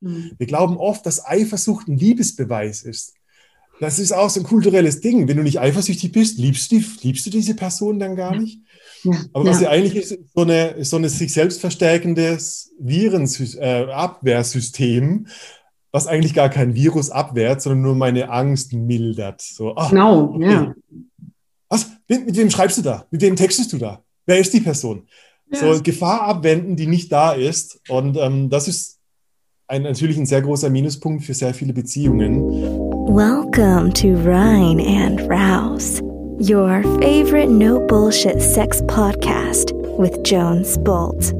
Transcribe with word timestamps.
Mhm. 0.00 0.32
Wir 0.38 0.46
glauben 0.46 0.76
oft, 0.76 1.04
dass 1.06 1.24
Eifersucht 1.24 1.88
ein 1.88 1.96
Liebesbeweis 1.96 2.82
ist. 2.82 3.14
Das 3.78 3.98
ist 3.98 4.12
auch 4.12 4.30
so 4.30 4.40
ein 4.40 4.46
kulturelles 4.46 5.00
Ding. 5.00 5.28
Wenn 5.28 5.36
du 5.36 5.42
nicht 5.42 5.60
eifersüchtig 5.60 6.12
bist, 6.12 6.38
liebst 6.38 6.72
du, 6.72 6.80
liebst 7.02 7.26
du 7.26 7.30
diese 7.30 7.54
Person 7.54 7.98
dann 7.98 8.16
gar 8.16 8.34
nicht? 8.34 8.60
Ja. 9.04 9.12
Aber 9.34 9.44
was 9.44 9.60
ja. 9.60 9.68
eigentlich 9.68 9.96
ist, 9.96 10.18
so 10.34 10.40
eine, 10.42 10.82
so 10.84 10.96
eine 10.96 11.10
sich 11.10 11.30
selbst 11.32 11.60
verstärkendes 11.60 12.72
Virenabwehrsystem, 12.78 15.26
äh, 15.26 15.30
was 15.92 16.06
eigentlich 16.06 16.32
gar 16.34 16.48
kein 16.48 16.74
Virus 16.74 17.10
abwehrt, 17.10 17.60
sondern 17.62 17.82
nur 17.82 17.94
meine 17.94 18.30
Angst 18.30 18.72
mildert. 18.72 19.42
So, 19.42 19.74
oh, 19.76 19.88
genau, 19.88 20.34
okay. 20.34 20.50
ja. 20.50 20.74
Was? 21.68 21.90
Mit, 22.08 22.26
mit, 22.26 22.36
wem 22.36 22.50
schreibst 22.50 22.78
du 22.78 22.82
da? 22.82 23.06
Mit 23.10 23.22
wem 23.22 23.34
textest 23.36 23.72
du 23.72 23.78
da? 23.78 24.02
Wer 24.24 24.38
ist 24.38 24.54
die 24.54 24.60
Person? 24.60 25.08
Ja. 25.50 25.58
So 25.58 25.82
Gefahr 25.82 26.22
abwenden, 26.22 26.76
die 26.76 26.86
nicht 26.86 27.10
da 27.12 27.32
ist. 27.32 27.80
Und 27.88 28.16
ähm, 28.16 28.48
das 28.50 28.68
ist 28.68 28.95
ein, 29.68 29.82
natürlich 29.82 30.16
ein 30.16 30.26
sehr 30.26 30.42
großer 30.42 30.70
Minuspunkt 30.70 31.24
für 31.24 31.34
sehr 31.34 31.54
viele 31.54 31.72
Beziehungen. 31.72 32.40
Welcome 33.08 33.92
to 33.94 34.08
Rhine 34.08 34.80
and 34.80 35.20
Rouse, 35.28 36.00
your 36.38 36.82
favorite 37.00 37.48
no 37.48 37.80
bullshit 37.86 38.40
sex 38.40 38.80
podcast 38.86 39.72
with 39.98 40.12
Jones 40.24 40.78
Bolt. 40.78 41.34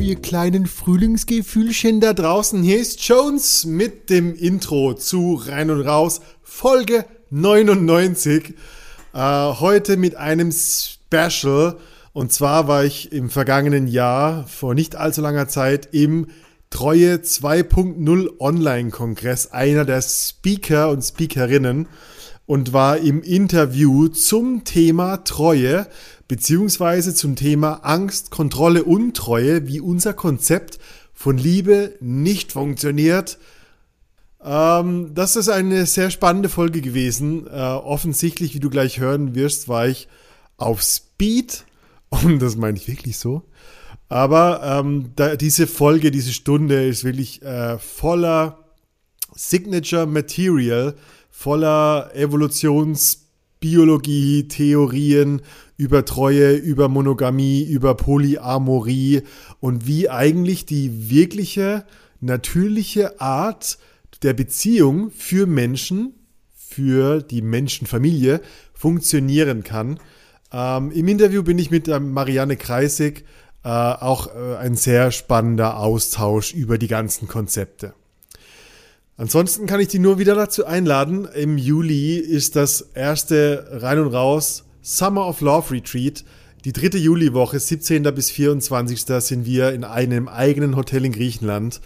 ihr 0.00 0.16
kleinen 0.16 0.66
Frühlingsgefühlchen 0.66 2.00
da 2.00 2.14
draußen. 2.14 2.62
Hier 2.62 2.78
ist 2.78 3.06
Jones 3.06 3.66
mit 3.66 4.08
dem 4.08 4.34
Intro 4.34 4.94
zu 4.94 5.34
Rein 5.34 5.70
und 5.70 5.82
Raus, 5.82 6.22
Folge 6.42 7.04
99. 7.28 8.54
Äh, 9.14 9.18
heute 9.18 9.96
mit 9.96 10.16
einem 10.16 10.52
Special. 10.52 11.76
Und 12.12 12.32
zwar 12.32 12.68
war 12.68 12.84
ich 12.84 13.12
im 13.12 13.30
vergangenen 13.30 13.86
Jahr, 13.86 14.46
vor 14.46 14.74
nicht 14.74 14.96
allzu 14.96 15.20
langer 15.22 15.48
Zeit, 15.48 15.88
im 15.92 16.26
Treue 16.70 17.14
2.0 17.16 18.38
Online-Kongress, 18.38 19.52
einer 19.52 19.84
der 19.86 20.02
Speaker 20.02 20.90
und 20.90 21.02
Speakerinnen 21.02 21.88
und 22.44 22.72
war 22.72 22.98
im 22.98 23.22
Interview 23.22 24.08
zum 24.08 24.64
Thema 24.64 25.18
Treue 25.18 25.86
beziehungsweise 26.28 27.14
zum 27.14 27.36
Thema 27.36 27.80
Angst, 27.84 28.30
Kontrolle, 28.30 28.84
Untreue, 28.84 29.66
wie 29.66 29.80
unser 29.80 30.12
Konzept 30.12 30.78
von 31.14 31.38
Liebe 31.38 31.94
nicht 32.00 32.52
funktioniert. 32.52 33.38
Ähm, 34.48 35.12
das 35.14 35.36
ist 35.36 35.48
eine 35.50 35.84
sehr 35.84 36.10
spannende 36.10 36.48
Folge 36.48 36.80
gewesen. 36.80 37.46
Äh, 37.46 37.50
offensichtlich, 37.50 38.54
wie 38.54 38.60
du 38.60 38.70
gleich 38.70 38.98
hören 38.98 39.34
wirst, 39.34 39.68
war 39.68 39.86
ich 39.86 40.08
auf 40.56 40.80
Speed 40.82 41.66
und 42.08 42.40
das 42.40 42.56
meine 42.56 42.78
ich 42.78 42.88
wirklich 42.88 43.18
so. 43.18 43.42
Aber 44.08 44.62
ähm, 44.64 45.10
da, 45.16 45.36
diese 45.36 45.66
Folge, 45.66 46.10
diese 46.10 46.32
Stunde 46.32 46.86
ist 46.86 47.04
wirklich 47.04 47.42
äh, 47.42 47.76
voller 47.78 48.64
Signature 49.34 50.06
Material, 50.06 50.94
voller 51.30 52.10
Evolutionsbiologie, 52.14 54.48
Theorien 54.48 55.42
über 55.76 56.06
Treue, 56.06 56.54
über 56.54 56.88
Monogamie, 56.88 57.64
über 57.64 57.96
Polyamorie 57.96 59.24
und 59.60 59.86
wie 59.86 60.08
eigentlich 60.08 60.64
die 60.64 61.10
wirkliche, 61.10 61.84
natürliche 62.20 63.20
Art 63.20 63.76
der 64.22 64.34
Beziehung 64.34 65.10
für 65.10 65.46
Menschen, 65.46 66.14
für 66.54 67.22
die 67.22 67.42
Menschenfamilie 67.42 68.40
funktionieren 68.74 69.64
kann. 69.64 70.00
Ähm, 70.52 70.90
Im 70.92 71.08
Interview 71.08 71.42
bin 71.42 71.58
ich 71.58 71.70
mit 71.70 71.88
Marianne 71.88 72.56
Kreisig, 72.56 73.24
äh, 73.64 73.68
auch 73.68 74.28
äh, 74.28 74.56
ein 74.56 74.76
sehr 74.76 75.10
spannender 75.10 75.78
Austausch 75.78 76.52
über 76.54 76.78
die 76.78 76.88
ganzen 76.88 77.28
Konzepte. 77.28 77.94
Ansonsten 79.16 79.66
kann 79.66 79.80
ich 79.80 79.88
dich 79.88 80.00
nur 80.00 80.20
wieder 80.20 80.36
dazu 80.36 80.64
einladen. 80.64 81.26
Im 81.34 81.58
Juli 81.58 82.16
ist 82.16 82.54
das 82.54 82.80
erste 82.94 83.66
Rein 83.72 83.98
und 83.98 84.14
Raus 84.14 84.64
Summer 84.80 85.26
of 85.26 85.40
Love 85.40 85.72
Retreat. 85.72 86.24
Die 86.64 86.72
dritte 86.72 86.98
Juliwoche, 86.98 87.58
17. 87.58 88.02
bis 88.14 88.30
24. 88.30 89.04
sind 89.22 89.44
wir 89.44 89.72
in 89.72 89.84
einem 89.84 90.28
eigenen 90.28 90.76
Hotel 90.76 91.04
in 91.04 91.12
Griechenland. 91.12 91.80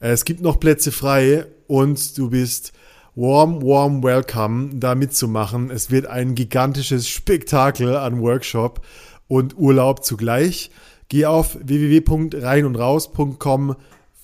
Äh, 0.00 0.10
es 0.10 0.24
gibt 0.24 0.40
noch 0.40 0.60
Plätze 0.60 0.92
frei 0.92 1.46
und 1.66 2.16
du 2.18 2.30
bist 2.30 2.72
warm, 3.14 3.62
warm 3.62 4.02
welcome, 4.02 4.70
da 4.74 4.94
mitzumachen. 4.94 5.70
Es 5.70 5.90
wird 5.90 6.06
ein 6.06 6.34
gigantisches 6.34 7.08
Spektakel 7.08 7.96
an 7.96 8.20
Workshop 8.20 8.82
und 9.28 9.56
Urlaub 9.56 10.04
zugleich. 10.04 10.70
Geh 11.08 11.24
auf 11.26 11.56
www.reinundraus.com 11.62 13.76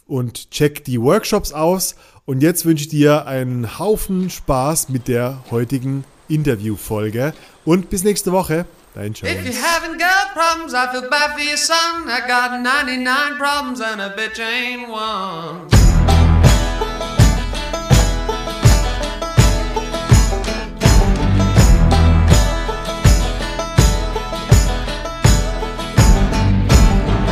und 0.07 0.51
check 0.51 0.85
die 0.85 1.01
Workshops 1.01 1.53
aus. 1.53 1.95
Und 2.25 2.43
jetzt 2.43 2.67
wünsche 2.67 2.85
ich 2.85 2.91
dir 2.91 3.27
einen 3.27 3.79
Haufen 3.79 4.31
Spaß 4.31 4.89
mit 4.91 5.09
der 5.09 5.43
heutigen 5.51 6.05
Interviewfolge. 6.29 7.35
Und 7.65 7.91
bis 7.91 8.05
nächste 8.05 8.31
Woche. 8.33 8.67
If 8.95 9.47
you 9.47 9.53
haven't 9.53 9.97
got 9.97 10.35
problems, 10.35 10.75
I 10.75 10.93
feel 10.93 11.09
bad 11.09 11.33
for 11.35 11.41
your 11.41 11.57
son. 11.57 12.11
I 12.11 12.27
got 12.29 12.61
99 12.61 13.37
problems 13.39 13.81
and 13.81 14.03
a 14.03 14.11
bitch 14.11 14.39
ain't 14.39 14.87
one. 14.91 15.71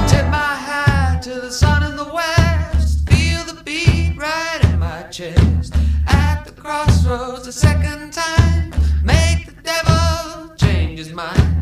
Tip 0.08 0.26
my 0.30 0.54
hat 0.56 1.20
to 1.24 1.40
the 1.42 1.50
sun 1.50 1.82
in 1.82 1.94
the 1.94 2.10
west. 2.10 3.06
Feel 3.10 3.44
the 3.44 3.62
beat 3.64 4.16
right 4.16 4.60
in 4.64 4.78
my 4.78 5.02
chest. 5.10 5.74
At 6.06 6.44
the 6.46 6.52
crossroads 6.52 7.46
a 7.46 7.52
second 7.52 8.14
time. 8.14 8.72
Make 9.04 9.44
the 9.44 9.62
devil 9.62 10.19
his. 11.10 11.20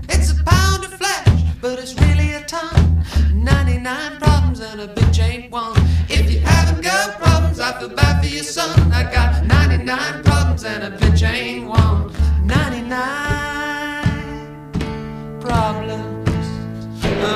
It's 0.09 0.33
a 0.33 0.45
pound 0.45 0.85
of 0.85 0.93
flesh, 0.95 1.29
but 1.61 1.79
it's 1.79 1.95
really 2.01 2.33
a 2.35 2.41
ton. 2.43 3.05
99 3.35 4.19
problems 4.19 4.61
and 4.61 4.81
a 4.81 4.89
bitch 4.89 5.23
ain't 5.23 5.51
one. 5.51 5.77
If 6.09 6.31
you 6.31 6.41
haven't 6.41 6.83
got 6.83 7.19
problems, 7.19 7.61
I 7.61 7.79
feel 7.79 7.89
bad 7.89 8.23
for 8.23 8.29
your 8.29 8.45
son. 8.45 8.93
I 8.93 9.11
got 9.11 9.45
99 9.45 10.23
problems 10.25 10.65
and 10.65 10.85
a 10.85 10.91
bitch 10.97 11.27
ain't 11.27 11.67
one. 11.69 12.13
99 12.45 15.41
problems, 15.41 16.47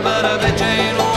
but 0.03 0.25
a 0.25 0.39
bitch 0.43 0.61
ain't 0.61 0.99
one. 0.99 1.12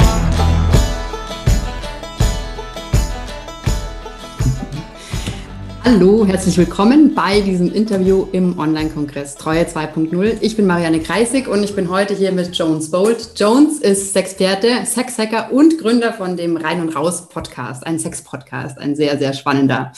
Hallo, 5.87 6.25
herzlich 6.25 6.57
willkommen 6.57 7.13
bei 7.13 7.41
diesem 7.41 7.71
Interview 7.71 8.25
im 8.31 8.57
Online-Kongress 8.57 9.35
Treue 9.35 9.65
2.0. 9.65 10.37
Ich 10.41 10.57
bin 10.57 10.65
Marianne 10.65 10.99
Kreisig 10.99 11.47
und 11.47 11.63
ich 11.63 11.75
bin 11.75 11.91
heute 11.91 12.15
hier 12.15 12.31
mit 12.31 12.57
Jones 12.57 12.89
Bolt. 12.89 13.33
Jones 13.35 13.81
ist 13.81 14.11
Sexperte, 14.11 14.83
Sexhacker 14.83 15.53
und 15.53 15.77
Gründer 15.77 16.11
von 16.11 16.37
dem 16.37 16.57
Rein 16.57 16.81
und 16.81 16.95
Raus 16.95 17.29
Podcast, 17.29 17.85
ein 17.85 17.99
Sex-Podcast, 17.99 18.79
ein 18.79 18.95
sehr, 18.95 19.19
sehr 19.19 19.33
spannender. 19.33 19.91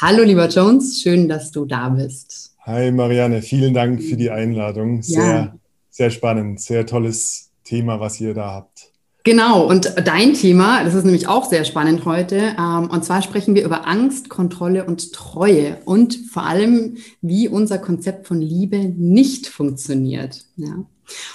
Hallo, 0.00 0.22
lieber 0.22 0.48
Jones, 0.48 1.02
schön, 1.02 1.28
dass 1.28 1.52
du 1.52 1.66
da 1.66 1.90
bist. 1.90 2.56
Hi, 2.62 2.90
Marianne, 2.90 3.42
vielen 3.42 3.74
Dank 3.74 4.02
für 4.02 4.16
die 4.16 4.30
Einladung. 4.30 5.02
Sehr, 5.02 5.24
ja. 5.24 5.54
sehr 5.90 6.08
spannend, 6.08 6.58
sehr 6.62 6.86
tolles 6.86 7.50
Thema, 7.64 8.00
was 8.00 8.18
ihr 8.18 8.32
da 8.32 8.52
habt. 8.52 8.92
Genau, 9.24 9.66
und 9.66 9.92
dein 10.04 10.32
Thema, 10.34 10.84
das 10.84 10.94
ist 10.94 11.04
nämlich 11.04 11.28
auch 11.28 11.44
sehr 11.44 11.64
spannend 11.64 12.04
heute, 12.04 12.56
ähm, 12.58 12.88
und 12.90 13.04
zwar 13.04 13.20
sprechen 13.20 13.54
wir 13.54 13.64
über 13.64 13.86
Angst, 13.86 14.28
Kontrolle 14.28 14.84
und 14.84 15.12
Treue 15.12 15.76
und 15.84 16.18
vor 16.32 16.44
allem, 16.44 16.96
wie 17.20 17.48
unser 17.48 17.78
Konzept 17.78 18.26
von 18.26 18.40
Liebe 18.40 18.78
nicht 18.78 19.48
funktioniert. 19.48 20.44
Ja. 20.56 20.84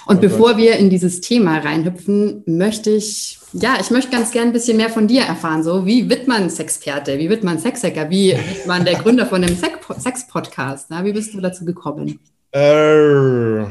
Und 0.06 0.18
oh 0.18 0.20
bevor 0.20 0.56
wir 0.56 0.76
in 0.76 0.88
dieses 0.88 1.20
Thema 1.20 1.58
reinhüpfen, 1.58 2.42
möchte 2.46 2.90
ich, 2.90 3.38
ja, 3.52 3.76
ich 3.80 3.90
möchte 3.90 4.10
ganz 4.10 4.30
gern 4.30 4.48
ein 4.48 4.52
bisschen 4.52 4.76
mehr 4.76 4.90
von 4.90 5.08
dir 5.08 5.22
erfahren. 5.22 5.62
So, 5.62 5.84
wie 5.84 6.08
wird 6.08 6.28
man 6.28 6.48
Sexperte? 6.48 7.18
Wie 7.18 7.28
wird 7.28 7.44
man 7.44 7.58
Sexhacker? 7.58 8.08
Wie 8.10 8.32
wird 8.32 8.66
man 8.66 8.84
der 8.84 8.94
Gründer 8.94 9.26
von 9.26 9.42
dem 9.42 9.56
Sex-Podcast? 9.56 10.90
Wie 10.90 11.12
bist 11.12 11.34
du 11.34 11.40
dazu 11.40 11.64
gekommen? 11.64 12.20
Äh, 12.52 13.64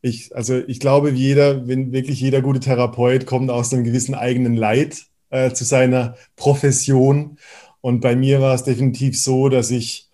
ich, 0.00 0.34
also 0.36 0.56
ich 0.56 0.80
glaube, 0.80 1.10
jeder, 1.10 1.66
wenn 1.66 1.92
wirklich 1.92 2.20
jeder 2.20 2.42
gute 2.42 2.60
Therapeut 2.60 3.26
kommt 3.26 3.50
aus 3.50 3.72
einem 3.72 3.84
gewissen 3.84 4.14
eigenen 4.14 4.54
Leid 4.56 5.06
äh, 5.30 5.52
zu 5.52 5.64
seiner 5.64 6.16
Profession. 6.36 7.38
Und 7.80 8.00
bei 8.00 8.16
mir 8.16 8.40
war 8.40 8.54
es 8.54 8.64
definitiv 8.64 9.20
so, 9.20 9.48
dass 9.48 9.70
ich 9.70 10.08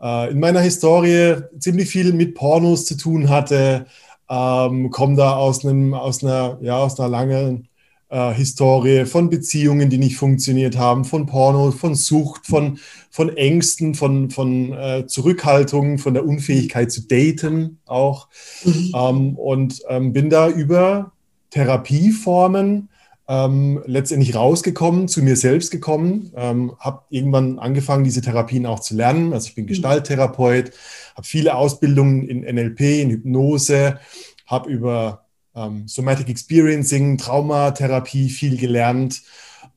äh, 0.00 0.30
in 0.30 0.40
meiner 0.40 0.60
Historie 0.60 1.36
ziemlich 1.58 1.88
viel 1.88 2.12
mit 2.12 2.34
Pornos 2.34 2.84
zu 2.86 2.96
tun 2.96 3.28
hatte, 3.28 3.86
ähm, 4.28 4.90
komme 4.90 5.16
da 5.16 5.36
aus 5.36 5.64
einem, 5.64 5.94
aus 5.94 6.24
einer, 6.24 6.58
ja, 6.62 6.78
aus 6.78 6.98
einer 6.98 7.08
langen 7.08 7.68
äh, 8.12 8.34
Historie, 8.34 9.06
von 9.06 9.30
Beziehungen, 9.30 9.88
die 9.88 9.96
nicht 9.96 10.16
funktioniert 10.16 10.76
haben, 10.76 11.04
von 11.04 11.24
Porno, 11.24 11.70
von 11.70 11.94
Sucht, 11.94 12.46
von, 12.46 12.78
von 13.10 13.34
Ängsten, 13.36 13.94
von, 13.94 14.30
von 14.30 14.72
äh, 14.74 15.06
Zurückhaltung, 15.06 15.96
von 15.96 16.12
der 16.12 16.26
Unfähigkeit 16.26 16.92
zu 16.92 17.08
daten 17.08 17.78
auch. 17.86 18.28
Mhm. 18.64 18.92
Ähm, 18.94 19.36
und 19.36 19.82
ähm, 19.88 20.12
bin 20.12 20.28
da 20.28 20.50
über 20.50 21.12
Therapieformen 21.50 22.90
ähm, 23.28 23.82
letztendlich 23.86 24.34
rausgekommen, 24.34 25.08
zu 25.08 25.22
mir 25.22 25.36
selbst 25.36 25.70
gekommen, 25.70 26.32
ähm, 26.36 26.72
habe 26.78 27.04
irgendwann 27.08 27.58
angefangen, 27.58 28.04
diese 28.04 28.20
Therapien 28.20 28.66
auch 28.66 28.80
zu 28.80 28.94
lernen. 28.94 29.32
Also 29.32 29.48
ich 29.48 29.54
bin 29.54 29.64
mhm. 29.64 29.68
Gestalttherapeut, 29.68 30.72
habe 31.14 31.26
viele 31.26 31.54
Ausbildungen 31.54 32.28
in 32.28 32.40
NLP, 32.42 32.80
in 32.80 33.10
Hypnose, 33.10 33.98
habe 34.46 34.68
über 34.68 35.21
ähm, 35.54 35.86
Somatic 35.86 36.28
Experiencing, 36.28 37.18
Traumatherapie 37.18 38.28
viel 38.28 38.56
gelernt 38.56 39.22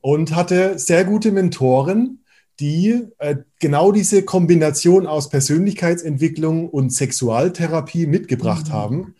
und 0.00 0.34
hatte 0.34 0.78
sehr 0.78 1.04
gute 1.04 1.32
Mentoren, 1.32 2.20
die 2.60 3.02
äh, 3.18 3.36
genau 3.60 3.92
diese 3.92 4.22
Kombination 4.22 5.06
aus 5.06 5.28
Persönlichkeitsentwicklung 5.28 6.68
und 6.68 6.90
Sexualtherapie 6.90 8.06
mitgebracht 8.06 8.68
mhm. 8.68 8.72
haben. 8.72 9.14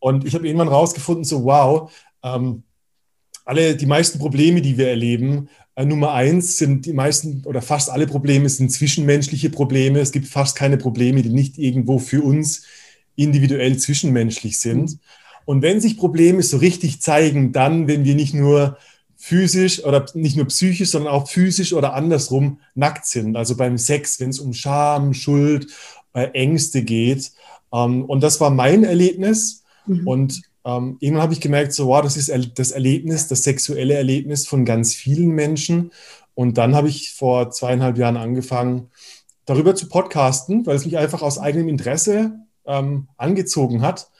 Und 0.00 0.24
ich 0.24 0.34
habe 0.34 0.46
irgendwann 0.46 0.68
rausgefunden, 0.68 1.24
so 1.24 1.44
wow, 1.44 1.92
ähm, 2.24 2.64
alle 3.44 3.76
die 3.76 3.86
meisten 3.86 4.18
Probleme, 4.18 4.62
die 4.62 4.78
wir 4.78 4.88
erleben, 4.88 5.48
äh, 5.74 5.84
Nummer 5.84 6.12
eins 6.12 6.58
sind 6.58 6.86
die 6.86 6.92
meisten 6.92 7.42
oder 7.44 7.62
fast 7.62 7.90
alle 7.90 8.06
Probleme 8.06 8.48
sind 8.48 8.70
zwischenmenschliche 8.70 9.50
Probleme. 9.50 10.00
Es 10.00 10.12
gibt 10.12 10.26
fast 10.26 10.56
keine 10.56 10.76
Probleme, 10.76 11.22
die 11.22 11.30
nicht 11.30 11.58
irgendwo 11.58 11.98
für 11.98 12.22
uns 12.22 12.64
individuell 13.14 13.76
zwischenmenschlich 13.76 14.58
sind. 14.58 14.92
Mhm. 14.92 14.98
Und 15.44 15.62
wenn 15.62 15.80
sich 15.80 15.98
Probleme 15.98 16.42
so 16.42 16.56
richtig 16.56 17.00
zeigen, 17.00 17.52
dann, 17.52 17.88
wenn 17.88 18.04
wir 18.04 18.14
nicht 18.14 18.34
nur 18.34 18.78
physisch 19.16 19.84
oder 19.84 20.04
nicht 20.14 20.36
nur 20.36 20.46
psychisch, 20.46 20.90
sondern 20.90 21.12
auch 21.12 21.28
physisch 21.28 21.72
oder 21.72 21.94
andersrum 21.94 22.58
nackt 22.74 23.06
sind. 23.06 23.36
Also 23.36 23.56
beim 23.56 23.78
Sex, 23.78 24.18
wenn 24.18 24.30
es 24.30 24.40
um 24.40 24.52
Scham, 24.52 25.14
Schuld, 25.14 25.68
äh, 26.12 26.28
Ängste 26.32 26.82
geht. 26.82 27.32
Ähm, 27.72 28.04
und 28.04 28.20
das 28.22 28.40
war 28.40 28.50
mein 28.50 28.82
Erlebnis. 28.82 29.62
Mhm. 29.86 30.08
Und 30.08 30.42
ähm, 30.64 30.96
irgendwann 31.00 31.22
habe 31.22 31.32
ich 31.32 31.40
gemerkt, 31.40 31.72
so, 31.72 31.86
wow, 31.88 32.02
das 32.02 32.16
ist 32.16 32.32
das 32.56 32.70
Erlebnis, 32.72 33.28
das 33.28 33.44
sexuelle 33.44 33.94
Erlebnis 33.94 34.46
von 34.46 34.64
ganz 34.64 34.94
vielen 34.94 35.30
Menschen. 35.30 35.92
Und 36.34 36.58
dann 36.58 36.74
habe 36.74 36.88
ich 36.88 37.12
vor 37.12 37.50
zweieinhalb 37.50 37.98
Jahren 37.98 38.16
angefangen, 38.16 38.90
darüber 39.44 39.74
zu 39.74 39.88
podcasten, 39.88 40.66
weil 40.66 40.76
es 40.76 40.84
mich 40.84 40.98
einfach 40.98 41.22
aus 41.22 41.38
eigenem 41.38 41.68
Interesse 41.68 42.40
ähm, 42.64 43.08
angezogen 43.16 43.82
hat. 43.82 44.10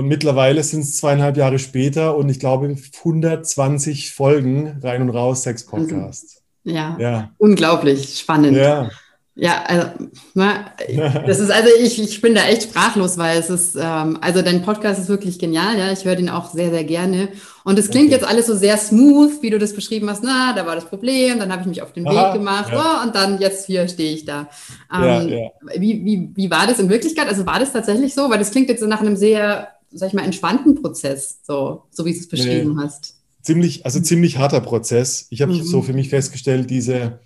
Und 0.00 0.08
mittlerweile 0.08 0.62
sind 0.62 0.80
es 0.80 0.96
zweieinhalb 0.96 1.36
Jahre 1.36 1.58
später 1.58 2.16
und 2.16 2.30
ich 2.30 2.40
glaube 2.40 2.74
120 3.04 4.14
Folgen 4.14 4.78
rein 4.82 5.02
und 5.02 5.10
raus 5.10 5.42
Sex 5.42 5.66
Podcast. 5.66 6.40
Ja, 6.64 6.96
ja, 6.98 7.30
unglaublich 7.36 8.18
spannend. 8.18 8.56
Ja. 8.56 8.88
Ja, 9.34 9.62
also, 9.66 9.86
na, 10.34 10.72
ne, 10.88 11.24
das 11.26 11.38
ist 11.38 11.50
also 11.50 11.68
ich, 11.82 12.02
ich 12.02 12.20
bin 12.20 12.34
da 12.34 12.44
echt 12.44 12.62
sprachlos, 12.64 13.16
weil 13.16 13.38
es 13.38 13.48
ist, 13.48 13.76
ähm, 13.76 14.18
also 14.20 14.42
dein 14.42 14.62
Podcast 14.62 15.00
ist 15.00 15.08
wirklich 15.08 15.38
genial, 15.38 15.78
ja, 15.78 15.92
ich 15.92 16.04
höre 16.04 16.16
den 16.16 16.28
auch 16.30 16.50
sehr, 16.50 16.70
sehr 16.70 16.84
gerne. 16.84 17.28
Und 17.64 17.78
es 17.78 17.90
klingt 17.90 18.06
okay. 18.06 18.16
jetzt 18.16 18.26
alles 18.26 18.46
so 18.46 18.56
sehr 18.56 18.76
smooth, 18.76 19.42
wie 19.42 19.50
du 19.50 19.58
das 19.58 19.74
beschrieben 19.74 20.08
hast, 20.10 20.24
na, 20.24 20.54
da 20.54 20.66
war 20.66 20.74
das 20.74 20.86
Problem, 20.86 21.38
dann 21.38 21.52
habe 21.52 21.62
ich 21.62 21.68
mich 21.68 21.82
auf 21.82 21.92
den 21.92 22.06
Aha, 22.06 22.28
Weg 22.28 22.38
gemacht, 22.40 22.72
ja. 22.72 23.00
oh, 23.02 23.06
und 23.06 23.14
dann 23.14 23.38
jetzt 23.38 23.66
hier 23.66 23.86
stehe 23.88 24.14
ich 24.14 24.24
da. 24.24 24.48
Ähm, 24.92 25.02
ja, 25.02 25.22
ja. 25.22 25.50
Wie, 25.76 26.04
wie, 26.04 26.30
wie 26.34 26.50
war 26.50 26.66
das 26.66 26.78
in 26.78 26.88
Wirklichkeit? 26.88 27.28
Also 27.28 27.46
war 27.46 27.58
das 27.58 27.72
tatsächlich 27.72 28.14
so? 28.14 28.28
Weil 28.30 28.38
das 28.38 28.50
klingt 28.50 28.68
jetzt 28.68 28.80
so 28.80 28.86
nach 28.86 29.00
einem 29.00 29.16
sehr 29.16 29.68
sag 29.92 30.08
ich 30.08 30.14
mal, 30.14 30.24
entspannten 30.24 30.80
Prozess, 30.80 31.40
so, 31.42 31.84
so 31.90 32.04
wie 32.04 32.12
du 32.12 32.18
es 32.18 32.28
beschrieben 32.28 32.76
nee, 32.76 32.82
hast. 32.82 33.16
Ziemlich, 33.42 33.84
also 33.84 34.00
ziemlich 34.00 34.38
harter 34.38 34.60
Prozess. 34.60 35.26
Ich 35.30 35.42
habe 35.42 35.52
mhm. 35.52 35.62
so 35.62 35.82
für 35.82 35.92
mich 35.92 36.08
festgestellt, 36.10 36.70
diese 36.70 37.20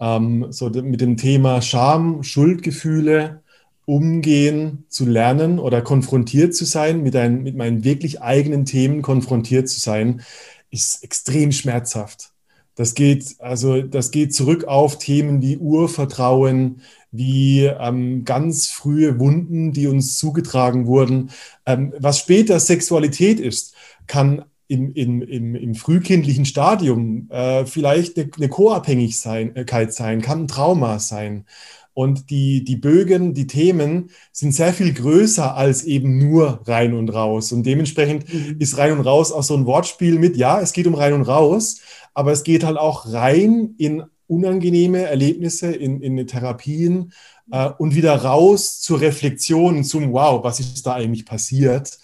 ähm, 0.00 0.46
so 0.50 0.70
mit 0.70 1.00
dem 1.00 1.16
Thema 1.16 1.62
Scham, 1.62 2.22
Schuldgefühle 2.22 3.42
umgehen 3.84 4.84
zu 4.88 5.04
lernen 5.04 5.58
oder 5.58 5.82
konfrontiert 5.82 6.54
zu 6.54 6.64
sein, 6.64 7.02
mit, 7.02 7.16
ein, 7.16 7.42
mit 7.42 7.56
meinen 7.56 7.84
wirklich 7.84 8.22
eigenen 8.22 8.64
Themen 8.64 9.02
konfrontiert 9.02 9.68
zu 9.68 9.80
sein, 9.80 10.22
ist 10.70 11.02
extrem 11.02 11.52
schmerzhaft. 11.52 12.30
Das 12.76 12.94
geht, 12.94 13.34
also, 13.40 13.82
das 13.82 14.10
geht 14.10 14.34
zurück 14.34 14.64
auf 14.64 14.98
Themen 14.98 15.42
wie 15.42 15.58
Urvertrauen, 15.58 16.82
wie 17.12 17.64
ähm, 17.64 18.24
ganz 18.24 18.68
frühe 18.68 19.18
Wunden, 19.18 19.72
die 19.72 19.86
uns 19.86 20.18
zugetragen 20.18 20.86
wurden. 20.86 21.30
Ähm, 21.66 21.92
was 21.98 22.18
später 22.18 22.60
Sexualität 22.60 23.40
ist, 23.40 23.74
kann 24.06 24.44
im, 24.68 24.92
im, 24.94 25.20
im, 25.22 25.54
im 25.56 25.74
frühkindlichen 25.74 26.44
Stadium 26.44 27.28
äh, 27.30 27.66
vielleicht 27.66 28.16
eine, 28.16 28.30
eine 28.36 28.48
Co-Abhängigkeit 28.48 29.92
sein, 29.92 30.22
kann 30.22 30.42
ein 30.42 30.48
Trauma 30.48 31.00
sein. 31.00 31.44
Und 31.92 32.30
die, 32.30 32.62
die 32.62 32.76
Bögen, 32.76 33.34
die 33.34 33.48
Themen 33.48 34.10
sind 34.30 34.54
sehr 34.54 34.72
viel 34.72 34.94
größer 34.94 35.56
als 35.56 35.82
eben 35.82 36.18
nur 36.18 36.62
rein 36.66 36.94
und 36.94 37.12
raus. 37.12 37.50
Und 37.50 37.64
dementsprechend 37.64 38.32
mhm. 38.32 38.56
ist 38.60 38.78
rein 38.78 38.92
und 38.92 39.00
raus 39.00 39.32
auch 39.32 39.42
so 39.42 39.56
ein 39.56 39.66
Wortspiel 39.66 40.18
mit, 40.18 40.36
ja, 40.36 40.60
es 40.60 40.72
geht 40.72 40.86
um 40.86 40.94
rein 40.94 41.14
und 41.14 41.22
raus, 41.22 41.80
aber 42.14 42.30
es 42.30 42.44
geht 42.44 42.62
halt 42.64 42.78
auch 42.78 43.12
rein 43.12 43.74
in 43.76 44.04
unangenehme 44.30 45.02
Erlebnisse 45.02 45.72
in, 45.72 46.00
in 46.00 46.26
Therapien 46.26 47.12
äh, 47.50 47.68
und 47.78 47.94
wieder 47.94 48.14
raus 48.14 48.80
zur 48.80 49.00
Reflexion, 49.00 49.84
zum 49.84 50.12
Wow, 50.12 50.44
was 50.44 50.60
ist 50.60 50.86
da 50.86 50.94
eigentlich 50.94 51.26
passiert? 51.26 51.98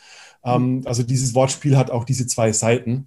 Ähm, 0.44 0.82
also 0.84 1.02
dieses 1.02 1.34
Wortspiel 1.34 1.76
hat 1.76 1.90
auch 1.90 2.04
diese 2.04 2.26
zwei 2.26 2.52
Seiten. 2.52 3.06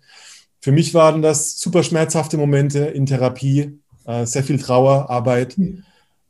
Für 0.62 0.72
mich 0.72 0.94
waren 0.94 1.22
das 1.22 1.60
super 1.60 1.84
schmerzhafte 1.84 2.38
Momente 2.38 2.80
in 2.80 3.06
Therapie, 3.06 3.80
äh, 4.06 4.26
sehr 4.26 4.44
viel 4.44 4.60
Trauerarbeit, 4.60 5.58
mhm. 5.58 5.84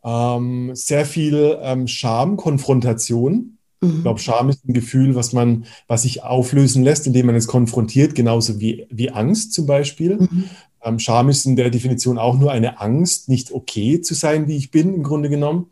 ähm, 0.03 0.71
sehr 0.73 1.05
viel 1.05 1.57
ähm, 1.61 1.87
Scham, 1.87 2.37
Konfrontation. 2.37 3.57
Mhm. 3.81 3.95
Ich 3.97 4.01
glaube, 4.03 4.19
Scham 4.19 4.49
ist 4.49 4.67
ein 4.67 4.73
Gefühl, 4.73 5.15
was 5.15 5.33
man, 5.33 5.65
was 5.87 6.03
sich 6.03 6.23
auflösen 6.23 6.83
lässt, 6.83 7.07
indem 7.07 7.27
man 7.27 7.35
es 7.35 7.47
konfrontiert, 7.47 8.13
genauso 8.13 8.59
wie, 8.59 8.85
wie 8.89 9.09
Angst 9.09 9.53
zum 9.53 9.65
Beispiel. 9.65 10.17
Mhm. 10.17 10.49
Ähm, 10.83 10.99
Scham 10.99 11.29
ist 11.29 11.45
in 11.45 11.55
der 11.55 11.69
Definition 11.69 12.17
auch 12.17 12.37
nur 12.37 12.51
eine 12.51 12.79
Angst, 12.79 13.29
nicht 13.29 13.51
okay 13.51 14.01
zu 14.01 14.13
sein, 14.13 14.47
wie 14.47 14.57
ich 14.57 14.71
bin, 14.71 14.93
im 14.93 15.03
Grunde 15.03 15.29
genommen. 15.29 15.71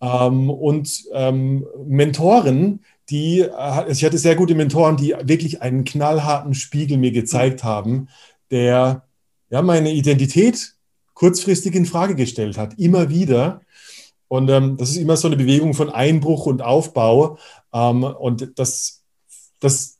Ähm, 0.00 0.50
und 0.50 1.04
ähm, 1.12 1.66
Mentoren, 1.86 2.80
die, 3.08 3.40
äh, 3.40 3.50
also 3.50 3.90
ich 3.92 4.04
hatte 4.04 4.18
sehr 4.18 4.36
gute 4.36 4.54
Mentoren, 4.54 4.96
die 4.96 5.14
wirklich 5.22 5.62
einen 5.62 5.84
knallharten 5.84 6.54
Spiegel 6.54 6.98
mir 6.98 7.12
gezeigt 7.12 7.64
haben, 7.64 8.08
der 8.50 9.04
ja 9.50 9.62
meine 9.62 9.92
Identität 9.92 10.74
kurzfristig 11.14 11.74
in 11.74 11.86
Frage 11.86 12.14
gestellt 12.14 12.58
hat, 12.58 12.78
immer 12.78 13.08
wieder. 13.08 13.62
Und 14.28 14.50
ähm, 14.50 14.76
das 14.76 14.90
ist 14.90 14.96
immer 14.96 15.16
so 15.16 15.28
eine 15.28 15.36
Bewegung 15.36 15.72
von 15.74 15.88
Einbruch 15.90 16.46
und 16.46 16.62
Aufbau. 16.62 17.38
Ähm, 17.72 18.02
und 18.04 18.58
das, 18.58 19.02
das, 19.60 19.95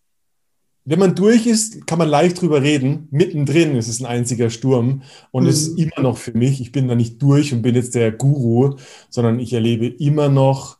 wenn 0.86 1.00
man 1.00 1.14
durch 1.16 1.46
ist, 1.46 1.86
kann 1.86 1.98
man 1.98 2.08
leicht 2.08 2.40
drüber 2.40 2.62
reden. 2.62 3.08
Mittendrin 3.10 3.74
ist 3.76 3.88
es 3.88 4.00
ein 4.00 4.06
einziger 4.06 4.50
Sturm 4.50 5.02
und 5.32 5.42
mhm. 5.42 5.48
es 5.50 5.68
ist 5.68 5.78
immer 5.78 6.00
noch 6.00 6.16
für 6.16 6.32
mich. 6.32 6.60
Ich 6.60 6.72
bin 6.72 6.86
da 6.86 6.94
nicht 6.94 7.20
durch 7.20 7.52
und 7.52 7.62
bin 7.62 7.74
jetzt 7.74 7.94
der 7.96 8.12
Guru, 8.12 8.76
sondern 9.10 9.40
ich 9.40 9.52
erlebe 9.52 9.86
immer 9.86 10.28
noch 10.28 10.78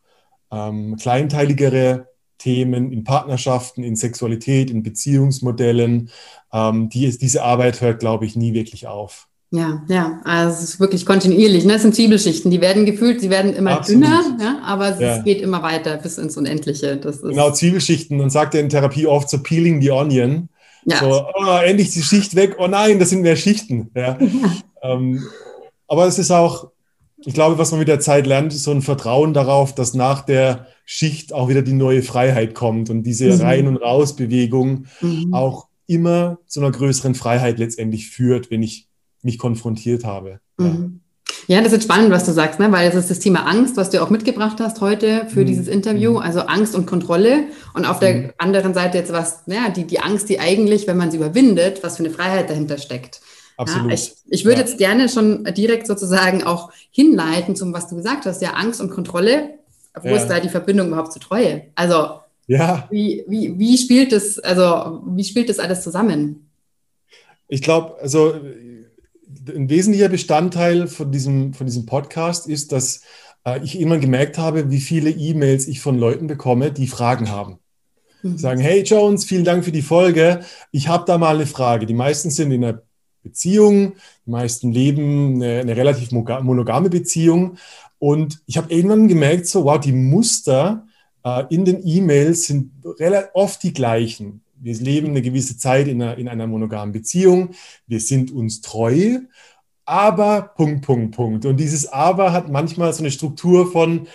ähm, 0.53 0.97
kleinteiligere 0.97 2.09
Themen 2.39 2.93
in 2.93 3.03
Partnerschaften, 3.03 3.83
in 3.83 3.97
Sexualität, 3.97 4.71
in 4.71 4.85
Beziehungsmodellen. 4.85 6.11
Ähm, 6.53 6.89
die, 6.89 7.19
diese 7.19 7.43
Arbeit 7.43 7.81
hört, 7.81 7.99
glaube 7.99 8.27
ich, 8.27 8.37
nie 8.37 8.55
wirklich 8.55 8.87
auf. 8.87 9.29
Ja, 9.53 9.83
ja, 9.88 10.21
also 10.25 10.55
es 10.55 10.62
ist 10.62 10.81
wirklich 10.81 11.07
kontinuierlich. 11.07 11.65
Ne? 11.65 11.75
Es 11.75 11.83
sind 11.83 11.95
Zwiebelschichten, 11.95 12.50
die 12.50 12.61
werden 12.61 12.85
gefühlt, 12.85 13.21
sie 13.21 13.31
werden 13.31 13.55
immer 13.55 13.79
Absolut. 13.79 14.03
dünner, 14.03 14.37
ja? 14.41 14.59
aber 14.65 14.95
es 14.95 15.00
ja. 15.00 15.19
geht 15.23 15.41
immer 15.41 15.62
weiter 15.62 15.97
bis 15.99 16.19
ins 16.19 16.37
Unendliche. 16.37 16.97
Das 16.97 17.17
ist 17.17 17.23
genau, 17.23 17.53
Zwiebelschichten. 17.53 18.19
Man 18.19 18.31
sagt 18.31 18.55
ja 18.55 18.61
in 18.61 18.69
Therapie 18.69 19.07
oft 19.07 19.31
so 19.31 19.38
peeling 19.38 19.81
the 19.81 19.93
onion. 19.93 20.49
Ja. 20.85 20.99
So, 20.99 21.26
oh, 21.35 21.59
endlich 21.65 21.93
die 21.93 22.03
Schicht 22.03 22.35
weg. 22.35 22.57
Oh 22.59 22.67
nein, 22.67 22.99
das 22.99 23.11
sind 23.11 23.23
mehr 23.23 23.37
Schichten. 23.37 23.91
Ja. 23.95 24.19
ähm, 24.83 25.25
aber 25.87 26.07
es 26.07 26.19
ist 26.19 26.33
auch, 26.33 26.71
ich 27.25 27.35
glaube, 27.35 27.59
was 27.59 27.71
man 27.71 27.79
mit 27.79 27.88
der 27.88 28.00
Zeit 28.00 28.26
lernt, 28.26 28.53
ist 28.53 28.65
so 28.65 28.73
ein 28.73 28.83
Vertrauen 28.83 29.33
darauf, 29.33 29.75
dass 29.75 29.95
nach 29.95 30.23
der 30.23 30.67
Schicht 30.85 31.33
auch 31.33 31.49
wieder 31.49 31.62
die 31.62 31.73
neue 31.73 32.03
Freiheit 32.03 32.55
kommt 32.55 32.91
und 32.91 33.05
diese 33.05 33.33
mhm. 33.33 33.41
Rein- 33.41 33.69
und 33.69 33.76
Raus-Bewegung 33.76 34.87
mhm. 35.00 35.33
auch 35.33 35.69
immer 35.87 36.38
zu 36.47 36.61
einer 36.61 36.73
größeren 36.73 37.15
Freiheit 37.15 37.59
letztendlich 37.59 38.11
führt, 38.11 38.50
wenn 38.50 38.62
ich 38.62 38.86
mich 39.26 39.38
konfrontiert 39.38 40.04
habe. 40.04 40.40
Mhm. 40.56 41.00
Ja. 41.49 41.61
das 41.61 41.73
ist 41.73 41.83
spannend, 41.83 42.11
was 42.11 42.25
du 42.25 42.33
sagst, 42.33 42.59
ne? 42.61 42.73
weil 42.73 42.88
es 42.88 42.95
ist 42.95 43.11
das 43.11 43.18
Thema 43.18 43.47
Angst, 43.47 43.76
was 43.76 43.90
du 43.90 44.00
auch 44.02 44.09
mitgebracht 44.09 44.59
hast 44.61 44.80
heute 44.80 45.26
für 45.28 45.40
mhm. 45.40 45.47
dieses 45.47 45.68
Interview, 45.68 46.12
mhm. 46.12 46.18
also 46.18 46.40
Angst 46.40 46.75
und 46.75 46.87
Kontrolle. 46.87 47.49
Und 47.75 47.85
auf 47.85 47.99
der 47.99 48.14
mhm. 48.14 48.33
anderen 48.38 48.73
Seite 48.73 48.99
jetzt 48.99 49.12
was, 49.12 49.42
ja, 49.47 49.68
die, 49.68 49.85
die 49.85 49.99
Angst, 49.99 50.28
die 50.28 50.40
eigentlich, 50.40 50.87
wenn 50.87 50.97
man 50.97 51.11
sie 51.11 51.18
überwindet, 51.18 51.83
was 51.83 51.97
für 51.99 52.04
eine 52.04 52.12
Freiheit 52.14 52.49
dahinter 52.49 52.78
steckt. 52.78 53.21
Absolut. 53.59 53.88
Ja, 53.88 53.95
ich, 53.95 54.14
ich 54.28 54.45
würde 54.45 54.61
ja. 54.61 54.66
jetzt 54.66 54.78
gerne 54.78 55.09
schon 55.09 55.45
direkt 55.45 55.87
sozusagen 55.87 56.45
auch 56.45 56.71
hinleiten 56.90 57.56
zum, 57.56 57.73
was 57.73 57.88
du 57.88 57.97
gesagt 57.97 58.26
hast, 58.26 58.40
ja, 58.40 58.50
Angst 58.52 58.80
und 58.80 58.90
Kontrolle. 58.90 59.59
Wo 60.00 60.11
ja. 60.11 60.16
ist 60.16 60.28
da 60.28 60.40
die 60.40 60.50
Verbindung 60.50 60.88
überhaupt 60.88 61.12
zur 61.12 61.23
Treue? 61.23 61.68
Also, 61.75 62.21
ja. 62.47 62.87
wie, 62.90 63.25
wie, 63.26 63.59
wie 63.59 63.78
spielt 63.78 64.12
das, 64.12 64.38
also, 64.38 65.02
wie 65.06 65.25
spielt 65.25 65.49
das 65.49 65.59
alles 65.59 65.83
zusammen? 65.83 66.47
ich 67.49 67.62
glaube, 67.62 67.97
also 68.00 68.35
ein 69.49 69.69
wesentlicher 69.69 70.09
Bestandteil 70.09 70.88
von 70.88 71.11
diesem, 71.11 71.55
von 71.55 71.67
diesem 71.67 71.87
Podcast 71.87 72.49
ist, 72.49 72.73
dass 72.73 73.03
äh, 73.45 73.61
ich 73.62 73.81
immer 73.81 73.99
gemerkt 73.99 74.38
habe, 74.38 74.71
wie 74.71 74.81
viele 74.81 75.11
E-Mails 75.11 75.69
ich 75.69 75.81
von 75.81 75.99
Leuten 75.99 76.26
bekomme, 76.26 76.73
die 76.73 76.87
Fragen 76.87 77.31
haben. 77.31 77.59
Mhm. 78.23 78.38
Sagen, 78.38 78.61
hey 78.61 78.83
Jones, 78.83 79.25
vielen 79.25 79.45
Dank 79.45 79.65
für 79.65 79.73
die 79.73 79.83
Folge. 79.83 80.41
Ich 80.73 80.88
habe 80.88 81.05
da 81.07 81.19
mal 81.19 81.37
eine 81.37 81.47
Frage. 81.47 81.87
Die 81.87 81.95
meisten 81.95 82.31
sind 82.31 82.50
in 82.50 82.65
einer 82.65 82.83
Beziehung, 83.23 83.95
die 84.25 84.31
meisten 84.31 84.73
leben 84.73 85.37
eine, 85.37 85.61
eine 85.61 85.76
relativ 85.76 86.12
monogame 86.12 86.91
Beziehung. 86.91 87.59
Und 87.99 88.41
ich 88.47 88.57
habe 88.57 88.73
irgendwann 88.73 89.09
gemerkt, 89.09 89.47
so, 89.47 89.65
wow, 89.65 89.81
die 89.81 89.93
Muster 89.93 90.87
äh, 91.25 91.45
in 91.50 91.65
den 91.65 91.87
E-Mails 91.87 92.47
sind 92.47 92.73
oft 93.33 93.62
die 93.62 93.73
gleichen. 93.73 94.43
Wir 94.67 94.75
leben 94.75 95.11
eine 95.11 95.23
gewisse 95.23 95.57
Zeit 95.57 95.87
in 95.87 96.03
einer, 96.03 96.19
in 96.19 96.27
einer 96.27 96.49
monogamen 96.49 96.93
Beziehung. 96.93 97.51
Wir 97.87 98.01
sind 98.01 98.33
uns 98.33 98.63
treu. 98.63 99.21
Aber, 99.85 100.43
Punkt, 100.43 100.85
Punkt, 100.85 101.15
Punkt. 101.15 101.47
Und 101.47 101.59
dieses 101.59 101.87
Aber 101.87 102.33
hat 102.33 102.51
manchmal 102.51 102.93
so 102.93 102.99
eine 102.99 103.13
Struktur 103.13 103.71
von, 103.71 104.09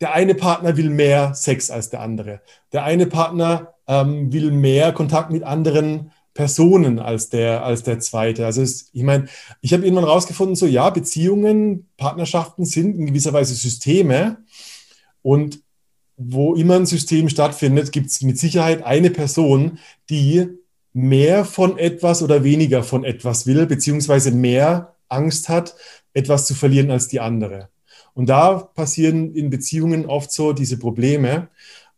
der 0.00 0.12
eine 0.12 0.34
Partner 0.34 0.76
will 0.76 0.90
mehr 0.90 1.34
Sex 1.34 1.70
als 1.70 1.88
der 1.88 2.00
andere. 2.00 2.40
Der 2.72 2.82
eine 2.82 3.06
Partner 3.06 3.74
ähm, 3.86 4.32
will 4.32 4.50
mehr 4.50 4.92
Kontakt 4.92 5.30
mit 5.30 5.44
anderen 5.44 6.10
Personen 6.34 6.98
als 6.98 7.28
der, 7.28 7.64
als 7.64 7.84
der 7.84 8.00
zweite. 8.00 8.46
Also 8.46 8.60
es, 8.60 8.90
ich 8.92 9.04
meine, 9.04 9.28
ich 9.60 9.72
habe 9.72 9.84
irgendwann 9.84 10.02
rausgefunden, 10.02 10.56
so 10.56 10.66
ja, 10.66 10.90
Beziehungen, 10.90 11.88
Partnerschaften 11.96 12.64
sind 12.64 12.96
in 12.96 13.06
gewisser 13.06 13.32
Weise 13.32 13.54
Systeme. 13.54 14.38
Und 15.22 15.63
wo 16.16 16.54
immer 16.54 16.76
ein 16.76 16.86
System 16.86 17.28
stattfindet, 17.28 17.92
gibt 17.92 18.06
es 18.06 18.22
mit 18.22 18.38
Sicherheit 18.38 18.84
eine 18.84 19.10
Person, 19.10 19.78
die 20.10 20.48
mehr 20.92 21.44
von 21.44 21.76
etwas 21.76 22.22
oder 22.22 22.44
weniger 22.44 22.82
von 22.82 23.04
etwas 23.04 23.46
will, 23.46 23.66
beziehungsweise 23.66 24.30
mehr 24.30 24.94
Angst 25.08 25.48
hat, 25.48 25.74
etwas 26.12 26.46
zu 26.46 26.54
verlieren 26.54 26.90
als 26.90 27.08
die 27.08 27.20
andere. 27.20 27.68
Und 28.14 28.28
da 28.28 28.54
passieren 28.54 29.34
in 29.34 29.50
Beziehungen 29.50 30.06
oft 30.06 30.30
so 30.30 30.52
diese 30.52 30.78
Probleme. 30.78 31.48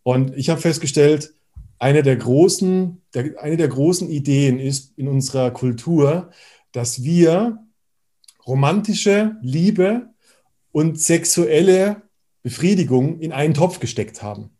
Und 0.02 0.34
ich 0.36 0.48
habe 0.48 0.60
festgestellt, 0.60 1.34
eine 1.78 2.02
der 2.02 2.16
großen, 2.16 3.02
der, 3.12 3.38
eine 3.42 3.58
der 3.58 3.68
großen 3.68 4.08
Ideen 4.08 4.58
ist 4.58 4.96
in 4.96 5.08
unserer 5.08 5.50
Kultur, 5.50 6.30
dass 6.72 7.04
wir 7.04 7.58
romantische 8.46 9.36
Liebe 9.42 10.08
und 10.72 10.98
sexuelle 10.98 12.02
Befriedigung 12.46 13.18
in 13.18 13.32
einen 13.32 13.54
Topf 13.54 13.80
gesteckt 13.80 14.22
haben. 14.22 14.50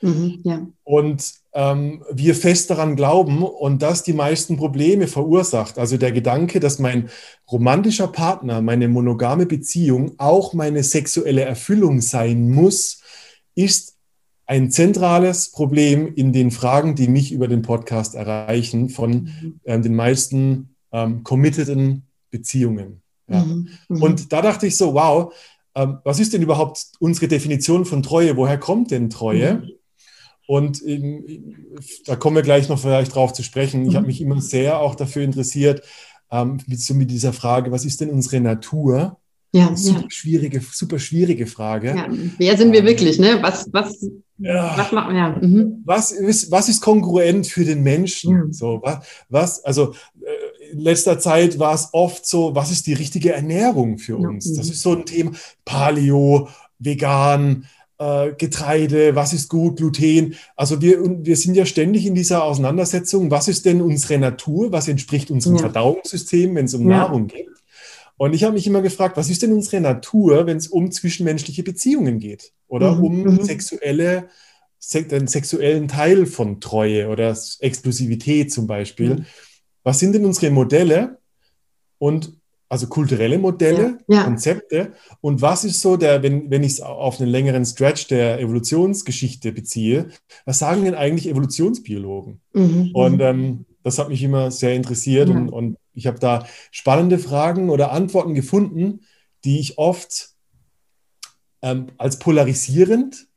Mhm, 0.00 0.38
ja. 0.44 0.68
Und 0.84 1.32
ähm, 1.52 2.04
wir 2.12 2.36
fest 2.36 2.70
daran 2.70 2.94
glauben 2.94 3.42
und 3.42 3.82
das 3.82 4.04
die 4.04 4.12
meisten 4.12 4.56
Probleme 4.56 5.08
verursacht. 5.08 5.76
Also 5.76 5.96
der 5.96 6.12
Gedanke, 6.12 6.60
dass 6.60 6.78
mein 6.78 7.10
romantischer 7.50 8.06
Partner, 8.06 8.62
meine 8.62 8.86
monogame 8.86 9.46
Beziehung 9.46 10.12
auch 10.18 10.54
meine 10.54 10.84
sexuelle 10.84 11.42
Erfüllung 11.42 12.00
sein 12.00 12.52
muss, 12.52 13.02
ist 13.56 13.96
ein 14.46 14.70
zentrales 14.70 15.50
Problem 15.50 16.14
in 16.14 16.32
den 16.32 16.52
Fragen, 16.52 16.94
die 16.94 17.08
mich 17.08 17.32
über 17.32 17.48
den 17.48 17.62
Podcast 17.62 18.14
erreichen, 18.14 18.90
von 18.90 19.10
mhm. 19.10 19.60
ähm, 19.64 19.82
den 19.82 19.96
meisten 19.96 20.76
ähm, 20.92 21.24
committeden 21.24 22.06
Beziehungen. 22.30 23.02
Ja. 23.26 23.44
Mhm. 23.44 23.70
Mhm. 23.88 24.02
Und 24.02 24.32
da 24.32 24.40
dachte 24.40 24.68
ich 24.68 24.76
so, 24.76 24.94
wow, 24.94 25.34
ähm, 25.74 25.98
was 26.04 26.20
ist 26.20 26.32
denn 26.32 26.42
überhaupt 26.42 26.86
unsere 27.00 27.28
Definition 27.28 27.84
von 27.84 28.02
Treue? 28.02 28.36
Woher 28.36 28.58
kommt 28.58 28.90
denn 28.90 29.10
Treue? 29.10 29.54
Mhm. 29.54 29.70
Und 30.46 30.82
in, 30.82 31.76
da 32.06 32.16
kommen 32.16 32.36
wir 32.36 32.42
gleich 32.42 32.68
noch 32.68 32.78
vielleicht 32.78 33.14
drauf 33.14 33.32
zu 33.32 33.42
sprechen. 33.42 33.86
Ich 33.86 33.94
habe 33.94 34.04
mhm. 34.04 34.08
mich 34.08 34.20
immer 34.20 34.40
sehr 34.40 34.78
auch 34.78 34.94
dafür 34.94 35.22
interessiert, 35.22 35.82
ähm, 36.30 36.58
mit, 36.66 36.80
so 36.80 36.94
mit 36.94 37.10
dieser 37.10 37.32
Frage, 37.32 37.72
was 37.72 37.84
ist 37.84 38.00
denn 38.00 38.10
unsere 38.10 38.40
Natur? 38.40 39.18
Ja, 39.52 39.74
super 39.76 40.00
ja. 40.00 40.06
schwierige, 40.10 40.60
super 40.60 40.98
schwierige 40.98 41.46
Frage. 41.46 41.94
Ja, 41.96 42.08
wer 42.38 42.56
sind 42.56 42.72
wir 42.72 42.80
ähm, 42.80 42.86
wirklich? 42.86 43.20
Ne? 43.20 43.38
Was, 43.40 43.68
was, 43.72 44.04
ja. 44.38 44.76
was 44.76 44.90
machen 44.90 45.14
ja. 45.14 45.28
Mhm. 45.40 45.82
Was 45.84 46.10
ist, 46.10 46.50
was 46.50 46.68
ist 46.68 46.80
kongruent 46.80 47.46
für 47.46 47.64
den 47.64 47.84
Menschen? 47.84 48.52
So, 48.52 48.80
was, 48.82 49.06
was, 49.28 49.64
also 49.64 49.94
äh, 50.20 50.53
in 50.74 50.80
letzter 50.80 51.18
Zeit 51.18 51.58
war 51.58 51.74
es 51.74 51.88
oft 51.92 52.26
so, 52.26 52.54
was 52.54 52.70
ist 52.70 52.86
die 52.86 52.94
richtige 52.94 53.32
Ernährung 53.32 53.98
für 53.98 54.16
uns? 54.16 54.52
Das 54.54 54.68
ist 54.68 54.82
so 54.82 54.92
ein 54.96 55.06
Thema. 55.06 55.30
Paleo, 55.64 56.48
vegan, 56.80 57.66
äh, 57.98 58.32
Getreide, 58.36 59.14
was 59.14 59.32
ist 59.32 59.48
gut, 59.48 59.76
Gluten. 59.76 60.34
Also 60.56 60.82
wir, 60.82 60.98
wir 61.24 61.36
sind 61.36 61.54
ja 61.54 61.64
ständig 61.64 62.06
in 62.06 62.14
dieser 62.14 62.42
Auseinandersetzung, 62.42 63.30
was 63.30 63.46
ist 63.46 63.64
denn 63.64 63.80
unsere 63.80 64.18
Natur, 64.18 64.72
was 64.72 64.88
entspricht 64.88 65.30
unserem 65.30 65.56
ja. 65.56 65.62
Verdauungssystem, 65.62 66.54
wenn 66.54 66.64
es 66.64 66.74
um 66.74 66.90
ja. 66.90 66.98
Nahrung 66.98 67.28
geht. 67.28 67.48
Und 68.16 68.32
ich 68.34 68.44
habe 68.44 68.54
mich 68.54 68.66
immer 68.66 68.82
gefragt, 68.82 69.16
was 69.16 69.30
ist 69.30 69.42
denn 69.42 69.52
unsere 69.52 69.80
Natur, 69.80 70.46
wenn 70.46 70.56
es 70.56 70.68
um 70.68 70.90
zwischenmenschliche 70.90 71.62
Beziehungen 71.62 72.18
geht 72.18 72.52
oder 72.66 72.96
mhm. 72.96 73.04
um 73.04 73.22
mhm. 73.22 73.44
sexuelle, 73.44 74.28
den 74.92 75.26
sexuellen 75.26 75.88
Teil 75.88 76.26
von 76.26 76.60
Treue 76.60 77.08
oder 77.08 77.36
Exklusivität 77.60 78.52
zum 78.52 78.66
Beispiel. 78.66 79.16
Mhm. 79.16 79.26
Was 79.84 80.00
sind 80.00 80.14
denn 80.14 80.24
unsere 80.24 80.50
Modelle? 80.50 81.18
Und 81.98 82.32
also 82.68 82.88
kulturelle 82.88 83.38
Modelle, 83.38 83.98
ja, 84.08 84.16
ja. 84.16 84.24
Konzepte. 84.24 84.94
Und 85.20 85.42
was 85.42 85.64
ist 85.64 85.80
so 85.80 85.96
der, 85.96 86.22
wenn, 86.24 86.50
wenn 86.50 86.64
ich 86.64 86.72
es 86.72 86.80
auf 86.80 87.20
einen 87.20 87.30
längeren 87.30 87.64
Stretch 87.64 88.08
der 88.08 88.40
Evolutionsgeschichte 88.40 89.52
beziehe, 89.52 90.08
was 90.44 90.58
sagen 90.58 90.84
denn 90.84 90.96
eigentlich 90.96 91.28
Evolutionsbiologen? 91.28 92.40
Mhm. 92.52 92.90
Und 92.92 93.20
ähm, 93.20 93.66
das 93.84 93.98
hat 93.98 94.08
mich 94.08 94.22
immer 94.22 94.50
sehr 94.50 94.74
interessiert 94.74 95.28
ja. 95.28 95.36
und, 95.36 95.50
und 95.50 95.76
ich 95.92 96.08
habe 96.08 96.18
da 96.18 96.46
spannende 96.72 97.18
Fragen 97.18 97.70
oder 97.70 97.92
Antworten 97.92 98.34
gefunden, 98.34 99.02
die 99.44 99.60
ich 99.60 99.78
oft 99.78 100.30
ähm, 101.62 101.86
als 101.98 102.18
polarisierend 102.18 103.28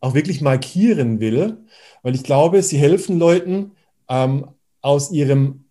auch 0.00 0.14
wirklich 0.14 0.42
markieren 0.42 1.20
will, 1.20 1.64
weil 2.02 2.14
ich 2.14 2.24
glaube, 2.24 2.62
sie 2.62 2.76
helfen 2.76 3.18
Leuten 3.18 3.72
ähm, 4.08 4.48
aus 4.82 5.10
ihrem 5.10 5.63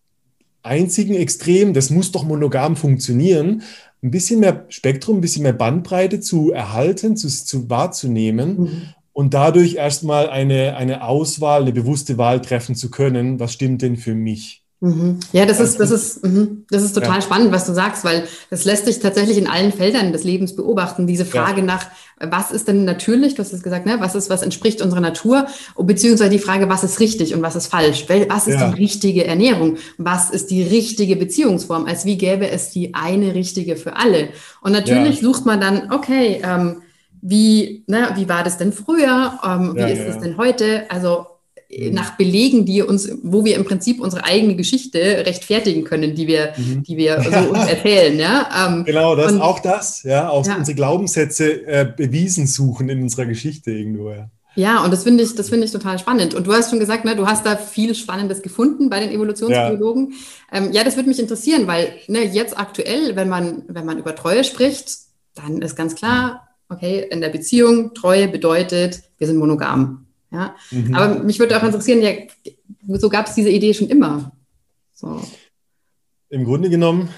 einzigen 0.63 1.15
Extrem, 1.15 1.73
das 1.73 1.89
muss 1.89 2.11
doch 2.11 2.23
monogam 2.23 2.75
funktionieren, 2.75 3.61
ein 4.01 4.11
bisschen 4.11 4.39
mehr 4.39 4.65
Spektrum, 4.69 5.17
ein 5.17 5.21
bisschen 5.21 5.43
mehr 5.43 5.53
Bandbreite 5.53 6.19
zu 6.19 6.51
erhalten, 6.51 7.15
zu, 7.15 7.27
zu 7.27 7.69
wahrzunehmen 7.69 8.59
mhm. 8.59 8.81
und 9.13 9.33
dadurch 9.33 9.75
erstmal 9.75 10.29
eine, 10.29 10.75
eine 10.75 11.05
Auswahl, 11.05 11.61
eine 11.61 11.71
bewusste 11.71 12.17
Wahl 12.17 12.41
treffen 12.41 12.75
zu 12.75 12.89
können, 12.89 13.39
was 13.39 13.53
stimmt 13.53 13.81
denn 13.81 13.95
für 13.95 14.15
mich. 14.15 14.62
Mhm. 14.83 15.21
Ja, 15.31 15.45
das 15.45 15.61
ist, 15.61 15.79
das 15.79 15.91
ist, 15.91 16.25
mhm. 16.25 16.65
das 16.69 16.83
ist 16.83 16.91
total 16.91 17.15
ja. 17.15 17.21
spannend, 17.21 17.53
was 17.53 17.65
du 17.65 17.71
sagst, 17.71 18.03
weil 18.03 18.25
das 18.49 18.65
lässt 18.65 18.83
sich 18.83 18.99
tatsächlich 18.99 19.37
in 19.37 19.47
allen 19.47 19.71
Feldern 19.71 20.11
des 20.11 20.25
Lebens 20.25 20.57
beobachten. 20.57 21.07
Diese 21.07 21.23
Frage 21.23 21.61
ja. 21.61 21.65
nach, 21.65 21.85
was 22.19 22.51
ist 22.51 22.67
denn 22.67 22.83
natürlich, 22.83 23.33
du 23.35 23.39
hast 23.41 23.53
es 23.53 23.63
gesagt, 23.63 23.85
ne? 23.85 23.95
was 24.01 24.13
ist, 24.13 24.29
was 24.29 24.41
entspricht 24.41 24.81
unserer 24.81 24.99
Natur, 24.99 25.47
beziehungsweise 25.77 26.31
die 26.31 26.39
Frage, 26.39 26.67
was 26.67 26.83
ist 26.83 26.99
richtig 26.99 27.33
und 27.33 27.41
was 27.41 27.55
ist 27.55 27.67
falsch? 27.67 28.07
Was 28.27 28.47
ist 28.47 28.59
ja. 28.59 28.71
die 28.71 28.81
richtige 28.81 29.25
Ernährung? 29.25 29.77
Was 29.97 30.31
ist 30.31 30.51
die 30.51 30.63
richtige 30.63 31.15
Beziehungsform? 31.15 31.85
Als 31.85 32.03
wie 32.03 32.17
gäbe 32.17 32.49
es 32.49 32.71
die 32.71 32.93
eine 32.93 33.35
richtige 33.35 33.77
für 33.77 33.95
alle? 33.95 34.31
Und 34.59 34.73
natürlich 34.73 35.21
sucht 35.21 35.45
man 35.45 35.61
dann, 35.61 35.93
okay, 35.93 36.41
ähm, 36.43 36.81
wie, 37.21 37.85
ne, 37.87 38.09
wie 38.15 38.27
war 38.27 38.43
das 38.43 38.57
denn 38.57 38.73
früher? 38.73 39.39
Ähm, 39.45 39.75
wie 39.77 39.93
ist 39.93 40.05
es 40.05 40.19
denn 40.19 40.35
heute? 40.35 40.91
Also. 40.91 41.27
Nach 41.91 42.17
Belegen, 42.17 42.65
die 42.65 42.81
uns, 42.81 43.09
wo 43.23 43.45
wir 43.45 43.55
im 43.55 43.65
Prinzip 43.65 44.01
unsere 44.01 44.23
eigene 44.23 44.55
Geschichte 44.55 44.99
rechtfertigen 44.99 45.83
können, 45.83 46.15
die 46.15 46.27
wir, 46.27 46.53
mhm. 46.57 46.83
die 46.83 46.97
wir 46.97 47.21
so 47.21 47.49
uns 47.49 47.65
erzählen. 47.69 48.17
Ja? 48.19 48.67
Ähm, 48.67 48.83
genau, 48.83 49.15
das, 49.15 49.31
und, 49.31 49.41
auch 49.41 49.59
das, 49.59 50.03
ja, 50.03 50.29
auch 50.29 50.45
ja. 50.45 50.55
unsere 50.55 50.75
Glaubenssätze 50.75 51.65
äh, 51.65 51.85
bewiesen 51.95 52.47
suchen 52.47 52.89
in 52.89 53.01
unserer 53.01 53.25
Geschichte 53.25 53.71
irgendwo. 53.71 54.11
Ja. 54.11 54.29
Ja, 54.55 54.83
und 54.83 54.91
das 54.91 55.03
finde 55.03 55.23
ich, 55.23 55.33
das 55.33 55.49
finde 55.49 55.65
ich 55.65 55.71
total 55.71 55.97
spannend. 55.97 56.35
Und 56.35 56.45
du 56.45 56.53
hast 56.53 56.69
schon 56.69 56.79
gesagt, 56.79 57.05
ne, 57.05 57.15
du 57.15 57.25
hast 57.25 57.45
da 57.45 57.55
viel 57.55 57.95
Spannendes 57.95 58.41
gefunden 58.41 58.89
bei 58.89 58.99
den 58.99 59.09
Evolutionsbiologen. 59.09 60.11
Ja, 60.51 60.57
ähm, 60.57 60.71
ja 60.71 60.83
das 60.83 60.95
würde 60.95 61.09
mich 61.09 61.19
interessieren, 61.19 61.65
weil 61.65 61.93
ne, 62.07 62.23
jetzt 62.23 62.57
aktuell, 62.57 63.15
wenn 63.15 63.29
man, 63.29 63.63
wenn 63.67 63.85
man 63.85 63.97
über 63.97 64.15
Treue 64.15 64.43
spricht, 64.43 64.91
dann 65.33 65.61
ist 65.61 65.75
ganz 65.75 65.95
klar, 65.95 66.49
okay, 66.69 67.07
in 67.09 67.21
der 67.21 67.29
Beziehung 67.29 67.95
Treue 67.95 68.27
bedeutet, 68.27 69.01
wir 69.17 69.25
sind 69.25 69.37
monogam. 69.37 70.02
Ja? 70.33 70.55
Mhm. 70.71 70.95
Aber 70.95 71.23
mich 71.23 71.39
würde 71.39 71.57
auch 71.57 71.63
interessieren, 71.63 72.01
ja, 72.01 72.11
so 72.97 73.07
gab 73.07 73.27
es 73.27 73.35
diese 73.35 73.49
Idee 73.49 73.73
schon 73.73 73.87
immer. 73.87 74.35
So. 74.93 75.21
Im 76.29 76.43
Grunde 76.43 76.69
genommen, 76.69 77.09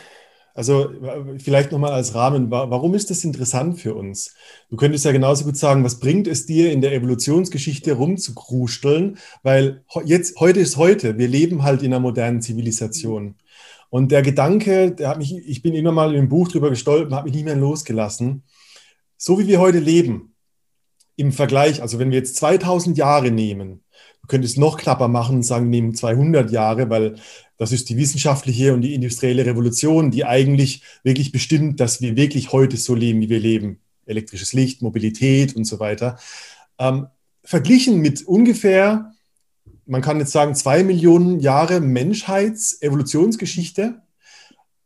also 0.53 0.89
vielleicht 1.37 1.71
nochmal 1.71 1.93
als 1.93 2.13
Rahmen, 2.13 2.51
warum 2.51 2.93
ist 2.93 3.09
das 3.09 3.23
interessant 3.23 3.79
für 3.79 3.95
uns? 3.95 4.35
Du 4.69 4.75
könntest 4.75 5.05
ja 5.05 5.11
genauso 5.11 5.45
gut 5.45 5.57
sagen, 5.57 5.83
was 5.83 5.99
bringt 5.99 6.27
es 6.27 6.45
dir 6.45 6.71
in 6.71 6.81
der 6.81 6.93
Evolutionsgeschichte 6.93 7.93
rumzukrusteln? 7.93 9.17
Weil 9.43 9.83
jetzt, 10.03 10.39
heute 10.39 10.59
ist 10.59 10.77
heute, 10.77 11.17
wir 11.17 11.27
leben 11.27 11.63
halt 11.63 11.81
in 11.81 11.93
einer 11.93 12.01
modernen 12.01 12.41
Zivilisation. 12.41 13.35
Und 13.89 14.11
der 14.11 14.21
Gedanke, 14.21 14.91
der 14.91 15.09
hat 15.09 15.17
mich, 15.17 15.33
ich 15.33 15.61
bin 15.61 15.73
immer 15.73 15.93
mal 15.93 16.11
in 16.11 16.19
einem 16.19 16.29
Buch 16.29 16.49
drüber 16.49 16.69
gestolpert, 16.69 17.13
hat 17.13 17.25
mich 17.25 17.33
nicht 17.33 17.45
mehr 17.45 17.55
losgelassen. 17.55 18.43
So 19.17 19.39
wie 19.39 19.47
wir 19.47 19.59
heute 19.59 19.79
leben, 19.79 20.34
im 21.15 21.31
Vergleich, 21.31 21.81
also 21.81 21.99
wenn 21.99 22.11
wir 22.11 22.17
jetzt 22.17 22.35
2000 22.37 22.97
Jahre 22.97 23.31
nehmen, 23.31 23.83
du 24.21 24.27
könntest 24.27 24.57
noch 24.57 24.77
knapper 24.77 25.07
machen 25.07 25.37
und 25.37 25.43
sagen, 25.43 25.69
nehmen 25.69 25.95
200 25.95 26.51
Jahre, 26.51 26.89
weil 26.89 27.15
Das 27.57 27.71
ist 27.71 27.87
die 27.89 27.95
wissenschaftliche 27.95 28.73
und 28.73 28.81
die 28.81 28.93
industrielle 28.93 29.45
Revolution, 29.45 30.11
die 30.11 30.25
eigentlich 30.25 30.81
wirklich 31.03 31.31
bestimmt, 31.31 31.79
dass 31.79 32.01
wir 32.01 32.17
wirklich 32.17 32.51
heute 32.51 32.75
so 32.75 32.95
leben, 32.95 33.21
wie 33.21 33.29
wir 33.29 33.39
leben. 33.39 33.79
Elektrisches 34.05 34.51
Licht, 34.51 34.81
Mobilität 34.81 35.55
und 35.55 35.63
so 35.63 35.79
weiter. 35.79 36.19
Ähm, 36.77 37.07
verglichen 37.43 38.01
mit 38.01 38.27
ungefähr, 38.27 39.13
man 39.85 40.01
kann 40.01 40.19
jetzt 40.19 40.33
sagen, 40.33 40.53
zwei 40.53 40.83
Millionen 40.83 41.39
Jahre 41.39 41.79
Menschheits-Evolutionsgeschichte. 41.79 44.01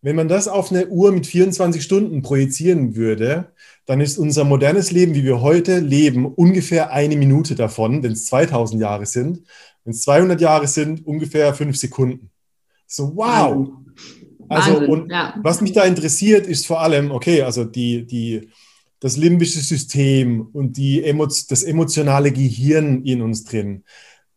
Wenn 0.02 0.16
man 0.16 0.28
das 0.28 0.48
auf 0.48 0.72
eine 0.72 0.90
Uhr 0.90 1.12
mit 1.12 1.26
24 1.26 1.82
Stunden 1.82 2.22
projizieren 2.22 2.96
würde, 2.96 3.52
dann 3.86 4.02
ist 4.02 4.18
unser 4.18 4.44
modernes 4.44 4.92
Leben, 4.92 5.16
wie 5.16 5.24
wir 5.24 5.42
heute 5.42 5.80
leben, 5.80 6.26
ungefähr 6.26 6.92
eine 6.92 7.16
Minute 7.16 7.56
davon, 7.56 8.04
wenn 8.04 8.12
es 8.12 8.26
2000 8.26 8.82
Jahre 8.82 9.06
sind. 9.06 9.44
Wenn 9.84 9.94
es 9.94 10.02
200 10.02 10.40
Jahre 10.40 10.68
sind, 10.68 11.06
ungefähr 11.06 11.54
fünf 11.54 11.78
Sekunden. 11.78 12.30
So, 12.86 13.16
wow. 13.16 13.70
Also, 14.48 14.74
Wahnsinn, 14.74 14.90
und 14.90 15.12
ja. 15.12 15.36
was 15.42 15.62
mich 15.62 15.74
da 15.74 15.84
interessiert, 15.84 16.48
ist 16.48 16.68
vor 16.68 16.82
allem, 16.82 17.12
okay, 17.12 17.44
also 17.44 17.66
die, 17.66 18.06
die, 18.06 18.50
das 19.00 19.16
limbische 19.16 19.60
System 19.60 20.48
und 20.54 20.78
die 20.78 21.02
das 21.50 21.64
emotionale 21.64 22.32
Gehirn 22.32 23.04
in 23.04 23.22
uns 23.22 23.44
drin, 23.44 23.84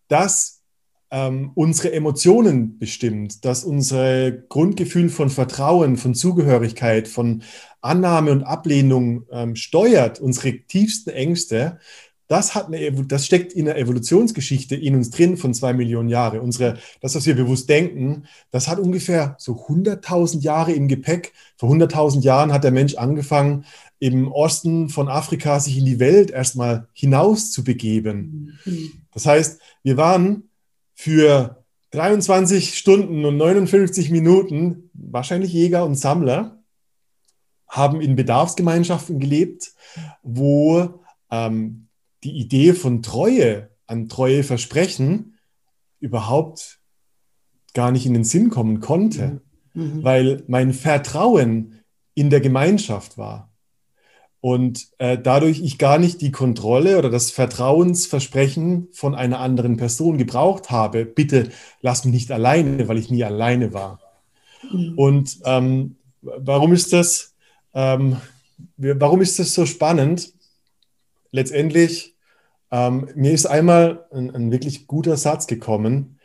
das 0.09 0.63
ähm, 1.11 1.53
unsere 1.55 1.93
Emotionen 1.93 2.79
bestimmt, 2.79 3.45
dass 3.45 3.65
unser 3.65 4.31
Grundgefühl 4.33 5.11
von 5.11 5.29
Vertrauen, 5.29 5.97
von 5.97 6.15
Zugehörigkeit, 6.15 7.07
von 7.07 7.43
Annahme 7.83 8.33
und 8.33 8.45
Ablehnung 8.45 9.27
ähm, 9.31 9.57
steuert, 9.57 10.21
unsere 10.21 10.53
tiefsten 10.67 11.11
Ängste, 11.11 11.79
das, 12.33 12.55
hat 12.55 12.69
eine, 12.69 12.91
das 13.05 13.27
steckt 13.27 13.53
in 13.53 13.67
der 13.67 13.77
Evolutionsgeschichte 13.77 14.75
in 14.75 14.95
uns 14.95 15.11
drin 15.11 15.37
von 15.37 15.53
zwei 15.53 15.75
Millionen 15.75 16.09
Jahren. 16.09 16.41
Unsere, 16.41 16.79
das, 17.03 17.15
was 17.15 17.27
wir 17.27 17.37
bewusst 17.37 17.69
denken, 17.69 18.25
das 18.51 18.69
hat 18.69 18.79
ungefähr 18.79 19.37
so 19.39 19.53
100.000 19.67 20.41
Jahre 20.41 20.73
im 20.73 20.89
Gepäck. 20.89 21.35
Vor 21.59 21.71
100.000 21.71 22.23
Jahren 22.23 22.51
hat 22.51 22.65
der 22.65 22.71
Mensch 22.71 22.95
angefangen, 22.95 23.67
im 23.99 24.33
Osten 24.33 24.89
von 24.89 25.09
Afrika 25.09 25.61
sich 25.61 25.77
in 25.77 25.85
die 25.85 26.01
Welt 26.01 26.31
erstmal 26.31 26.89
hinaus 26.95 27.53
zu 27.53 27.65
begeben. 27.65 28.59
Das 29.13 29.27
heißt, 29.27 29.61
wir 29.83 29.99
waren 29.99 30.45
für 30.95 31.63
23 31.91 32.79
Stunden 32.79 33.27
und 33.27 33.37
59 33.37 34.11
Minuten 34.11 34.91
wahrscheinlich 34.95 35.53
Jäger 35.53 35.85
und 35.85 35.97
Sammler, 35.97 36.62
haben 37.73 38.03
in 38.03 38.17
Bedarfsgemeinschaften 38.17 39.19
gelebt, 39.19 39.73
wo 40.23 41.01
ähm, 41.31 41.89
die 42.23 42.33
Idee 42.33 42.75
von 42.75 43.03
Treue 43.03 43.71
an 43.87 44.09
Treue 44.09 44.45
versprechen 44.45 45.39
überhaupt 45.99 46.81
gar 47.75 47.91
nicht 47.91 48.05
in 48.05 48.13
den 48.13 48.25
Sinn 48.25 48.51
kommen 48.51 48.81
konnte, 48.81 49.41
mhm. 49.73 49.83
mhm. 49.83 50.05
weil 50.05 50.45
mein 50.49 50.75
Vertrauen 50.75 51.81
in 52.15 52.29
der 52.29 52.43
Gemeinschaft 52.43 53.17
war. 53.17 53.51
Und 54.41 54.89
äh, 54.99 55.17
dadurch 55.17 55.61
ich 55.61 55.79
gar 55.79 55.99
nicht 55.99 56.21
die 56.21 56.33
Kontrolle 56.33 56.99
oder 56.99 57.09
das 57.09 57.31
Vertrauensversprechen 57.31 58.89
von 58.93 59.15
einer 59.15 59.39
anderen 59.39 59.79
Person 59.79 60.19
gebraucht 60.19 60.71
habe. 60.71 61.07
Bitte 61.07 61.51
lass 61.81 62.05
mich 62.05 62.13
nicht 62.13 62.33
alleine, 62.33 62.89
weil 62.89 62.99
ich 62.99 63.11
nie 63.11 63.25
alleine 63.25 63.73
war. 63.73 64.01
Mhm. 64.71 64.99
Und 64.99 65.39
ähm, 65.45 65.97
warum 66.21 66.75
ist 66.75 66.93
das? 66.93 67.32
Ähm, 67.75 68.17
warum 68.77 69.21
ist 69.23 69.39
das 69.39 69.55
so 69.55 69.67
spannend? 69.67 70.33
Letztendlich 71.31 72.13
ähm, 72.73 73.09
mir 73.15 73.33
ist 73.33 73.47
einmal 73.47 74.07
ein, 74.11 74.35
ein, 74.35 74.51
wirklich 74.51 74.87
guter 74.87 75.19
Satz 75.19 75.47
gekommen, 75.47 76.19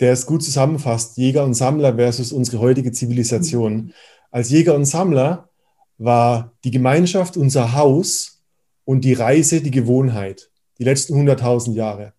der 0.00 0.12
es 0.12 0.24
gut 0.24 0.42
zusammenfasst, 0.42 1.18
Jäger 1.18 1.44
und 1.44 1.54
Sammler 1.54 1.96
versus 1.96 2.32
unsere 2.32 2.60
heutige 2.60 2.92
Zivilisation. 2.92 3.74
Mhm. 3.74 3.92
Als 4.30 4.50
Jäger 4.50 4.74
und 4.74 4.86
Sammler 4.86 5.50
war 5.98 6.52
die 6.64 6.70
Gemeinschaft 6.70 7.36
unser 7.36 7.74
Haus 7.74 8.42
und 8.86 9.04
die 9.04 9.12
Reise 9.12 9.60
die 9.60 9.70
Gewohnheit, 9.70 10.50
die 10.78 10.84
letzten 10.84 11.14
100.000 11.14 11.74
Jahre. 11.74 12.14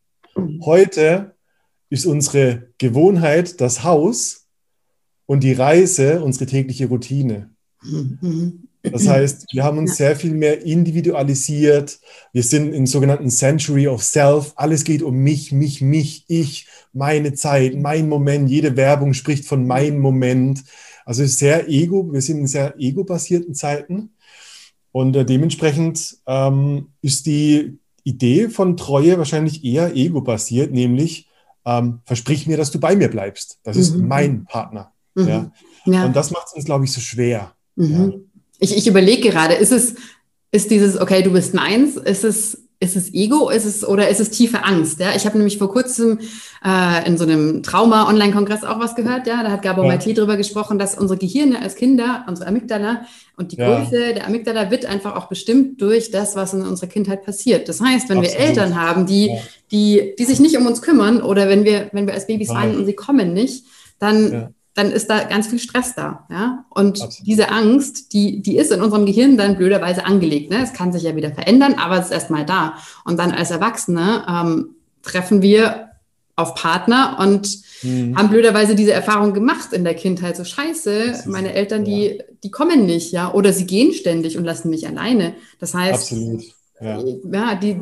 Heute 0.62 1.36
ist 1.90 2.06
unsere 2.06 2.70
Gewohnheit 2.78 3.60
das 3.60 3.84
Haus 3.84 4.48
und 5.26 5.44
die 5.44 5.54
Reise 5.54 6.24
unsere 6.24 6.46
tägliche 6.46 6.88
Routine. 6.88 7.53
Mhm. 7.84 8.68
Das 8.84 9.08
heißt, 9.08 9.46
wir 9.54 9.64
haben 9.64 9.78
uns 9.78 9.96
sehr 9.96 10.16
viel 10.18 10.34
mehr 10.34 10.62
individualisiert. 10.62 12.00
Wir 12.34 12.44
sind 12.44 12.74
im 12.74 12.86
sogenannten 12.86 13.30
Century 13.30 13.88
of 13.88 14.04
Self. 14.04 14.52
Alles 14.58 14.84
geht 14.84 15.02
um 15.02 15.16
mich, 15.16 15.54
mich, 15.54 15.82
mich, 15.82 16.26
ich, 16.28 16.68
meine 16.92 17.34
Zeit, 17.34 17.76
mein 17.76 18.10
Moment. 18.10 18.50
Jede 18.50 18.76
Werbung 18.76 19.14
spricht 19.14 19.46
von 19.46 19.66
meinem 19.66 20.00
Moment. 20.00 20.64
Also 21.06 21.26
sehr 21.26 21.70
ego. 21.70 22.12
Wir 22.12 22.22
sind 22.22 22.40
in 22.40 22.48
sehr 22.48 22.76
ego-basierten 22.78 23.56
Zeiten. 23.56 24.16
Und 24.92 25.16
äh, 25.16 25.26
dementsprechend 25.26 26.18
ähm, 26.28 26.90
ist 27.02 27.26
die 27.26 27.80
Idee 28.04 28.50
von 28.50 28.76
Treue 28.76 29.18
wahrscheinlich 29.18 29.64
eher 29.64 29.96
ego-basiert, 29.96 30.74
nämlich 30.74 31.30
ähm, 31.66 32.02
versprich 32.06 32.48
mir, 32.48 32.58
dass 32.58 32.72
du 32.72 32.82
bei 32.82 32.98
mir 32.98 33.08
bleibst. 33.10 33.60
Das 33.64 33.78
ist 33.78 33.96
mhm. 33.96 34.08
mein 34.08 34.46
Partner. 34.46 34.92
Mhm. 35.16 35.28
Ja? 35.28 35.52
ja? 35.86 36.06
Und 36.06 36.16
das 36.16 36.32
macht 36.32 36.48
es 36.48 36.54
uns, 36.54 36.66
glaube 36.66 36.84
ich, 36.84 36.92
so 36.92 37.00
schwer. 37.00 37.53
Mhm. 37.76 37.94
Ja? 37.94 38.12
Ich, 38.60 38.78
ich 38.78 38.88
überlege 38.88 39.30
gerade, 39.30 39.56
ist 39.56 39.72
es, 39.72 39.96
ist 40.52 40.72
dieses, 40.72 41.00
okay, 41.00 41.22
du 41.22 41.32
bist 41.32 41.54
meins, 41.54 41.98
ist 41.98 42.24
es, 42.24 42.64
ist 42.84 42.96
es 42.96 43.14
Ego, 43.14 43.50
ist 43.50 43.66
es 43.66 43.88
oder 43.88 44.10
ist 44.10 44.20
es 44.20 44.30
tiefe 44.30 44.64
Angst? 44.64 45.00
Ja, 45.00 45.16
ich 45.16 45.26
habe 45.26 45.38
nämlich 45.38 45.58
vor 45.58 45.72
kurzem 45.72 46.20
äh, 46.64 47.08
in 47.08 47.18
so 47.18 47.24
einem 47.24 47.64
Trauma-Online-Kongress 47.64 48.64
auch 48.64 48.80
was 48.80 48.96
gehört. 48.96 49.26
Ja, 49.26 49.42
da 49.42 49.52
hat 49.52 49.62
Gabor 49.62 49.86
ja. 49.86 49.94
Maté 49.94 50.14
drüber 50.14 50.36
gesprochen, 50.36 50.78
dass 50.78 50.98
unsere 50.98 51.18
Gehirne 51.18 51.62
als 51.62 51.76
Kinder, 51.76 52.26
unsere 52.28 52.48
Amygdala 52.50 53.06
und 53.38 53.54
die 53.54 53.58
ja. 53.58 53.80
Größe 53.80 54.14
der 54.14 54.28
Amygdala 54.28 54.70
wird 54.70 54.86
einfach 54.86 55.16
auch 55.16 55.28
bestimmt 55.28 55.82
durch 55.82 56.12
das, 56.12 56.36
was 56.36 56.54
in 56.54 56.62
unserer 56.62 56.88
Kindheit 56.88 57.24
passiert. 57.24 57.70
Das 57.70 57.80
heißt, 57.80 58.10
wenn 58.10 58.18
Absolut. 58.18 58.40
wir 58.40 58.46
Eltern 58.46 58.80
haben, 58.80 59.06
die, 59.06 59.28
ja. 59.28 59.40
die, 59.72 60.14
die 60.20 60.26
sich 60.26 60.40
nicht 60.40 60.58
um 60.58 60.68
uns 60.68 60.82
kümmern 60.82 61.22
oder 61.22 61.48
wenn 61.48 61.64
wir, 61.64 61.90
wenn 61.94 62.06
wir 62.06 62.14
als 62.14 62.28
Babys 62.28 62.50
weinen 62.50 62.76
und 62.76 62.86
sie 62.86 62.94
kommen 62.94 63.34
nicht, 63.34 63.66
dann 63.98 64.54
dann 64.74 64.92
ist 64.92 65.10
da 65.10 65.24
ganz 65.24 65.48
viel 65.48 65.60
Stress 65.60 65.94
da. 65.96 66.26
Ja? 66.30 66.66
Und 66.70 67.02
Absolut. 67.02 67.28
diese 67.28 67.50
Angst, 67.50 68.14
die, 68.14 68.42
die 68.42 68.58
ist 68.58 68.72
in 68.72 68.82
unserem 68.82 69.06
Gehirn 69.06 69.38
dann 69.38 69.58
blöderweise 69.58 70.06
angelegt. 70.06 70.50
Ne? 70.50 70.64
Es 70.64 70.74
kann 70.74 70.92
sich 70.92 71.04
ja 71.04 71.16
wieder 71.16 71.32
verändern, 71.32 71.76
aber 71.76 72.00
es 72.00 72.06
ist 72.06 72.12
erstmal 72.12 72.46
da. 72.46 72.76
Und 73.06 73.20
dann 73.20 73.32
als 73.32 73.52
Erwachsene 73.52 74.26
ähm, 74.28 74.76
treffen 75.04 75.42
wir 75.42 75.90
auf 76.36 76.56
Partner 76.56 77.18
und 77.20 77.60
mhm. 77.84 78.18
haben 78.18 78.30
blöderweise 78.30 78.74
diese 78.74 78.94
Erfahrung 78.94 79.34
gemacht 79.34 79.72
in 79.72 79.84
der 79.84 79.94
Kindheit. 79.94 80.36
So 80.36 80.44
scheiße, 80.44 81.26
meine 81.28 81.54
Eltern, 81.54 81.86
die, 81.86 82.06
ja. 82.18 82.24
die 82.44 82.50
kommen 82.50 82.88
nicht, 82.88 83.12
ja, 83.12 83.32
oder 83.32 83.54
sie 83.54 83.68
gehen 83.68 83.94
ständig 83.94 84.38
und 84.38 84.44
lassen 84.44 84.72
mich 84.72 84.88
alleine. 84.88 85.36
Das 85.60 85.76
heißt, 85.76 86.12
Absolut. 86.12 86.44
Ja, 86.82 87.00
ja 87.00 87.56
die, 87.56 87.76
die, 87.76 87.82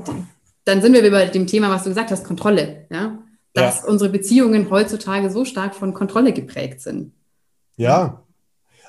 dann 0.65 0.82
sind 0.82 0.93
wir 0.93 1.10
bei 1.10 1.25
dem 1.27 1.47
Thema, 1.47 1.69
was 1.69 1.84
du 1.84 1.89
gesagt 1.89 2.12
hast, 2.12 2.25
Kontrolle. 2.25 2.88
Ja? 2.91 3.19
Dass 3.53 3.81
ja. 3.81 3.87
unsere 3.87 4.09
Beziehungen 4.09 4.69
heutzutage 4.69 5.29
so 5.29 5.45
stark 5.45 5.75
von 5.75 5.93
Kontrolle 5.93 6.33
geprägt 6.33 6.81
sind. 6.81 7.13
Ja, 7.77 8.23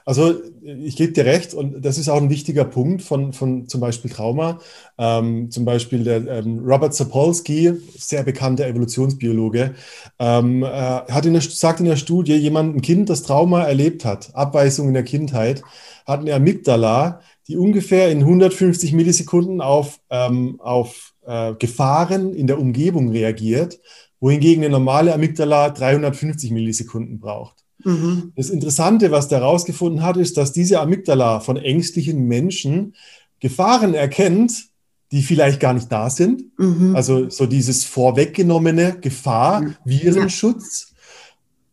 also 0.04 0.34
ich 0.62 0.96
gebe 0.96 1.12
dir 1.12 1.24
recht 1.24 1.54
und 1.54 1.84
das 1.84 1.96
ist 1.96 2.08
auch 2.08 2.20
ein 2.20 2.30
wichtiger 2.30 2.64
Punkt 2.64 3.02
von, 3.02 3.32
von 3.32 3.68
zum 3.68 3.80
Beispiel 3.80 4.10
Trauma. 4.10 4.58
Ähm, 4.98 5.50
zum 5.50 5.64
Beispiel 5.64 6.02
der 6.02 6.26
ähm, 6.26 6.60
Robert 6.64 6.94
Sapolsky, 6.94 7.72
sehr 7.96 8.24
bekannter 8.24 8.66
Evolutionsbiologe, 8.66 9.74
ähm, 10.18 10.64
äh, 10.64 10.66
hat 10.66 11.26
in 11.26 11.34
der, 11.34 11.42
sagt 11.42 11.80
in 11.80 11.86
der 11.86 11.96
Studie, 11.96 12.34
jemand, 12.34 12.76
ein 12.76 12.82
Kind, 12.82 13.10
das 13.10 13.22
Trauma 13.22 13.62
erlebt 13.62 14.04
hat, 14.04 14.34
Abweisung 14.34 14.88
in 14.88 14.94
der 14.94 15.04
Kindheit, 15.04 15.62
hat 16.04 16.20
eine 16.20 16.34
Amygdala, 16.34 17.20
die 17.46 17.56
ungefähr 17.56 18.10
in 18.10 18.20
150 18.20 18.92
Millisekunden 18.92 19.60
auf, 19.60 20.00
ähm, 20.10 20.60
auf 20.60 21.12
äh, 21.24 21.54
Gefahren 21.54 22.34
in 22.34 22.46
der 22.46 22.58
Umgebung 22.58 23.10
reagiert 23.10 23.78
wohingegen 24.22 24.62
eine 24.62 24.70
normale 24.70 25.12
Amygdala 25.12 25.70
350 25.70 26.52
Millisekunden 26.52 27.18
braucht. 27.18 27.64
Mhm. 27.84 28.32
Das 28.36 28.50
Interessante, 28.50 29.10
was 29.10 29.26
der 29.26 29.40
herausgefunden 29.40 30.04
hat, 30.04 30.16
ist, 30.16 30.36
dass 30.36 30.52
diese 30.52 30.78
Amygdala 30.80 31.40
von 31.40 31.56
ängstlichen 31.56 32.28
Menschen 32.28 32.94
Gefahren 33.40 33.94
erkennt, 33.94 34.66
die 35.10 35.22
vielleicht 35.22 35.58
gar 35.58 35.74
nicht 35.74 35.90
da 35.90 36.08
sind. 36.08 36.44
Mhm. 36.56 36.94
Also 36.94 37.28
so 37.30 37.46
dieses 37.46 37.82
vorweggenommene 37.82 38.98
Gefahr. 39.00 39.74
Virenschutz, 39.84 40.94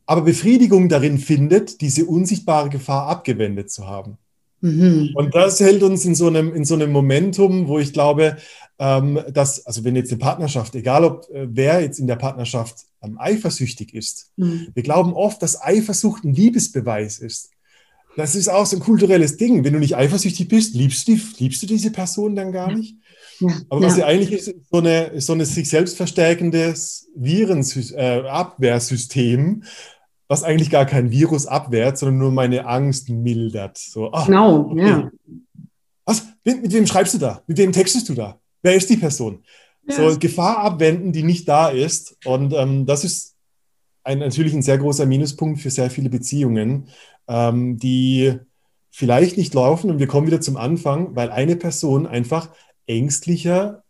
aber 0.08 0.24
Befriedigung 0.24 0.90
darin 0.90 1.20
findet, 1.20 1.82
diese 1.82 2.06
unsichtbare 2.06 2.70
Gefahr 2.70 3.06
abgewendet 3.10 3.70
zu 3.70 3.88
haben. 3.88 4.18
Mhm. 4.62 5.12
Und 5.14 5.36
das 5.36 5.60
hält 5.60 5.84
uns 5.84 6.04
in 6.04 6.16
so 6.16 6.26
einem, 6.26 6.56
in 6.56 6.66
so 6.66 6.74
einem 6.74 6.92
Momentum, 6.92 7.68
wo 7.68 7.78
ich 7.78 7.94
glaube, 7.94 8.38
ähm, 8.80 9.20
dass, 9.32 9.66
also 9.66 9.84
wenn 9.84 9.96
jetzt 9.96 10.12
eine 10.12 10.20
Partnerschaft, 10.20 10.74
egal 10.74 11.04
ob 11.04 11.30
äh, 11.30 11.48
wer 11.50 11.82
jetzt 11.82 12.00
in 12.00 12.08
der 12.08 12.16
Partnerschaft 12.16 12.86
ähm, 13.04 13.18
eifersüchtig 13.20 13.94
ist, 13.94 14.32
mhm. 14.38 14.70
wir 14.74 14.84
glauben 14.84 15.14
oft, 15.14 15.42
dass 15.42 15.62
Eifersucht 15.62 16.24
ein 16.24 16.34
Liebesbeweis 16.34 17.20
ist. 17.20 17.52
Das 18.16 18.36
ist 18.36 18.48
auch 18.48 18.66
so 18.66 18.78
ein 18.78 18.82
kulturelles 18.82 19.38
Ding. 19.38 19.64
Wenn 19.64 19.74
du 19.74 19.80
nicht 19.80 19.96
eifersüchtig 19.96 20.48
bist, 20.48 20.74
liebst 20.76 21.08
du, 21.08 21.18
liebst 21.38 21.62
du 21.62 21.68
diese 21.68 21.92
Person 21.92 22.36
dann 22.36 22.52
gar 22.52 22.72
nicht? 22.72 22.96
Ja. 23.40 23.50
Aber 23.70 23.82
was 23.82 23.98
ja. 23.98 24.06
eigentlich 24.06 24.32
ist, 24.32 24.48
ist 24.48 24.70
so, 24.72 24.80
eine, 24.80 25.22
so 25.22 25.34
ein 25.34 25.46
sich 25.46 25.70
selbst 25.70 25.96
verstärkendes 25.96 27.08
Virenabwehrsystem, 27.16 29.62
äh, 29.62 29.66
was 30.28 30.44
eigentlich 30.44 30.70
gar 30.70 30.86
kein 30.86 31.12
Virus 31.12 31.48
abwehrt, 31.48 31.98
sondern 31.98 32.18
nur 32.18 32.32
meine 32.32 32.66
Angst 32.66 33.10
mildert. 33.10 33.78
So, 33.78 34.12
ah, 34.12 34.26
genau, 34.26 34.72
okay. 34.72 34.88
ja. 34.88 35.10
Was? 36.06 36.26
Mit, 36.44 36.64
mit, 36.64 36.74
wem 36.74 36.88
schreibst 36.88 37.14
du 37.14 37.20
da? 37.20 37.42
Mit 37.48 37.58
wem 37.58 37.72
textest 37.72 38.10
du 38.10 38.16
da? 38.16 38.38
Wer 38.62 38.76
ist 38.76 38.90
die 38.90 38.98
Person? 38.98 39.44
Ja. 39.88 39.96
So 39.96 40.20
Gefahr 40.20 40.58
abwenden, 40.60 41.12
die 41.12 41.24
nicht 41.24 41.48
da 41.48 41.70
ist. 41.70 42.18
Und 42.26 42.54
ähm, 42.54 42.86
das 42.86 43.04
ist 43.04 43.36
ein, 44.04 44.20
natürlich 44.20 44.54
ein 44.54 44.62
sehr 44.62 44.78
großer 44.78 45.06
Minuspunkt 45.06 45.62
für 45.62 45.70
sehr 45.70 45.90
viele 45.90 46.10
Beziehungen, 46.10 46.90
ähm, 47.28 47.78
die 47.78 48.36
vielleicht 48.92 49.38
nicht 49.38 49.54
laufen. 49.54 49.90
Und 49.90 50.00
wir 50.00 50.08
kommen 50.08 50.28
wieder 50.28 50.42
zum 50.42 50.58
Anfang, 50.58 51.16
weil 51.16 51.32
eine 51.32 51.56
Person 51.56 52.08
einfach 52.08 52.50
ängstlicher 52.86 53.84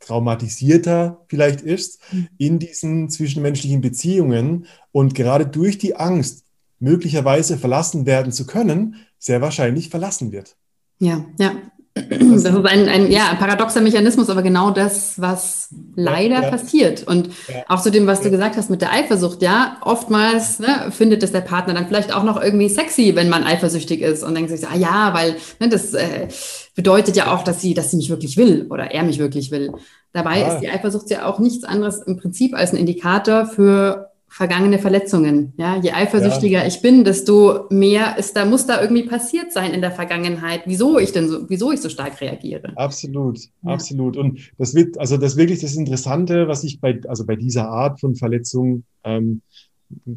traumatisierter 0.00 1.24
vielleicht 1.28 1.60
ist 1.60 2.00
mhm. 2.12 2.28
in 2.36 2.58
diesen 2.58 3.08
zwischenmenschlichen 3.08 3.80
Beziehungen 3.80 4.66
und 4.92 5.14
gerade 5.14 5.46
durch 5.46 5.78
die 5.78 5.96
Angst, 5.96 6.44
möglicherweise 6.78 7.56
verlassen 7.56 8.04
werden 8.04 8.32
zu 8.32 8.46
können, 8.46 8.96
sehr 9.18 9.40
wahrscheinlich 9.40 9.88
verlassen 9.88 10.32
wird. 10.32 10.56
Ja, 10.98 11.24
ja. 11.38 11.54
Das 11.94 12.20
ist 12.20 12.46
ein, 12.46 12.88
ein, 12.88 13.10
ja, 13.10 13.28
ein 13.30 13.38
paradoxer 13.38 13.80
Mechanismus, 13.80 14.28
aber 14.28 14.42
genau 14.42 14.72
das, 14.72 15.20
was 15.20 15.68
leider 15.94 16.36
ja, 16.36 16.42
ja. 16.42 16.50
passiert. 16.50 17.06
Und 17.06 17.30
auch 17.68 17.80
zu 17.82 17.92
dem, 17.92 18.08
was 18.08 18.20
du 18.20 18.32
gesagt 18.32 18.56
hast 18.56 18.68
mit 18.68 18.82
der 18.82 18.92
Eifersucht, 18.92 19.42
ja, 19.42 19.76
oftmals 19.80 20.58
ne, 20.58 20.90
findet 20.90 21.22
es 21.22 21.30
der 21.30 21.42
Partner 21.42 21.72
dann 21.74 21.86
vielleicht 21.86 22.12
auch 22.12 22.24
noch 22.24 22.42
irgendwie 22.42 22.68
sexy, 22.68 23.14
wenn 23.14 23.28
man 23.28 23.44
eifersüchtig 23.44 24.00
ist 24.00 24.24
und 24.24 24.34
denkt 24.34 24.50
sich, 24.50 24.66
ah 24.66 24.76
ja, 24.76 25.14
weil 25.14 25.36
ne, 25.60 25.68
das 25.68 25.94
äh, 25.94 26.26
bedeutet 26.74 27.14
ja 27.14 27.32
auch, 27.32 27.44
dass 27.44 27.60
sie, 27.60 27.74
dass 27.74 27.92
sie 27.92 27.96
mich 27.96 28.10
wirklich 28.10 28.36
will 28.36 28.66
oder 28.70 28.90
er 28.90 29.04
mich 29.04 29.20
wirklich 29.20 29.52
will. 29.52 29.72
Dabei 30.12 30.42
ist 30.42 30.60
die 30.60 30.70
Eifersucht 30.70 31.10
ja 31.10 31.26
auch 31.26 31.38
nichts 31.38 31.62
anderes 31.62 32.02
im 32.02 32.16
Prinzip 32.16 32.54
als 32.54 32.72
ein 32.72 32.76
Indikator 32.76 33.46
für 33.46 34.10
vergangene 34.34 34.80
Verletzungen. 34.80 35.52
Ja, 35.56 35.76
je 35.76 35.92
eifersüchtiger 35.92 36.62
ja. 36.62 36.66
ich 36.66 36.82
bin, 36.82 37.04
desto 37.04 37.66
mehr 37.70 38.18
ist 38.18 38.36
da, 38.36 38.44
muss 38.44 38.66
da 38.66 38.82
irgendwie 38.82 39.04
passiert 39.04 39.52
sein 39.52 39.72
in 39.72 39.80
der 39.80 39.92
Vergangenheit, 39.92 40.62
wieso 40.66 40.98
ich 40.98 41.12
denn 41.12 41.28
so, 41.28 41.48
wieso 41.48 41.70
ich 41.70 41.80
so 41.80 41.88
stark 41.88 42.20
reagiere. 42.20 42.72
Absolut, 42.74 43.38
ja. 43.38 43.70
absolut. 43.70 44.16
Und 44.16 44.40
das 44.58 44.74
wird, 44.74 44.98
also 44.98 45.18
das 45.18 45.36
wirklich 45.36 45.60
das 45.60 45.76
Interessante, 45.76 46.48
was 46.48 46.64
ich 46.64 46.80
bei, 46.80 47.00
also 47.06 47.24
bei 47.24 47.36
dieser 47.36 47.68
Art 47.68 48.00
von 48.00 48.16
Verletzung 48.16 48.82
ähm, 49.04 49.40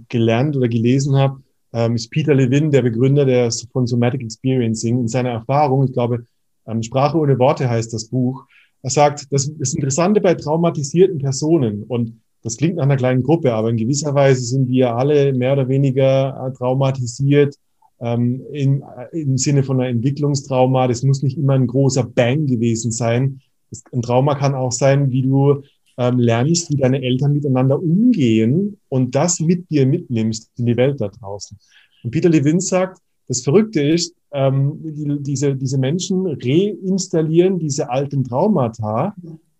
gelernt 0.10 0.58
oder 0.58 0.68
gelesen 0.68 1.16
habe, 1.16 1.44
ähm, 1.74 1.94
ist 1.94 2.10
Peter 2.10 2.34
Levin, 2.34 2.72
der 2.72 2.82
Begründer 2.82 3.24
der, 3.24 3.52
von 3.72 3.86
Somatic 3.86 4.24
Experiencing, 4.24 5.00
in 5.02 5.08
seiner 5.08 5.30
Erfahrung, 5.30 5.86
ich 5.86 5.94
glaube, 5.94 6.26
ähm, 6.66 6.82
Sprache 6.82 7.20
ohne 7.20 7.38
Worte 7.38 7.70
heißt 7.70 7.94
das 7.94 8.06
Buch, 8.06 8.48
er 8.82 8.90
sagt, 8.90 9.28
das, 9.32 9.52
das 9.60 9.76
Interessante 9.76 10.22
bei 10.22 10.34
traumatisierten 10.34 11.20
Personen 11.20 11.84
und 11.84 12.20
das 12.48 12.56
klingt 12.56 12.78
nach 12.78 12.84
einer 12.84 12.96
kleinen 12.96 13.24
Gruppe, 13.24 13.54
aber 13.54 13.70
in 13.70 13.76
gewisser 13.76 14.16
Weise 14.16 14.42
sind 14.42 14.70
wir 14.70 14.96
alle 14.96 15.34
mehr 15.34 15.52
oder 15.52 15.68
weniger 15.68 16.48
äh, 16.48 16.58
traumatisiert 16.58 17.56
ähm, 18.00 18.42
im, 18.54 18.82
äh, 19.12 19.22
im 19.22 19.38
Sinne 19.38 19.64
von 19.64 19.82
einer 19.82 19.90
Entwicklungstrauma. 19.90 20.88
Das 20.88 21.04
muss 21.04 21.24
nicht 21.24 21.38
immer 21.38 21.56
ein 21.56 21.68
großer 21.68 22.04
Bang 22.04 22.46
gewesen 22.48 22.92
sein. 22.92 23.42
Das, 23.70 23.84
ein 23.92 24.02
Trauma 24.02 24.36
kann 24.36 24.56
auch 24.56 24.72
sein, 24.72 25.12
wie 25.12 25.24
du 25.24 25.62
ähm, 25.98 26.20
lernst, 26.20 26.72
wie 26.72 26.78
deine 26.78 27.02
Eltern 27.02 27.34
miteinander 27.34 27.84
umgehen 27.84 28.78
und 28.88 29.14
das 29.14 29.42
mit 29.42 29.70
dir 29.70 29.86
mitnimmst 29.86 30.50
in 30.56 30.68
die 30.68 30.78
Welt 30.78 31.02
da 31.02 31.10
draußen. 31.10 31.58
Und 32.06 32.12
Peter 32.12 32.30
Levin 32.30 32.62
sagt, 32.62 33.02
das 33.28 33.42
Verrückte 33.42 33.82
ist, 33.82 34.16
ähm, 34.32 34.80
die, 34.82 35.22
diese, 35.22 35.54
diese 35.54 35.78
Menschen 35.78 36.26
reinstallieren 36.28 37.60
diese 37.60 37.90
alten 37.90 38.24
Traumata, 38.24 39.14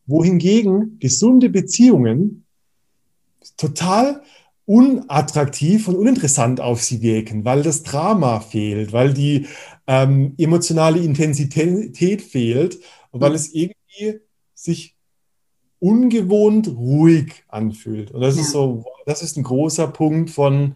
wohingegen 0.06 0.98
gesunde 1.00 1.50
Beziehungen 1.50 2.46
total 3.58 4.22
unattraktiv 4.66 5.88
und 5.88 5.96
uninteressant 5.96 6.60
auf 6.60 6.82
sie 6.84 7.02
wirken, 7.02 7.46
weil 7.46 7.64
das 7.64 7.84
Drama 7.84 8.42
fehlt, 8.42 8.92
weil 8.92 9.14
die 9.14 9.48
ähm, 9.88 10.36
emotionale 10.38 11.00
Intensität 11.00 12.22
fehlt 12.22 12.80
und 13.12 13.22
weil 13.22 13.30
mhm. 13.30 13.36
es 13.36 13.54
irgendwie 13.54 14.20
sich 14.54 14.96
ungewohnt 15.80 16.68
ruhig 16.68 17.44
anfühlt. 17.48 18.12
Und 18.12 18.22
das 18.22 18.36
ja. 18.36 18.42
ist 18.42 18.52
so, 18.52 18.86
das 19.06 19.22
ist 19.22 19.38
ein 19.38 19.44
großer 19.44 19.88
Punkt 19.88 20.30
von, 20.32 20.76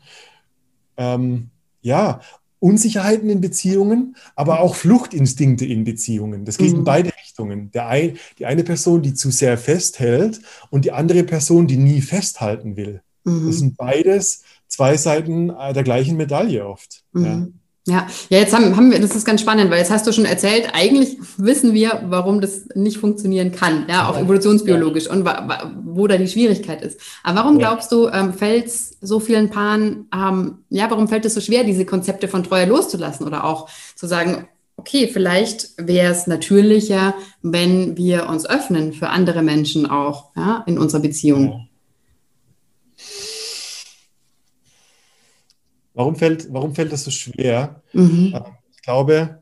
ähm, 0.98 1.50
ja, 1.82 2.22
Unsicherheiten 2.62 3.30
in 3.30 3.42
Beziehungen, 3.42 4.16
aber 4.36 4.60
auch 4.60 4.76
Fluchtinstinkte 4.76 5.66
in 5.66 5.84
Beziehungen. 5.84 6.46
Das 6.46 6.58
geht 6.58 6.72
mhm. 6.72 6.80
in 6.80 6.84
beide 6.84 7.12
Richtungen. 7.24 7.72
Der 7.72 7.88
ein, 7.88 8.18
die 8.38 8.46
eine 8.46 8.64
Person, 8.64 9.02
die 9.02 9.16
zu 9.16 9.32
sehr 9.32 9.58
festhält 9.58 10.42
und 10.70 10.86
die 10.86 10.92
andere 10.92 11.24
Person, 11.24 11.66
die 11.66 11.78
nie 11.78 12.02
festhalten 12.02 12.78
will. 12.78 13.02
Mhm. 13.24 13.48
Das 13.48 13.58
sind 13.58 13.78
beides 13.78 14.44
zwei 14.68 14.96
Seiten 14.96 15.48
der 15.48 15.84
gleichen 15.84 16.18
Medaille 16.18 16.66
oft. 16.66 17.04
Mhm. 17.14 17.26
Ja. 17.26 17.48
Ja, 17.88 18.06
ja, 18.30 18.38
jetzt 18.38 18.54
haben, 18.54 18.76
haben 18.78 18.92
wir, 18.92 19.00
das 19.00 19.16
ist 19.16 19.26
ganz 19.26 19.42
spannend, 19.42 19.72
weil 19.72 19.80
jetzt 19.80 19.90
hast 19.90 20.06
du 20.06 20.12
schon 20.12 20.26
erzählt, 20.26 20.70
eigentlich 20.74 21.18
wissen 21.38 21.74
wir, 21.74 22.04
warum 22.06 22.40
das 22.40 22.68
nicht 22.76 22.98
funktionieren 22.98 23.52
kann, 23.52 23.88
ja, 23.90 24.08
auch 24.08 24.20
evolutionsbiologisch 24.20 25.10
und 25.10 25.26
wo 25.86 26.06
da 26.06 26.18
die 26.18 26.28
Schwierigkeit 26.28 26.84
ist. 26.84 27.02
Aber 27.24 27.40
warum 27.40 27.58
glaubst 27.58 27.92
du, 27.92 28.08
ähm, 28.08 28.34
fällt 28.34 28.68
es 28.68 28.98
so 29.02 29.20
vielen 29.20 29.50
Paaren, 29.50 30.08
ähm, 30.14 30.60
ja, 30.70 30.92
warum 30.92 31.08
fällt 31.08 31.26
es 31.26 31.34
so 31.34 31.42
schwer, 31.42 31.64
diese 31.64 31.86
Konzepte 31.86 32.28
von 32.28 32.44
Treue 32.44 32.68
loszulassen 32.68 33.26
oder 33.26 33.46
auch 33.46 33.68
zu 33.96 34.06
sagen, 34.06 34.48
okay, 34.78 35.10
vielleicht 35.12 35.70
wäre 35.78 36.12
es 36.12 36.28
natürlicher, 36.28 37.16
wenn 37.42 37.98
wir 37.98 38.30
uns 38.30 38.48
öffnen 38.48 38.94
für 38.94 39.10
andere 39.10 39.42
Menschen 39.42 39.90
auch, 39.90 40.30
ja, 40.36 40.64
in 40.68 40.78
unserer 40.78 41.02
Beziehung? 41.02 41.68
Warum 45.94 46.16
fällt, 46.16 46.52
warum 46.54 46.74
fällt 46.74 46.92
das 46.92 47.04
so 47.04 47.12
schwer? 47.12 47.82
Mhm. 47.94 48.34
Ähm, 48.36 48.44
ich 48.72 48.82
glaube, 48.82 49.42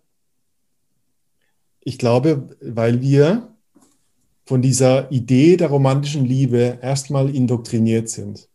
ich 1.81 1.97
glaube, 1.97 2.49
weil 2.62 3.01
wir 3.01 3.55
von 4.45 4.62
dieser 4.62 5.12
Idee 5.12 5.57
der 5.57 5.69
romantischen 5.69 6.25
Liebe 6.25 6.79
erstmal 6.81 7.33
indoktriniert 7.33 8.09
sind. 8.09 8.49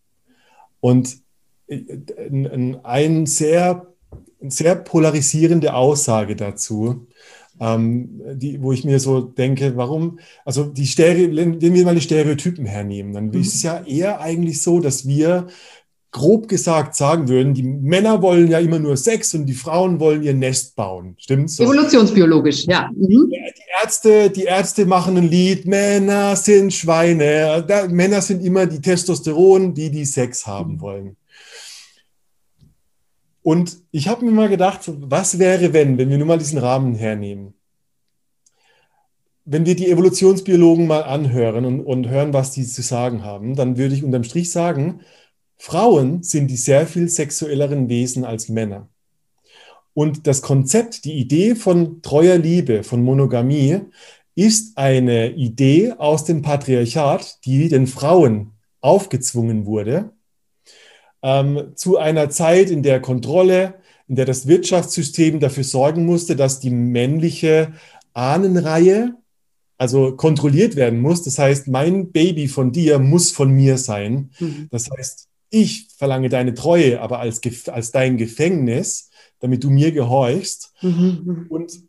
Und 0.80 1.18
äh, 1.68 1.82
ein 2.82 3.26
sehr, 3.26 3.86
sehr 4.40 4.74
polarisierende 4.74 5.74
Aussage 5.74 6.36
dazu, 6.36 7.06
ähm, 7.60 8.20
die, 8.34 8.60
wo 8.60 8.72
ich 8.72 8.84
mir 8.84 8.98
so 8.98 9.20
denke, 9.20 9.76
warum, 9.76 10.18
also 10.44 10.64
die 10.64 10.86
Stereo, 10.86 11.34
wenn 11.34 11.60
wir 11.60 11.84
mal 11.84 11.94
die 11.94 12.00
Stereotypen 12.00 12.66
hernehmen, 12.66 13.12
dann 13.12 13.28
mhm. 13.28 13.40
ist 13.40 13.54
es 13.54 13.62
ja 13.62 13.84
eher 13.84 14.20
eigentlich 14.20 14.60
so, 14.60 14.80
dass 14.80 15.06
wir 15.06 15.46
grob 16.14 16.46
gesagt 16.46 16.94
sagen 16.94 17.28
würden, 17.28 17.54
die 17.54 17.64
Männer 17.64 18.22
wollen 18.22 18.48
ja 18.48 18.60
immer 18.60 18.78
nur 18.78 18.96
Sex 18.96 19.34
und 19.34 19.46
die 19.46 19.52
Frauen 19.52 19.98
wollen 19.98 20.22
ihr 20.22 20.32
Nest 20.32 20.76
bauen. 20.76 21.16
Stimmt's? 21.18 21.56
So? 21.56 21.64
Evolutionsbiologisch, 21.64 22.66
ja. 22.66 22.88
Mhm. 22.94 23.30
Die 23.30 23.42
Ärzte, 23.82 24.30
die 24.30 24.44
Ärzte 24.44 24.86
machen 24.86 25.16
ein 25.16 25.28
Lied, 25.28 25.66
Männer 25.66 26.36
sind 26.36 26.72
Schweine. 26.72 27.64
Da, 27.66 27.88
Männer 27.88 28.22
sind 28.22 28.44
immer 28.44 28.66
die 28.66 28.80
Testosteron, 28.80 29.74
die 29.74 29.90
die 29.90 30.04
Sex 30.04 30.46
haben 30.46 30.80
wollen. 30.80 31.16
Und 33.42 33.78
ich 33.90 34.06
habe 34.06 34.24
mir 34.24 34.30
mal 34.30 34.48
gedacht, 34.48 34.82
was 34.86 35.40
wäre, 35.40 35.72
wenn, 35.72 35.98
wenn 35.98 36.10
wir 36.10 36.18
nur 36.18 36.28
mal 36.28 36.38
diesen 36.38 36.58
Rahmen 36.58 36.94
hernehmen? 36.94 37.54
Wenn 39.44 39.66
wir 39.66 39.74
die 39.74 39.90
Evolutionsbiologen 39.90 40.86
mal 40.86 41.02
anhören 41.02 41.64
und, 41.64 41.80
und 41.80 42.08
hören, 42.08 42.32
was 42.32 42.52
die 42.52 42.64
zu 42.64 42.82
sagen 42.82 43.24
haben, 43.24 43.56
dann 43.56 43.76
würde 43.76 43.96
ich 43.96 44.04
unterm 44.04 44.22
Strich 44.22 44.52
sagen, 44.52 45.00
Frauen 45.58 46.22
sind 46.22 46.48
die 46.48 46.56
sehr 46.56 46.86
viel 46.86 47.08
sexuelleren 47.08 47.88
Wesen 47.88 48.24
als 48.24 48.48
Männer. 48.48 48.88
Und 49.94 50.26
das 50.26 50.42
Konzept, 50.42 51.04
die 51.04 51.14
Idee 51.14 51.54
von 51.54 52.02
treuer 52.02 52.36
Liebe, 52.36 52.82
von 52.82 53.02
Monogamie, 53.02 53.80
ist 54.34 54.76
eine 54.76 55.32
Idee 55.32 55.92
aus 55.92 56.24
dem 56.24 56.42
Patriarchat, 56.42 57.44
die 57.44 57.68
den 57.68 57.86
Frauen 57.86 58.50
aufgezwungen 58.80 59.66
wurde, 59.66 60.10
ähm, 61.22 61.72
zu 61.76 61.96
einer 61.96 62.28
Zeit, 62.30 62.70
in 62.70 62.82
der 62.82 63.00
Kontrolle, 63.00 63.74
in 64.08 64.16
der 64.16 64.26
das 64.26 64.46
Wirtschaftssystem 64.46 65.40
dafür 65.40 65.64
sorgen 65.64 66.04
musste, 66.04 66.36
dass 66.36 66.60
die 66.60 66.70
männliche 66.70 67.72
Ahnenreihe, 68.12 69.14
also 69.78 70.14
kontrolliert 70.16 70.76
werden 70.76 71.00
muss. 71.00 71.22
Das 71.22 71.38
heißt, 71.38 71.68
mein 71.68 72.12
Baby 72.12 72.48
von 72.48 72.72
dir 72.72 72.98
muss 72.98 73.30
von 73.30 73.50
mir 73.50 73.78
sein. 73.78 74.30
Mhm. 74.38 74.68
Das 74.70 74.90
heißt, 74.90 75.28
ich 75.54 75.88
verlange 75.96 76.28
deine 76.28 76.54
Treue, 76.54 77.00
aber 77.00 77.20
als, 77.20 77.40
als 77.68 77.92
dein 77.92 78.16
Gefängnis, 78.16 79.10
damit 79.40 79.62
du 79.62 79.70
mir 79.70 79.92
gehorchst. 79.92 80.72
Mhm. 80.82 81.46
Und 81.48 81.80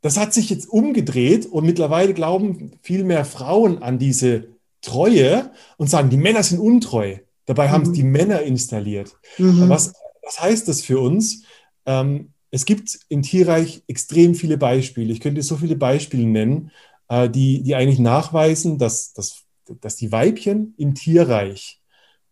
das 0.00 0.16
hat 0.16 0.34
sich 0.34 0.50
jetzt 0.50 0.68
umgedreht 0.68 1.46
und 1.46 1.64
mittlerweile 1.64 2.14
glauben 2.14 2.72
viel 2.82 3.04
mehr 3.04 3.24
Frauen 3.24 3.82
an 3.82 3.98
diese 3.98 4.48
Treue 4.80 5.50
und 5.76 5.88
sagen, 5.88 6.10
die 6.10 6.16
Männer 6.16 6.42
sind 6.42 6.58
untreu. 6.58 7.16
Dabei 7.46 7.68
mhm. 7.68 7.72
haben 7.72 7.82
es 7.82 7.92
die 7.92 8.02
Männer 8.02 8.42
installiert. 8.42 9.16
Mhm. 9.38 9.68
Was, 9.68 9.92
was 10.22 10.40
heißt 10.40 10.68
das 10.68 10.82
für 10.82 11.00
uns? 11.00 11.44
Ähm, 11.86 12.32
es 12.50 12.64
gibt 12.64 12.98
im 13.08 13.22
Tierreich 13.22 13.82
extrem 13.86 14.34
viele 14.34 14.58
Beispiele. 14.58 15.12
Ich 15.12 15.20
könnte 15.20 15.42
so 15.42 15.56
viele 15.56 15.76
Beispiele 15.76 16.26
nennen, 16.26 16.70
äh, 17.08 17.28
die, 17.28 17.62
die 17.62 17.74
eigentlich 17.74 17.98
nachweisen, 17.98 18.78
dass, 18.78 19.12
dass, 19.12 19.44
dass 19.80 19.96
die 19.96 20.12
Weibchen 20.12 20.74
im 20.76 20.94
Tierreich 20.94 21.81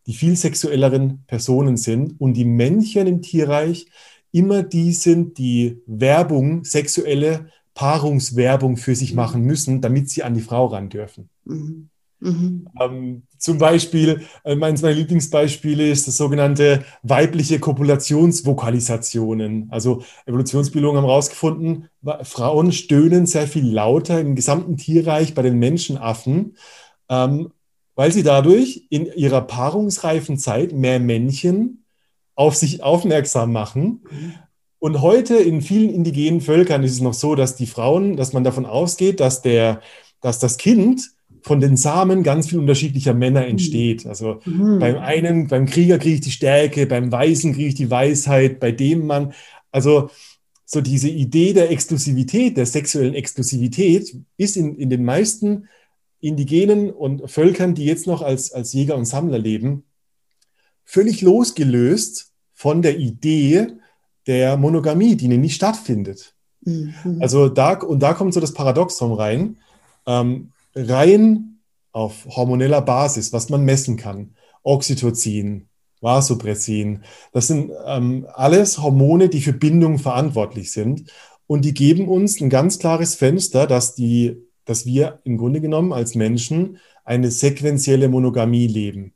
die 0.06 0.14
viel 0.14 0.36
sexuelleren 0.36 1.24
Personen 1.26 1.76
sind 1.76 2.20
und 2.20 2.34
die 2.34 2.44
Männchen 2.44 3.06
im 3.06 3.22
Tierreich 3.22 3.86
immer 4.32 4.62
die 4.62 4.92
sind, 4.92 5.38
die 5.38 5.82
Werbung, 5.86 6.64
sexuelle 6.64 7.50
Paarungswerbung 7.74 8.76
für 8.76 8.94
sich 8.94 9.12
mhm. 9.12 9.16
machen 9.16 9.42
müssen, 9.42 9.80
damit 9.80 10.10
sie 10.10 10.22
an 10.22 10.34
die 10.34 10.40
Frau 10.40 10.66
ran 10.66 10.88
dürfen. 10.88 11.28
Mhm. 11.44 11.88
Mhm. 12.20 12.68
Ähm, 12.78 13.22
zum 13.38 13.58
Beispiel, 13.58 14.20
äh, 14.44 14.52
eines 14.52 14.82
meiner 14.82 14.94
Lieblingsbeispiele 14.94 15.90
ist 15.90 16.06
das 16.06 16.18
sogenannte 16.18 16.84
weibliche 17.02 17.58
Kopulationsvokalisationen. 17.58 19.68
Also 19.70 20.02
Evolutionsbiologen 20.26 20.98
haben 20.98 21.06
herausgefunden, 21.06 21.88
Frauen 22.22 22.72
stöhnen 22.72 23.24
sehr 23.24 23.46
viel 23.46 23.66
lauter 23.66 24.20
im 24.20 24.34
gesamten 24.34 24.76
Tierreich 24.76 25.34
bei 25.34 25.40
den 25.40 25.58
Menschenaffen, 25.58 26.58
ähm, 27.08 27.52
weil 27.94 28.12
sie 28.12 28.22
dadurch 28.22 28.86
in 28.90 29.06
ihrer 29.06 29.42
paarungsreifen 29.42 30.38
Zeit 30.38 30.72
mehr 30.72 31.00
Männchen 31.00 31.84
auf 32.34 32.54
sich 32.54 32.82
aufmerksam 32.82 33.52
machen. 33.52 34.02
Und 34.78 35.02
heute 35.02 35.36
in 35.36 35.60
vielen 35.60 35.90
indigenen 35.90 36.40
Völkern 36.40 36.82
ist 36.82 36.92
es 36.92 37.00
noch 37.00 37.12
so, 37.12 37.34
dass 37.34 37.56
die 37.56 37.66
Frauen, 37.66 38.16
dass 38.16 38.32
man 38.32 38.44
davon 38.44 38.64
ausgeht, 38.64 39.20
dass, 39.20 39.42
der, 39.42 39.82
dass 40.22 40.38
das 40.38 40.56
Kind 40.56 41.10
von 41.42 41.60
den 41.60 41.76
Samen 41.76 42.22
ganz 42.22 42.48
viel 42.48 42.58
unterschiedlicher 42.58 43.14
Männer 43.14 43.42
mhm. 43.42 43.48
entsteht. 43.48 44.06
Also 44.06 44.40
mhm. 44.44 44.78
beim 44.78 44.98
einen, 44.98 45.48
beim 45.48 45.66
Krieger 45.66 45.98
kriege 45.98 46.16
ich 46.16 46.20
die 46.20 46.30
Stärke, 46.30 46.86
beim 46.86 47.12
Weisen 47.12 47.52
kriege 47.52 47.68
ich 47.68 47.74
die 47.74 47.90
Weisheit, 47.90 48.60
bei 48.60 48.72
dem 48.72 49.06
Mann, 49.06 49.32
also 49.70 50.10
so 50.64 50.80
diese 50.80 51.08
Idee 51.08 51.52
der 51.52 51.70
Exklusivität, 51.70 52.56
der 52.56 52.66
sexuellen 52.66 53.14
Exklusivität 53.14 54.16
ist 54.36 54.56
in, 54.56 54.76
in 54.76 54.88
den 54.88 55.04
meisten 55.04 55.68
indigenen 56.20 56.90
und 56.90 57.30
Völkern, 57.30 57.74
die 57.74 57.84
jetzt 57.84 58.06
noch 58.06 58.22
als, 58.22 58.52
als 58.52 58.72
Jäger 58.72 58.96
und 58.96 59.06
Sammler 59.06 59.38
leben, 59.38 59.84
völlig 60.84 61.22
losgelöst 61.22 62.32
von 62.52 62.82
der 62.82 62.98
Idee 62.98 63.68
der 64.26 64.56
Monogamie, 64.56 65.16
die 65.16 65.28
nicht 65.28 65.54
stattfindet. 65.54 66.34
Mhm. 66.62 67.18
Also 67.20 67.48
da, 67.48 67.78
und 67.78 68.00
da 68.00 68.14
kommt 68.14 68.34
so 68.34 68.40
das 68.40 68.52
Paradoxon 68.52 69.12
rein, 69.12 69.56
ähm, 70.06 70.52
rein 70.74 71.60
auf 71.92 72.26
hormoneller 72.26 72.82
Basis, 72.82 73.32
was 73.32 73.48
man 73.48 73.64
messen 73.64 73.96
kann, 73.96 74.34
Oxytocin, 74.62 75.68
Vasopressin, 76.00 77.02
das 77.32 77.46
sind 77.46 77.72
ähm, 77.86 78.26
alles 78.32 78.78
Hormone, 78.78 79.28
die 79.28 79.40
für 79.40 79.52
Bindung 79.52 79.98
verantwortlich 79.98 80.70
sind 80.72 81.10
und 81.46 81.64
die 81.64 81.74
geben 81.74 82.08
uns 82.08 82.40
ein 82.40 82.50
ganz 82.50 82.78
klares 82.78 83.14
Fenster, 83.14 83.66
dass 83.66 83.94
die 83.94 84.36
dass 84.64 84.86
wir 84.86 85.20
im 85.24 85.36
Grunde 85.36 85.60
genommen 85.60 85.92
als 85.92 86.14
Menschen 86.14 86.78
eine 87.04 87.30
sequentielle 87.30 88.08
Monogamie 88.08 88.66
leben. 88.66 89.14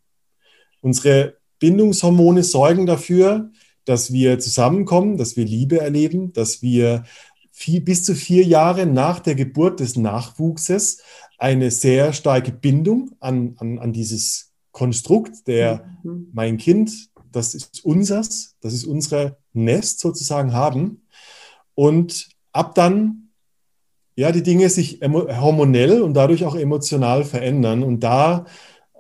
Unsere 0.81 1.37
Bindungshormone 1.59 2.43
sorgen 2.43 2.87
dafür, 2.87 3.51
dass 3.85 4.13
wir 4.13 4.39
zusammenkommen, 4.39 5.17
dass 5.17 5.37
wir 5.37 5.45
Liebe 5.45 5.81
erleben, 5.81 6.33
dass 6.33 6.63
wir 6.63 7.05
vier, 7.53 7.85
bis 7.85 8.05
zu 8.05 8.15
vier 8.15 8.45
Jahre 8.45 8.87
nach 8.87 9.21
der 9.21 9.35
Geburt 9.35 9.81
des 9.81 9.97
Nachwuchses 9.97 11.03
eine 11.39 11.71
sehr 11.71 12.13
starke 12.13 12.53
Bindung 12.53 13.13
an, 13.21 13.55
an, 13.59 13.79
an 13.79 13.93
dieses 13.93 14.53
Konstrukt, 14.73 15.47
der 15.47 15.99
mhm. 16.03 16.29
mein 16.33 16.57
Kind, 16.59 17.11
das 17.31 17.55
ist 17.55 17.85
unsers, 17.85 18.57
das 18.61 18.73
ist 18.73 18.85
unser 18.85 19.39
Nest 19.53 20.01
sozusagen 20.01 20.53
haben. 20.53 21.03
Und 21.75 22.29
ab 22.53 22.75
dann 22.75 23.24
ja, 24.17 24.33
die 24.33 24.43
Dinge 24.43 24.69
sich 24.69 25.01
hormonell 25.03 26.03
und 26.03 26.15
dadurch 26.15 26.45
auch 26.45 26.55
emotional 26.55 27.25
verändern. 27.25 27.83
Und 27.83 28.01
da 28.01 28.47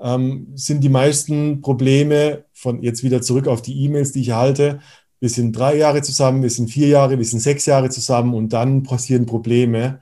ähm, 0.02 0.48
sind 0.54 0.82
die 0.82 0.88
meisten 0.88 1.60
Probleme 1.60 2.44
von 2.52 2.82
jetzt 2.82 3.02
wieder 3.02 3.22
zurück 3.22 3.46
auf 3.46 3.62
die 3.62 3.84
E-Mails, 3.84 4.12
die 4.12 4.22
ich 4.22 4.28
erhalte. 4.30 4.80
Wir 5.20 5.28
sind 5.30 5.52
drei 5.52 5.76
Jahre 5.76 6.02
zusammen, 6.02 6.42
wir 6.42 6.50
sind 6.50 6.70
vier 6.70 6.88
Jahre, 6.88 7.16
wir 7.16 7.24
sind 7.24 7.40
sechs 7.40 7.66
Jahre 7.66 7.90
zusammen 7.90 8.34
und 8.34 8.52
dann 8.52 8.82
passieren 8.82 9.26
Probleme. 9.26 10.00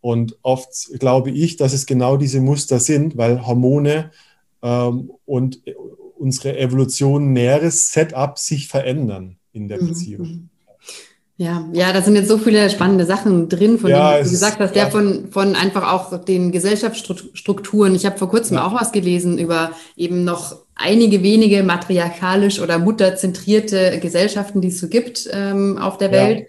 Und 0.00 0.38
oft 0.42 0.90
glaube 0.98 1.30
ich, 1.30 1.56
dass 1.56 1.72
es 1.72 1.86
genau 1.86 2.16
diese 2.16 2.40
Muster 2.40 2.78
sind, 2.78 3.16
weil 3.16 3.46
Hormone 3.46 4.10
ähm, 4.62 5.10
und 5.26 5.60
unsere 6.18 6.56
Evolution 6.56 7.32
näheres 7.32 7.92
Setup 7.92 8.38
sich 8.38 8.68
verändern 8.68 9.36
in 9.52 9.68
der 9.68 9.82
mhm. 9.82 9.88
Beziehung. 9.88 10.48
Ja, 11.36 11.66
ja, 11.72 11.92
da 11.92 12.02
sind 12.02 12.14
jetzt 12.14 12.28
so 12.28 12.38
viele 12.38 12.68
spannende 12.70 13.06
Sachen 13.06 13.48
drin, 13.48 13.78
von 13.78 13.90
ja, 13.90 14.12
denen 14.12 14.24
du 14.24 14.30
gesagt 14.30 14.60
hast, 14.60 14.76
ja. 14.76 14.84
der 14.84 14.92
von, 14.92 15.30
von 15.30 15.56
einfach 15.56 15.90
auch 15.92 16.22
den 16.24 16.52
Gesellschaftsstrukturen. 16.52 17.94
Ich 17.94 18.06
habe 18.06 18.18
vor 18.18 18.28
kurzem 18.28 18.58
ja. 18.58 18.66
auch 18.66 18.74
was 18.78 18.92
gelesen 18.92 19.38
über 19.38 19.72
eben 19.96 20.24
noch 20.24 20.56
einige 20.74 21.22
wenige 21.22 21.62
matriarchalisch 21.62 22.60
oder 22.60 22.78
mutterzentrierte 22.78 23.98
Gesellschaften, 24.00 24.60
die 24.60 24.68
es 24.68 24.78
so 24.78 24.88
gibt 24.88 25.28
ähm, 25.32 25.78
auf 25.78 25.98
der 25.98 26.12
Welt. 26.12 26.48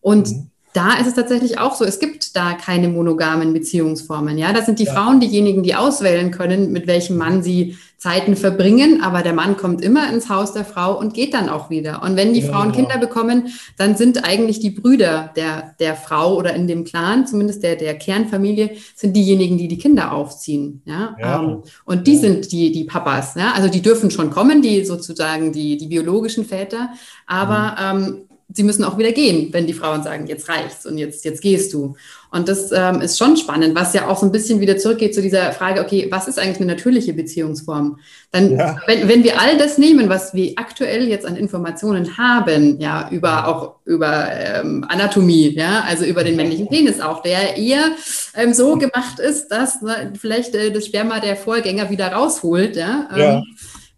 Und 0.00 0.28
mhm 0.28 0.50
da 0.76 0.98
ist 0.98 1.06
es 1.06 1.14
tatsächlich 1.14 1.58
auch 1.58 1.74
so, 1.74 1.84
es 1.86 1.98
gibt 1.98 2.36
da 2.36 2.52
keine 2.52 2.88
monogamen 2.88 3.54
Beziehungsformen. 3.54 4.36
Ja, 4.36 4.52
das 4.52 4.66
sind 4.66 4.78
die 4.78 4.84
ja. 4.84 4.92
Frauen 4.92 5.20
diejenigen, 5.20 5.62
die 5.62 5.74
auswählen 5.74 6.30
können, 6.30 6.70
mit 6.70 6.86
welchem 6.86 7.16
Mann 7.16 7.42
sie 7.42 7.76
Zeiten 7.96 8.36
verbringen, 8.36 9.02
aber 9.02 9.22
der 9.22 9.32
Mann 9.32 9.56
kommt 9.56 9.80
immer 9.80 10.12
ins 10.12 10.28
Haus 10.28 10.52
der 10.52 10.66
Frau 10.66 10.98
und 10.98 11.14
geht 11.14 11.32
dann 11.32 11.48
auch 11.48 11.70
wieder. 11.70 12.02
Und 12.02 12.14
wenn 12.14 12.34
die 12.34 12.40
ja, 12.40 12.52
Frauen 12.52 12.72
Kinder 12.72 12.98
bekommen, 12.98 13.48
dann 13.78 13.96
sind 13.96 14.22
eigentlich 14.22 14.60
die 14.60 14.68
Brüder 14.68 15.32
der, 15.34 15.74
der 15.80 15.96
Frau 15.96 16.36
oder 16.36 16.52
in 16.54 16.68
dem 16.68 16.84
Clan, 16.84 17.26
zumindest 17.26 17.62
der, 17.62 17.76
der 17.76 17.96
Kernfamilie, 17.96 18.72
sind 18.94 19.16
diejenigen, 19.16 19.56
die 19.56 19.66
die 19.66 19.78
Kinder 19.78 20.12
aufziehen. 20.12 20.82
Ja, 20.84 21.16
ja. 21.18 21.42
Ähm, 21.42 21.62
und 21.86 22.06
die 22.06 22.16
sind 22.16 22.52
die, 22.52 22.70
die 22.70 22.84
Papas. 22.84 23.34
Ja? 23.34 23.54
Also 23.54 23.70
die 23.70 23.80
dürfen 23.80 24.10
schon 24.10 24.30
kommen, 24.30 24.60
die 24.60 24.84
sozusagen 24.84 25.52
die, 25.52 25.78
die 25.78 25.86
biologischen 25.86 26.44
Väter, 26.44 26.90
aber 27.26 27.94
mhm. 27.94 28.04
ähm, 28.04 28.25
sie 28.56 28.62
müssen 28.62 28.84
auch 28.84 28.96
wieder 28.96 29.12
gehen, 29.12 29.52
wenn 29.52 29.66
die 29.66 29.74
Frauen 29.74 30.02
sagen, 30.02 30.26
jetzt 30.26 30.48
reicht's 30.48 30.86
und 30.86 30.96
jetzt, 30.96 31.24
jetzt 31.26 31.42
gehst 31.42 31.74
du. 31.74 31.94
Und 32.30 32.48
das 32.48 32.72
ähm, 32.72 33.02
ist 33.02 33.18
schon 33.18 33.36
spannend, 33.36 33.74
was 33.74 33.92
ja 33.92 34.08
auch 34.08 34.18
so 34.18 34.26
ein 34.26 34.32
bisschen 34.32 34.60
wieder 34.60 34.78
zurückgeht 34.78 35.14
zu 35.14 35.22
dieser 35.22 35.52
Frage, 35.52 35.80
okay, 35.80 36.08
was 36.10 36.26
ist 36.26 36.38
eigentlich 36.38 36.56
eine 36.56 36.72
natürliche 36.72 37.12
Beziehungsform? 37.12 37.98
Dann, 38.32 38.58
ja. 38.58 38.78
wenn, 38.86 39.08
wenn 39.08 39.24
wir 39.24 39.40
all 39.40 39.58
das 39.58 39.78
nehmen, 39.78 40.08
was 40.08 40.34
wir 40.34 40.54
aktuell 40.56 41.06
jetzt 41.06 41.26
an 41.26 41.36
Informationen 41.36 42.16
haben, 42.16 42.80
ja, 42.80 43.08
über 43.10 43.46
auch 43.46 43.76
über 43.84 44.28
ähm, 44.32 44.84
Anatomie, 44.88 45.50
ja, 45.50 45.84
also 45.86 46.04
über 46.04 46.24
den 46.24 46.36
männlichen 46.36 46.68
Penis 46.68 47.00
auch, 47.00 47.22
der 47.22 47.56
eher 47.56 47.92
ähm, 48.34 48.54
so 48.54 48.76
gemacht 48.76 49.18
ist, 49.18 49.48
dass 49.48 49.82
ne, 49.82 50.12
vielleicht 50.18 50.54
äh, 50.54 50.72
das 50.72 50.86
Sperma 50.86 51.20
der 51.20 51.36
Vorgänger 51.36 51.90
wieder 51.90 52.08
rausholt, 52.12 52.74
ja, 52.76 53.08
ja. 53.14 53.34
Ähm, 53.36 53.44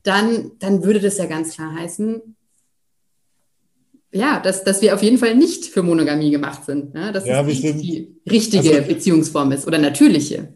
dann, 0.03 0.53
dann 0.59 0.85
würde 0.85 1.01
das 1.01 1.19
ja 1.19 1.27
ganz 1.27 1.55
klar 1.55 1.75
heißen, 1.75 2.37
ja, 4.13 4.41
dass, 4.41 4.65
dass 4.65 4.81
wir 4.81 4.95
auf 4.95 5.03
jeden 5.03 5.19
Fall 5.19 5.35
nicht 5.35 5.67
für 5.67 5.83
Monogamie 5.83 6.31
gemacht 6.31 6.65
sind. 6.65 6.95
Ne? 6.95 7.13
Dass 7.13 7.27
ja, 7.27 7.41
es 7.41 7.63
nicht 7.63 7.83
die 7.83 8.17
richtige 8.29 8.77
also, 8.77 8.89
Beziehungsform 8.89 9.53
ist 9.53 9.67
oder 9.67 9.79
natürliche. 9.79 10.55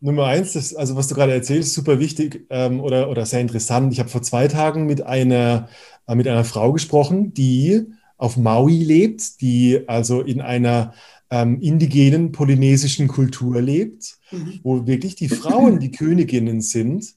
Nummer 0.00 0.26
eins, 0.26 0.54
das, 0.54 0.74
also 0.74 0.96
was 0.96 1.08
du 1.08 1.14
gerade 1.14 1.32
erzählst, 1.32 1.74
super 1.74 2.00
wichtig 2.00 2.46
ähm, 2.50 2.80
oder, 2.80 3.08
oder 3.08 3.24
sehr 3.24 3.40
interessant. 3.40 3.92
Ich 3.92 4.00
habe 4.00 4.08
vor 4.08 4.22
zwei 4.22 4.48
Tagen 4.48 4.86
mit 4.86 5.02
einer, 5.02 5.68
äh, 6.06 6.14
mit 6.14 6.26
einer 6.26 6.44
Frau 6.44 6.72
gesprochen, 6.72 7.34
die 7.34 7.86
auf 8.16 8.36
Maui 8.36 8.82
lebt, 8.82 9.40
die 9.40 9.80
also 9.86 10.20
in 10.20 10.40
einer 10.40 10.94
ähm, 11.30 11.60
indigenen 11.60 12.30
polynesischen 12.30 13.08
Kultur 13.08 13.60
lebt, 13.60 14.16
mhm. 14.30 14.60
wo 14.62 14.86
wirklich 14.86 15.16
die 15.16 15.28
Frauen 15.28 15.80
die 15.80 15.90
Königinnen 15.90 16.60
sind. 16.60 17.14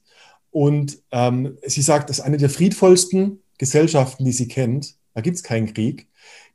Und 0.50 0.98
ähm, 1.12 1.58
sie 1.66 1.82
sagt, 1.82 2.08
das 2.08 2.18
ist 2.18 2.24
eine 2.24 2.38
der 2.38 2.50
friedvollsten 2.50 3.40
Gesellschaften, 3.58 4.24
die 4.24 4.32
sie 4.32 4.48
kennt. 4.48 4.95
Da 5.16 5.22
gibt 5.22 5.38
es 5.38 5.42
keinen 5.42 5.72
Krieg. 5.72 6.08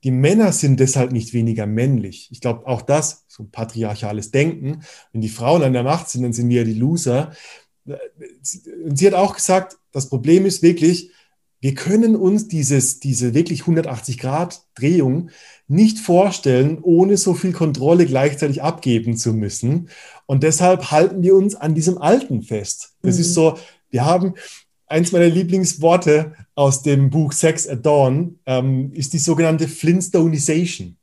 Die 0.03 0.11
Männer 0.11 0.51
sind 0.51 0.79
deshalb 0.79 1.11
nicht 1.11 1.33
weniger 1.33 1.65
männlich. 1.65 2.29
Ich 2.31 2.41
glaube, 2.41 2.67
auch 2.67 2.83
das, 2.83 3.25
so 3.27 3.41
ein 3.41 3.49
patriarchales 3.49 4.29
Denken, 4.29 4.83
wenn 5.11 5.21
die 5.21 5.29
Frauen 5.29 5.63
an 5.63 5.73
der 5.73 5.81
Macht 5.81 6.09
sind, 6.09 6.21
dann 6.21 6.31
sind 6.31 6.47
wir 6.47 6.63
die 6.63 6.75
Loser. 6.75 7.31
Und 7.85 8.99
sie 8.99 9.07
hat 9.07 9.15
auch 9.15 9.33
gesagt, 9.33 9.79
das 9.91 10.09
Problem 10.09 10.45
ist 10.45 10.61
wirklich, 10.61 11.09
wir 11.59 11.73
können 11.73 12.15
uns 12.15 12.49
dieses, 12.49 12.99
diese 12.99 13.33
wirklich 13.33 13.63
180-Grad-Drehung 13.63 15.31
nicht 15.67 15.97
vorstellen, 15.97 16.77
ohne 16.83 17.17
so 17.17 17.33
viel 17.33 17.53
Kontrolle 17.53 18.05
gleichzeitig 18.05 18.61
abgeben 18.61 19.17
zu 19.17 19.33
müssen. 19.33 19.89
Und 20.27 20.43
deshalb 20.43 20.91
halten 20.91 21.23
wir 21.23 21.33
uns 21.33 21.55
an 21.55 21.73
diesem 21.73 21.97
Alten 21.97 22.43
fest. 22.43 22.93
Das 23.01 23.15
mhm. 23.15 23.21
ist 23.21 23.33
so, 23.33 23.57
wir 23.89 24.05
haben, 24.05 24.35
eins 24.91 25.11
meiner 25.11 25.29
Lieblingsworte 25.29 26.33
aus 26.55 26.83
dem 26.83 27.09
Buch 27.09 27.31
Sex 27.31 27.67
at 27.67 27.85
Dawn 27.85 28.39
ähm, 28.45 28.91
ist 28.93 29.13
die 29.13 29.19
sogenannte 29.19 29.67
Flintstoneization. 29.67 30.97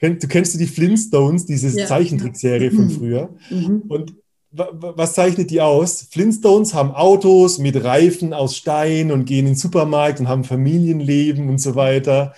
Du 0.00 0.28
kennst 0.28 0.54
du 0.54 0.58
die 0.58 0.66
Flintstones, 0.66 1.44
diese 1.44 1.78
ja. 1.78 1.86
Zeichentrickserie 1.86 2.70
von 2.70 2.86
mhm. 2.86 2.90
früher? 2.90 3.34
Mhm. 3.50 3.82
Und 3.88 4.14
was 4.52 5.12
zeichnet 5.12 5.50
die 5.50 5.60
aus? 5.60 6.08
Flintstones 6.10 6.74
haben 6.74 6.90
Autos 6.90 7.58
mit 7.58 7.84
Reifen 7.84 8.32
aus 8.32 8.56
Stein 8.56 9.12
und 9.12 9.24
gehen 9.24 9.40
in 9.40 9.52
den 9.52 9.54
Supermarkt 9.54 10.18
und 10.18 10.28
haben 10.28 10.42
Familienleben 10.42 11.48
und 11.48 11.58
so 11.60 11.76
weiter. 11.76 12.34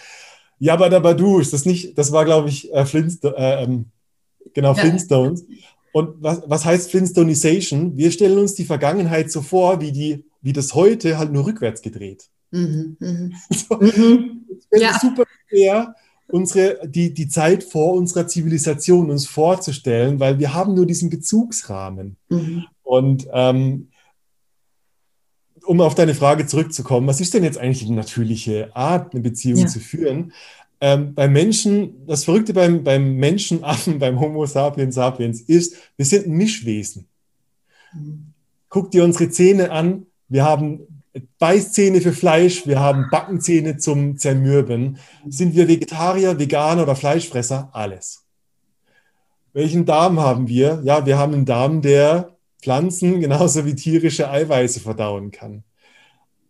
Jabba 0.59 0.89
dabba 0.91 1.15
du, 1.15 1.39
ist 1.39 1.53
das 1.53 1.65
nicht, 1.65 1.97
das 1.97 2.13
war 2.13 2.25
glaube 2.25 2.49
ich 2.49 2.73
äh, 2.73 2.85
Flintst 2.85 3.25
äh, 3.25 3.63
ähm, 3.63 3.87
genau, 4.53 4.75
ja. 4.75 4.83
Flintstones. 4.83 5.47
Und 5.93 6.23
was, 6.23 6.43
was 6.47 6.65
heißt 6.65 6.91
Flintstoneization? 6.91 7.97
Wir 7.97 8.11
stellen 8.11 8.39
uns 8.39 8.55
die 8.55 8.65
Vergangenheit 8.65 9.31
so 9.31 9.43
vor 9.43 9.81
wie 9.81 9.93
die 9.93 10.25
wie 10.45 10.53
das 10.53 10.75
heute 10.75 11.19
halt 11.19 11.31
nur 11.33 11.47
rückwärts 11.47 11.83
gedreht. 11.83 12.29
Mhm. 12.51 12.97
Mhm. 12.99 13.35
So, 13.51 13.77
Mhm. 13.77 14.47
Ja. 14.73 14.99
super 14.99 15.25
schwer, 15.49 15.95
unsere, 16.29 16.89
die, 16.89 17.15
die 17.15 17.29
Zeit 17.29 17.63
vor 17.63 17.93
unserer 17.95 18.27
Zivilisation 18.27 19.11
uns 19.11 19.27
vorzustellen, 19.27 20.19
weil 20.19 20.39
wir 20.39 20.53
haben 20.55 20.75
nur 20.75 20.87
diesen 20.87 21.11
Bezugsrahmen. 21.11 22.17
Mhm. 22.29 22.65
Und 22.83 23.29
ähm, 23.33 23.89
um 25.65 25.81
auf 25.81 25.95
deine 25.95 26.15
Frage 26.15 26.47
zurückzukommen, 26.47 27.07
was 27.07 27.21
ist 27.21 27.35
denn 27.35 27.45
jetzt 27.45 27.59
eigentlich 27.59 27.87
die 27.87 27.93
natürliche 27.93 28.75
Art, 28.75 29.13
eine 29.15 29.23
Beziehung 29.23 29.61
Ja. 29.61 29.67
zu 29.67 29.79
führen? 29.79 30.33
Ähm, 30.83 31.15
beim 31.15 31.33
Menschen, 31.33 32.05
das 32.09 32.25
Verrückte 32.25 32.53
beim, 32.53 32.83
beim 32.83 33.15
Menschenaffen, 33.15 33.99
beim 34.01 34.19
Homo 34.19 34.45
sapiens 34.47 34.97
sapiens 34.97 35.41
ist, 35.41 35.77
wir 35.97 36.05
sind 36.05 36.27
ein 36.27 36.33
Mischwesen. 36.33 37.07
Guck 38.69 38.91
dir 38.91 39.05
unsere 39.05 39.31
Zähne 39.31 39.71
an. 39.71 40.07
Wir 40.29 40.45
haben 40.45 40.81
Beißzähne 41.39 42.01
für 42.01 42.13
Fleisch, 42.13 42.67
wir 42.67 42.81
haben 42.81 43.07
Backenzähne 43.13 43.77
zum 43.77 44.19
Zermürben. 44.19 44.99
Sind 45.29 45.55
wir 45.55 45.69
Vegetarier, 45.69 46.41
Veganer 46.41 46.83
oder 46.83 46.97
Fleischfresser? 46.97 47.71
Alles. 47.73 48.25
Welchen 49.53 49.85
Darm 49.85 50.19
haben 50.19 50.49
wir? 50.49 50.81
Ja, 50.83 51.07
wir 51.07 51.17
haben 51.17 51.35
einen 51.35 51.45
Darm, 51.45 51.81
der 51.81 52.37
Pflanzen 52.61 53.21
genauso 53.21 53.67
wie 53.67 53.77
tierische 53.77 54.31
Eiweiße 54.31 54.81
verdauen 54.81 55.31
kann. 55.31 55.63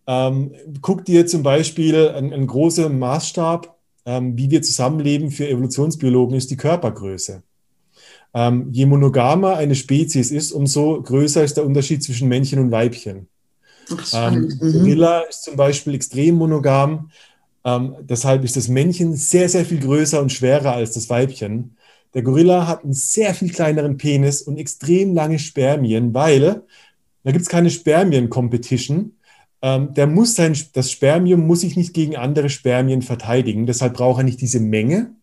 Ähm, 0.07 0.55
guck 0.81 1.05
dir 1.05 1.27
zum 1.27 1.43
Beispiel 1.43 2.09
einen, 2.09 2.33
einen 2.33 2.47
großen 2.47 2.99
Maßstab, 2.99 3.77
ähm, 4.07 4.37
wie 4.37 4.51
wir 4.51 4.63
zusammenleben 4.63 5.31
für 5.31 5.49
Evolutionsbiologen, 5.49 6.37
ist 6.37 6.51
die 6.51 6.57
Körpergröße. 6.57 7.43
Ähm, 8.35 8.69
je 8.73 8.87
monogamer 8.87 9.57
eine 9.57 9.75
Spezies 9.75 10.31
ist, 10.31 10.53
umso 10.53 11.03
größer 11.03 11.45
ist 11.45 11.57
der 11.57 11.67
Unterschied 11.67 12.03
zwischen 12.03 12.29
Männchen 12.29 12.59
und 12.59 12.71
Weibchen. 12.71 13.29
Ähm. 14.15 14.49
Mhm. 14.61 14.73
Gorilla 14.73 15.21
ist 15.21 15.45
zum 15.45 15.57
Beispiel 15.57 15.95
extrem 15.95 16.37
monogam. 16.37 17.11
Ähm, 17.65 17.95
deshalb 18.01 18.45
ist 18.45 18.57
das 18.57 18.69
Männchen 18.69 19.15
sehr, 19.15 19.49
sehr 19.49 19.65
viel 19.65 19.81
größer 19.81 20.21
und 20.21 20.33
schwerer 20.33 20.73
als 20.73 20.93
das 20.93 21.09
Weibchen. 21.11 21.77
Der 22.15 22.23
Gorilla 22.23 22.67
hat 22.67 22.85
einen 22.85 22.93
sehr 22.93 23.35
viel 23.35 23.51
kleineren 23.51 23.97
Penis 23.97 24.43
und 24.43 24.59
extrem 24.59 25.15
lange 25.15 25.39
Spermien, 25.39 26.13
weil 26.13 26.63
da 27.25 27.31
gibt 27.31 27.43
es 27.43 27.49
keine 27.49 27.71
Spermien-Competition. 27.71 29.13
Ähm, 29.63 29.95
der 29.95 30.09
muss 30.09 30.35
sein, 30.35 30.57
das 30.75 30.91
Spermium 30.91 31.47
muss 31.47 31.61
sich 31.61 31.77
nicht 31.77 31.95
gegen 31.95 32.17
andere 32.17 32.49
Spermien 32.49 33.01
verteidigen. 33.01 33.67
Deshalb 33.67 33.95
braucht 33.95 34.21
er 34.21 34.25
nicht 34.25 34.41
diese 34.41 34.61
Menge. 34.61 35.15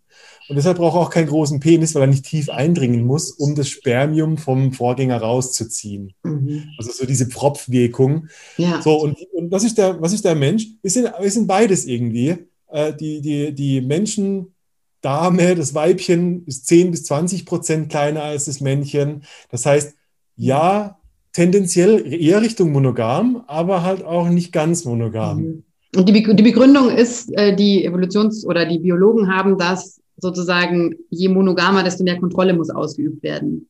Und 0.49 0.56
deshalb 0.56 0.78
braucht 0.78 0.95
er 0.95 1.02
auch 1.02 1.10
keinen 1.12 1.28
großen 1.28 1.60
Penis, 1.60 1.93
weil 1.93 2.04
er 2.04 2.08
nicht 2.08 2.25
tief 2.25 2.49
eindringen 2.49 3.06
muss, 3.06 3.30
um 3.32 3.54
das 3.54 3.69
Spermium 3.69 4.38
vom 4.38 4.73
Vorgänger 4.73 5.17
rauszuziehen. 5.17 6.13
Mhm. 6.23 6.69
Also 6.78 6.91
so 6.91 7.06
diese 7.06 7.28
Pfropfwirkung. 7.28 8.28
Ja. 8.58 8.82
So, 8.82 8.99
und, 8.99 9.19
und 9.34 9.52
was, 9.52 9.63
ist 9.63 9.78
der, 9.78 10.02
was 10.02 10.12
ist 10.12 10.25
der 10.25 10.34
Mensch? 10.34 10.65
Wir 10.82 10.89
sind, 10.89 11.12
wir 11.19 11.30
sind 11.30 11.45
beides 11.45 11.86
irgendwie. 11.86 12.36
Äh, 12.71 12.93
die, 12.93 13.21
die, 13.21 13.54
die 13.54 13.82
Menschendame, 13.82 15.54
das 15.56 15.75
Weibchen, 15.75 16.45
ist 16.47 16.65
10 16.65 16.91
bis 16.91 17.04
20 17.04 17.45
Prozent 17.45 17.89
kleiner 17.89 18.23
als 18.23 18.45
das 18.45 18.60
Männchen. 18.60 19.25
Das 19.52 19.67
heißt, 19.67 19.93
ja, 20.36 20.98
tendenziell 21.34 22.12
eher 22.12 22.42
Richtung 22.42 22.72
monogam, 22.72 23.44
aber 23.48 23.84
halt 23.84 24.04
auch 24.04 24.30
nicht 24.30 24.52
ganz 24.52 24.86
monogam. 24.86 25.42
Mhm. 25.42 25.63
Und 25.96 26.08
die, 26.08 26.13
die 26.13 26.44
Begründung 26.44 26.89
ist, 26.89 27.32
äh, 27.34 27.56
die 27.56 27.88
Evolutions- 27.88 28.46
oder 28.46 28.65
die 28.65 28.80
Biologen 28.80 29.34
haben 29.34 29.58
das 29.58 30.00
sozusagen, 30.18 30.96
je 31.10 31.30
monogamer, 31.30 31.84
desto 31.84 32.04
mehr 32.04 32.20
Kontrolle 32.20 32.54
muss 32.54 32.70
ausgeübt 32.70 33.24
werden. 33.24 33.68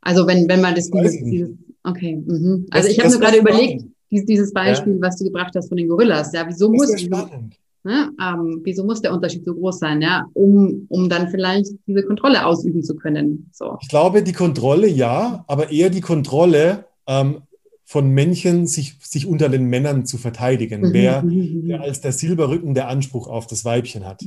Also 0.00 0.26
wenn, 0.26 0.48
wenn 0.48 0.60
man 0.60 0.74
das, 0.74 0.90
dieses, 0.90 1.18
dieses 1.24 1.50
okay, 1.84 2.16
mhm. 2.16 2.66
also 2.70 2.88
Das- 2.88 2.96
ich 2.96 3.00
habe 3.02 3.10
mir 3.12 3.18
gerade 3.18 3.38
überlegt, 3.38 3.84
dieses, 4.10 4.52
Beispiel, 4.52 4.98
was 5.00 5.16
du 5.16 5.24
gebracht 5.24 5.52
hast 5.54 5.68
von 5.68 5.76
den 5.76 5.88
Gorillas, 5.88 6.32
ja, 6.32 6.44
wieso 6.46 6.68
Das 6.72 6.76
muss, 6.80 6.90
ist 6.94 7.00
ja 7.02 7.06
spannend. 7.06 7.54
Ne, 7.84 8.10
ähm, 8.20 8.60
wieso 8.64 8.84
muss 8.84 9.02
der 9.02 9.12
Unterschied 9.12 9.44
so 9.44 9.54
groß 9.54 9.78
sein, 9.78 10.02
ja, 10.02 10.26
um, 10.34 10.86
um 10.88 11.08
dann 11.08 11.28
vielleicht 11.28 11.70
diese 11.86 12.02
Kontrolle 12.02 12.46
ausüben 12.46 12.82
zu 12.82 12.96
können, 12.96 13.50
so. 13.52 13.78
Ich 13.80 13.88
glaube, 13.88 14.22
die 14.22 14.32
Kontrolle 14.32 14.88
ja, 14.88 15.44
aber 15.46 15.70
eher 15.70 15.90
die 15.90 16.00
Kontrolle 16.00 16.84
ähm, 17.06 17.42
von 17.84 18.10
Männchen, 18.10 18.68
sich, 18.68 18.96
sich 19.02 19.26
unter 19.26 19.48
den 19.48 19.64
Männern 19.64 20.06
zu 20.06 20.16
verteidigen. 20.16 20.82
Mhm, 20.82 20.92
Wer, 20.92 21.22
mhm, 21.22 21.30
mhm. 21.30 21.68
der 21.68 21.80
als 21.80 22.00
der 22.00 22.12
Silberrücken 22.12 22.72
der 22.72 22.88
Anspruch 22.88 23.26
auf 23.26 23.48
das 23.48 23.64
Weibchen 23.64 24.06
hat. 24.06 24.22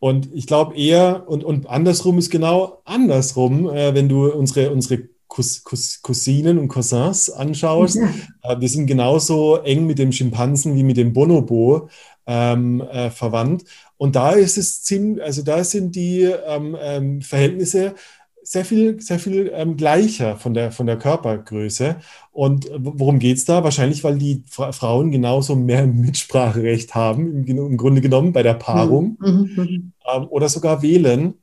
Und 0.00 0.28
ich 0.34 0.46
glaube 0.46 0.76
eher, 0.76 1.28
und, 1.28 1.44
und 1.44 1.68
andersrum 1.68 2.18
ist 2.18 2.30
genau 2.30 2.82
andersrum, 2.84 3.70
äh, 3.70 3.94
wenn 3.94 4.08
du 4.08 4.26
unsere, 4.32 4.72
unsere 4.72 5.08
Cous, 5.28 5.64
Cous, 5.64 6.00
Cousinen 6.02 6.58
und 6.58 6.68
Cousins 6.68 7.30
anschaust. 7.30 7.96
Ja. 7.96 8.08
Äh, 8.42 8.60
wir 8.60 8.68
sind 8.68 8.86
genauso 8.86 9.56
eng 9.56 9.86
mit 9.86 9.98
dem 9.98 10.12
Schimpansen 10.12 10.74
wie 10.76 10.84
mit 10.84 10.96
dem 10.96 11.12
Bonobo 11.12 11.88
ähm, 12.26 12.80
äh, 12.80 13.10
verwandt. 13.10 13.64
Und 13.96 14.16
da 14.16 14.32
ist 14.32 14.58
es 14.58 14.82
ziemlich, 14.82 15.22
also 15.22 15.42
da 15.42 15.64
sind 15.64 15.94
die 15.96 16.22
ähm, 16.22 16.76
ähm, 16.80 17.22
Verhältnisse 17.22 17.94
sehr 18.42 18.64
viel, 18.64 19.00
sehr 19.00 19.18
viel 19.18 19.50
ähm, 19.54 19.76
gleicher 19.76 20.36
von 20.36 20.54
der, 20.54 20.70
von 20.70 20.86
der 20.86 20.98
Körpergröße. 20.98 21.96
Und 22.30 22.70
worum 22.78 23.18
geht 23.18 23.38
es 23.38 23.44
da? 23.44 23.64
Wahrscheinlich, 23.64 24.04
weil 24.04 24.18
die 24.18 24.44
Fra 24.48 24.70
Frauen 24.70 25.10
genauso 25.10 25.56
mehr 25.56 25.86
Mitspracherecht 25.86 26.94
haben, 26.94 27.44
im, 27.44 27.58
im 27.58 27.76
Grunde 27.76 28.00
genommen 28.00 28.32
bei 28.32 28.44
der 28.44 28.54
Paarung 28.54 29.16
Mhm, 29.20 29.50
mhm, 29.56 29.92
ähm, 30.14 30.26
oder 30.28 30.48
sogar 30.48 30.82
wählen. 30.82 31.34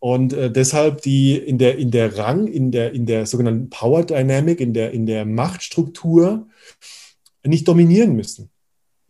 Und 0.00 0.32
äh, 0.32 0.50
deshalb 0.50 1.02
die 1.02 1.36
in 1.36 1.58
der, 1.58 1.78
in 1.78 1.90
der 1.90 2.16
Rang, 2.16 2.46
in 2.46 2.72
der, 2.72 2.92
in 2.92 3.06
der 3.06 3.26
sogenannten 3.26 3.70
Power 3.70 4.04
Dynamic, 4.04 4.60
in 4.60 4.72
der, 4.72 4.92
in 4.92 5.06
der 5.06 5.24
Machtstruktur 5.26 6.48
nicht 7.44 7.68
dominieren 7.68 8.16
müssen. 8.16 8.50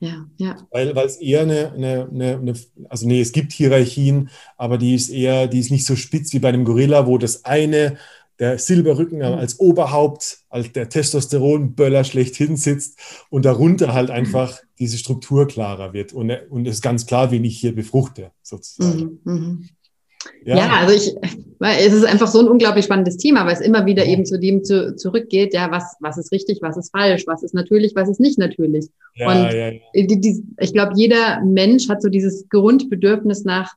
Ja, 0.01 0.27
ja. 0.39 0.57
Weil, 0.71 0.95
weil 0.97 1.07
es 1.07 1.17
eher 1.17 1.43
eine, 1.43 1.73
eine, 1.73 2.09
eine, 2.11 2.55
also 2.89 3.07
nee, 3.07 3.21
es 3.21 3.33
gibt 3.33 3.53
Hierarchien, 3.53 4.31
aber 4.57 4.79
die 4.79 4.95
ist 4.95 5.11
eher, 5.11 5.47
die 5.47 5.61
ist 5.61 5.71
nicht 5.71 5.85
so 5.85 5.95
spitz 5.95 6.33
wie 6.33 6.39
bei 6.39 6.49
einem 6.49 6.65
Gorilla, 6.65 7.07
wo 7.07 7.19
das 7.19 7.45
eine, 7.45 7.97
der 8.41 8.59
Silberrücken 8.59 9.23
als 9.23 9.61
Oberhaupt, 9.61 10.39
als 10.49 10.73
der 10.73 10.89
Testosteronböller 10.89 12.05
schlechthin 12.05 12.57
sitzt 12.57 12.99
und 13.29 13.45
darunter 13.45 13.93
halt 13.93 14.11
einfach 14.11 14.59
diese 14.79 14.97
Struktur 14.97 15.47
klarer 15.47 15.93
wird. 15.93 16.15
Und, 16.15 16.33
und 16.49 16.67
es 16.67 16.77
ist 16.77 16.83
ganz 16.83 17.05
klar, 17.05 17.31
wen 17.31 17.45
ich 17.45 17.61
hier 17.61 17.75
befruchte, 17.75 18.31
sozusagen. 18.43 19.21
Mhm, 19.25 19.69
mhm. 20.45 20.57
Ja. 20.57 20.71
also 20.81 20.95
ich, 20.95 21.15
weil 21.59 21.87
es 21.87 21.93
ist 21.93 22.05
einfach 22.05 22.27
so 22.27 22.41
ein 22.41 22.49
unglaublich 22.49 22.87
spannendes 22.87 23.19
Thema, 23.19 23.45
weil 23.45 23.53
es 23.53 23.61
immer 23.61 23.87
wieder 23.87 24.07
eben 24.07 24.25
zu 24.25 24.39
dem 24.39 24.65
zu, 24.65 24.97
zurückgeht, 24.97 25.53
ja, 25.53 25.71
was, 25.71 25.97
was 26.01 26.17
ist 26.19 26.33
richtig, 26.33 26.61
was 26.63 26.77
ist 26.77 26.91
falsch, 26.91 27.27
was 27.27 27.43
ist 27.43 27.55
natürlich, 27.55 27.95
was 27.95 28.09
ist 28.09 28.21
nicht 28.21 28.39
natürlich. 28.39 28.87
ja, 29.15 29.29
und 29.29 29.45
ja, 29.45 29.71
ja. 29.71 29.81
Die, 29.95 30.21
die, 30.21 30.45
ich 30.59 30.73
glaube, 30.73 30.93
jeder 30.97 31.43
Mensch 31.45 31.89
hat 31.89 32.03
so 32.03 32.09
dieses 32.09 32.49
Grundbedürfnis 32.49 33.45
nach. 33.45 33.75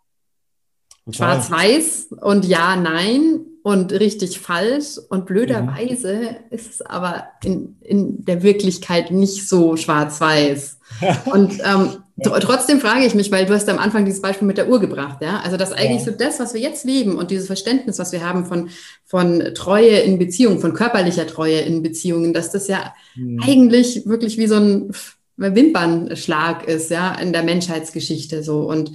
Schwarz-Weiß 1.11 2.15
und 2.21 2.45
Ja, 2.45 2.77
Nein 2.77 3.41
und 3.63 3.93
richtig 3.93 4.39
falsch. 4.39 4.99
Und 5.09 5.25
blöderweise 5.25 6.37
ist 6.49 6.69
es 6.69 6.81
aber 6.81 7.27
in, 7.43 7.77
in 7.81 8.23
der 8.25 8.43
Wirklichkeit 8.43 9.09
nicht 9.11 9.47
so 9.47 9.77
schwarz-weiß. 9.77 10.79
Und 11.25 11.59
ähm, 11.63 12.02
tr 12.21 12.39
trotzdem 12.39 12.79
frage 12.79 13.05
ich 13.05 13.15
mich, 13.15 13.31
weil 13.31 13.45
du 13.45 13.53
hast 13.53 13.67
am 13.69 13.79
Anfang 13.79 14.05
dieses 14.05 14.21
Beispiel 14.21 14.47
mit 14.47 14.57
der 14.57 14.69
Uhr 14.69 14.79
gebracht, 14.79 15.17
ja. 15.21 15.39
Also 15.43 15.57
dass 15.57 15.71
eigentlich 15.71 16.05
Ja. 16.05 16.11
so 16.11 16.17
das, 16.17 16.39
was 16.39 16.53
wir 16.53 16.61
jetzt 16.61 16.85
leben 16.85 17.15
und 17.17 17.31
dieses 17.31 17.47
Verständnis, 17.47 17.97
was 17.97 18.11
wir 18.11 18.23
haben 18.23 18.45
von, 18.45 18.69
von 19.05 19.41
Treue 19.55 19.97
in 19.99 20.19
Beziehungen, 20.19 20.59
von 20.59 20.73
körperlicher 20.73 21.25
Treue 21.25 21.59
in 21.61 21.81
Beziehungen, 21.81 22.33
dass 22.33 22.51
das 22.51 22.67
ja 22.67 22.93
Hm. 23.15 23.39
eigentlich 23.43 24.05
wirklich 24.05 24.37
wie 24.37 24.47
so 24.47 24.55
ein 24.55 24.91
Wimpernschlag 25.37 26.67
ist, 26.67 26.91
ja, 26.91 27.15
in 27.15 27.33
der 27.33 27.43
Menschheitsgeschichte 27.43 28.43
so. 28.43 28.61
Und 28.69 28.91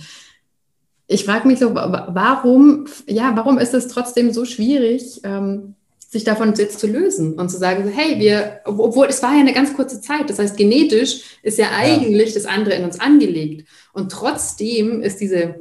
ich 1.08 1.24
frage 1.24 1.48
mich 1.48 1.58
so, 1.58 1.74
wa- 1.74 2.08
warum, 2.12 2.86
ja, 3.08 3.32
warum 3.34 3.58
ist 3.58 3.74
es 3.74 3.88
trotzdem 3.88 4.32
so 4.32 4.44
schwierig, 4.44 5.20
ähm, 5.24 5.74
sich 6.10 6.24
davon 6.24 6.54
jetzt 6.56 6.80
zu 6.80 6.86
lösen 6.86 7.34
und 7.34 7.50
zu 7.50 7.58
sagen, 7.58 7.84
so, 7.84 7.90
hey, 7.90 8.18
wir, 8.18 8.60
obwohl 8.64 9.08
es 9.08 9.22
war 9.22 9.34
ja 9.34 9.40
eine 9.40 9.52
ganz 9.52 9.74
kurze 9.74 10.00
Zeit, 10.00 10.30
das 10.30 10.38
heißt, 10.38 10.56
genetisch 10.56 11.38
ist 11.42 11.58
ja 11.58 11.66
eigentlich 11.76 12.32
das 12.32 12.46
andere 12.46 12.76
in 12.76 12.84
uns 12.84 12.98
angelegt. 12.98 13.68
Und 13.92 14.10
trotzdem 14.10 15.02
ist 15.02 15.20
diese 15.20 15.56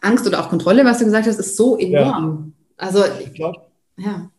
Angst 0.00 0.26
oder 0.26 0.40
auch 0.40 0.48
Kontrolle, 0.48 0.86
was 0.86 1.00
du 1.00 1.04
gesagt 1.04 1.26
hast, 1.26 1.38
ist 1.38 1.56
so 1.58 1.76
enorm. 1.76 2.54
Also, 2.78 3.04
Ich 3.22 3.34
glaube, 3.34 3.60
ja. 3.98 4.30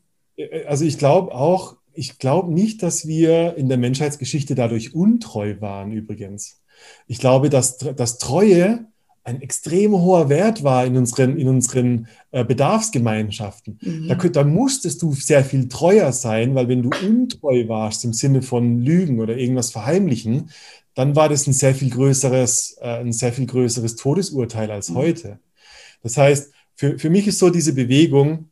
also 0.65 0.83
ich 0.83 0.97
glaube 0.97 1.31
auch, 1.31 1.75
ich 1.93 2.17
glaube 2.17 2.51
nicht, 2.51 2.81
dass 2.81 3.07
wir 3.07 3.55
in 3.55 3.69
der 3.69 3.77
Menschheitsgeschichte 3.77 4.55
dadurch 4.55 4.95
untreu 4.95 5.61
waren, 5.61 5.91
übrigens. 5.91 6.63
Ich 7.05 7.19
glaube, 7.19 7.51
dass, 7.51 7.77
dass 7.77 8.17
Treue 8.17 8.87
ein 9.25 9.41
extrem 9.41 9.91
hoher 9.91 10.29
Wert 10.29 10.63
war 10.63 10.85
in 10.85 10.95
unseren, 10.95 11.37
in 11.37 11.47
unseren 11.47 12.07
äh, 12.31 12.45
Bedarfsgemeinschaften. 12.45 13.79
Mhm. 13.81 14.07
Da, 14.07 14.15
da 14.15 14.43
musstest 14.43 15.01
du 15.01 15.13
sehr 15.13 15.43
viel 15.43 15.67
treuer 15.67 16.11
sein, 16.11 16.53
weil 16.53 16.67
wenn 16.67 16.83
du 16.83 16.91
untreu 17.05 17.67
warst 17.67 18.05
im 18.05 18.13
Sinne 18.13 18.43
von 18.43 18.79
Lügen 18.79 19.19
oder 19.19 19.35
irgendwas 19.35 19.71
verheimlichen, 19.71 20.51
dann 20.93 21.15
war 21.15 21.27
das 21.27 21.47
ein 21.47 21.53
sehr 21.53 21.73
viel 21.73 21.89
größeres, 21.89 22.77
äh, 22.79 22.99
ein 22.99 23.13
sehr 23.13 23.33
viel 23.33 23.47
größeres 23.47 23.95
Todesurteil 23.95 24.69
als 24.69 24.91
Mhm. 24.91 24.95
heute. 24.95 25.39
Das 26.03 26.17
heißt, 26.17 26.53
für, 26.75 26.99
für 26.99 27.09
mich 27.09 27.25
ist 27.25 27.39
so 27.39 27.49
diese 27.49 27.73
Bewegung, 27.73 28.49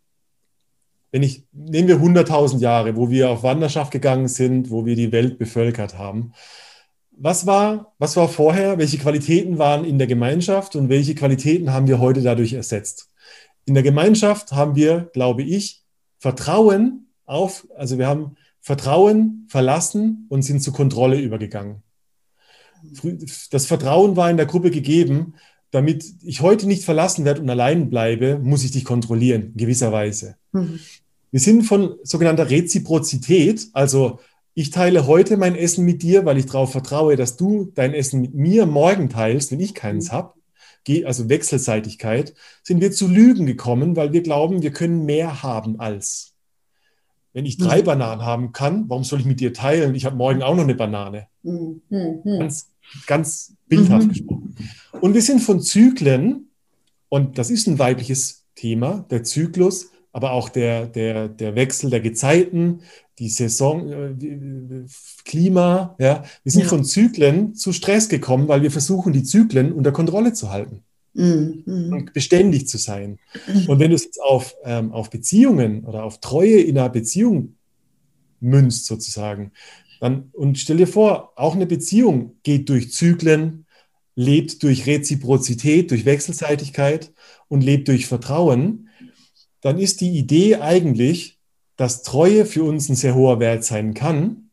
wenn 1.12 1.22
ich, 1.22 1.44
nehmen 1.52 1.88
wir 1.88 2.00
100.000 2.00 2.60
Jahre, 2.60 2.96
wo 2.96 3.12
wir 3.12 3.30
auf 3.30 3.44
Wanderschaft 3.44 3.92
gegangen 3.92 4.28
sind, 4.28 4.72
wo 4.72 4.88
wir 4.88 4.96
die 4.96 5.12
Welt 5.12 5.38
bevölkert 5.38 6.00
haben. 6.00 6.34
Was 7.16 7.46
war, 7.46 7.94
was 8.00 8.16
war 8.18 8.28
vorher? 8.28 8.78
Welche 8.78 8.98
Qualitäten 8.98 9.58
waren 9.60 9.86
in 9.86 9.98
der 9.98 10.08
Gemeinschaft 10.08 10.76
und 10.76 10.90
welche 10.90 11.16
Qualitäten 11.16 11.72
haben 11.72 11.88
wir 11.88 12.00
heute 12.00 12.22
dadurch 12.22 12.54
ersetzt? 12.54 13.10
In 13.66 13.76
der 13.76 13.84
Gemeinschaft 13.84 14.52
haben 14.52 14.76
wir, 14.76 15.10
glaube 15.14 15.44
ich, 15.44 15.84
Vertrauen 16.20 17.08
auf, 17.26 17.68
also 17.78 17.98
wir 17.98 18.08
haben 18.08 18.36
Vertrauen 18.62 19.46
verlassen 19.50 20.26
und 20.30 20.42
sind 20.42 20.62
zur 20.62 20.74
Kontrolle 20.74 21.20
übergegangen. 21.20 21.84
Das 23.52 23.66
Vertrauen 23.66 24.16
war 24.16 24.30
in 24.30 24.38
der 24.38 24.46
Gruppe 24.46 24.72
gegeben, 24.72 25.36
damit 25.72 26.06
ich 26.22 26.42
heute 26.42 26.68
nicht 26.68 26.84
verlassen 26.84 27.26
werde 27.26 27.42
und 27.42 27.50
allein 27.50 27.90
bleibe, 27.90 28.40
muss 28.40 28.64
ich 28.64 28.72
dich 28.72 28.86
kontrollieren, 28.86 29.52
in 29.54 29.58
gewisser 29.58 29.92
Weise. 29.92 30.36
Mhm. 30.52 30.80
Wir 31.32 31.40
sind 31.40 31.64
von 31.64 31.96
sogenannter 32.04 32.50
Reziprozität, 32.50 33.68
also 33.74 34.20
ich 34.56 34.70
teile 34.70 35.08
heute 35.08 35.38
mein 35.38 35.56
Essen 35.56 35.84
mit 35.84 36.04
dir, 36.04 36.26
weil 36.26 36.38
ich 36.38 36.46
darauf 36.46 36.72
vertraue, 36.72 37.16
dass 37.16 37.38
du 37.38 37.72
dein 37.74 37.94
Essen 37.94 38.22
mit 38.22 38.34
mir 38.34 38.66
morgen 38.66 39.10
teilst, 39.10 39.52
wenn 39.52 39.60
ich 39.60 39.74
keins 39.74 40.12
mhm. 40.12 40.16
habe, 40.16 40.34
also 41.06 41.30
Wechselseitigkeit, 41.30 42.34
sind 42.62 42.82
wir 42.82 42.92
zu 42.92 43.08
Lügen 43.08 43.46
gekommen, 43.46 43.96
weil 43.96 44.14
wir 44.14 44.22
glauben, 44.22 44.62
wir 44.62 44.72
können 44.72 45.06
mehr 45.06 45.42
haben 45.44 45.80
als. 45.80 46.34
Wenn 47.32 47.46
ich 47.46 47.58
drei 47.58 47.82
mhm. 47.82 47.86
Bananen 47.86 48.22
haben 48.22 48.52
kann, 48.52 48.90
warum 48.90 49.04
soll 49.04 49.22
ich 49.22 49.26
mit 49.26 49.40
dir 49.40 49.54
teilen? 49.54 49.96
Ich 49.96 50.06
habe 50.06 50.16
morgen 50.16 50.44
auch 50.44 50.56
noch 50.56 50.64
eine 50.64 50.76
Banane. 50.76 51.28
Mhm. 51.42 51.82
mhm. 51.90 52.22
Ganz, 52.24 52.70
ganz 53.08 53.56
bildhaft 53.68 54.08
mhm. 54.08 54.10
gesprochen. 54.10 54.56
Und 55.02 55.16
wir 55.16 55.22
sind 55.22 55.40
von 55.40 55.62
Zyklen, 55.62 56.50
und 57.10 57.40
das 57.40 57.50
ist 57.50 57.68
ein 57.68 57.80
weibliches 57.80 58.46
Thema, 58.56 59.06
der 59.10 59.24
Zyklus, 59.24 59.90
aber 60.14 60.32
auch 60.32 60.48
der, 60.48 60.86
der, 60.86 61.28
der 61.28 61.56
Wechsel 61.56 61.90
der 61.90 62.00
Gezeiten, 62.00 62.82
die 63.20 63.30
Saison, 63.30 63.92
äh, 63.92 64.16
die, 64.16 64.86
Klima, 65.26 65.96
ja. 66.00 66.24
Wir 66.44 66.52
sind 66.52 66.62
ja. 66.64 66.68
von 66.70 66.86
Zyklen 66.86 67.56
zu 67.56 67.74
Stress 67.74 68.08
gekommen, 68.08 68.48
weil 68.48 68.62
wir 68.62 68.72
versuchen, 68.72 69.12
die 69.12 69.24
Zyklen 69.24 69.74
unter 69.74 69.92
Kontrolle 69.92 70.34
zu 70.34 70.52
halten. 70.52 70.84
Mhm. 71.16 71.90
Und 71.92 72.14
beständig 72.14 72.68
zu 72.68 72.78
sein. 72.78 73.20
Mhm. 73.48 73.70
Und 73.70 73.80
wenn 73.80 73.90
du 73.90 73.96
es 73.96 74.06
jetzt 74.06 74.22
auf, 74.22 74.56
ähm, 74.64 74.92
auf 74.92 75.10
Beziehungen 75.10 75.84
oder 75.84 76.04
auf 76.04 76.22
Treue 76.22 76.62
in 76.62 76.78
einer 76.78 76.90
Beziehung 76.90 77.56
münzt, 78.40 78.86
sozusagen, 78.86 79.52
dann, 80.00 80.30
und 80.34 80.58
stell 80.58 80.78
dir 80.78 80.88
vor, 80.88 81.34
auch 81.36 81.56
eine 81.56 81.66
Beziehung 81.66 82.36
geht 82.44 82.70
durch 82.70 82.92
Zyklen, 82.92 83.66
lebt 84.16 84.62
durch 84.62 84.86
Reziprozität, 84.86 85.92
durch 85.92 86.06
Wechselseitigkeit 86.06 87.12
und 87.48 87.62
lebt 87.62 87.88
durch 87.88 88.06
Vertrauen 88.06 88.83
dann 89.64 89.80
ist 89.80 90.02
die 90.02 90.12
Idee 90.12 90.58
eigentlich, 90.58 91.40
dass 91.78 92.04
Treue 92.04 92.46
für 92.46 92.64
uns 92.64 92.90
ein 92.90 92.96
sehr 92.96 93.16
hoher 93.16 93.40
Wert 93.40 93.64
sein 93.64 93.94
kann, 93.94 94.50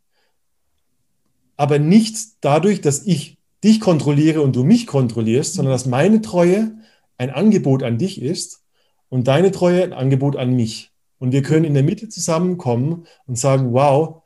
aber 1.57 1.79
nicht 1.79 2.17
dadurch, 2.41 2.81
dass 2.81 3.05
ich 3.05 3.37
dich 3.63 3.81
kontrolliere 3.81 4.41
und 4.41 4.57
du 4.57 4.63
mich 4.63 4.87
kontrollierst, 4.87 5.55
sondern 5.55 5.73
dass 5.73 5.85
meine 5.85 6.23
Treue 6.23 6.79
ein 7.19 7.31
Angebot 7.31 7.83
an 7.83 7.99
dich 7.99 8.23
ist 8.23 8.63
und 9.11 9.27
deine 9.29 9.51
Treue 9.51 9.83
ein 9.83 9.93
Angebot 9.93 10.37
an 10.37 10.55
mich. 10.55 10.93
Und 11.19 11.33
wir 11.33 11.43
können 11.43 11.65
in 11.65 11.75
der 11.75 11.83
Mitte 11.83 12.09
zusammenkommen 12.09 13.07
und 13.27 13.37
sagen, 13.37 13.73
wow, 13.75 14.23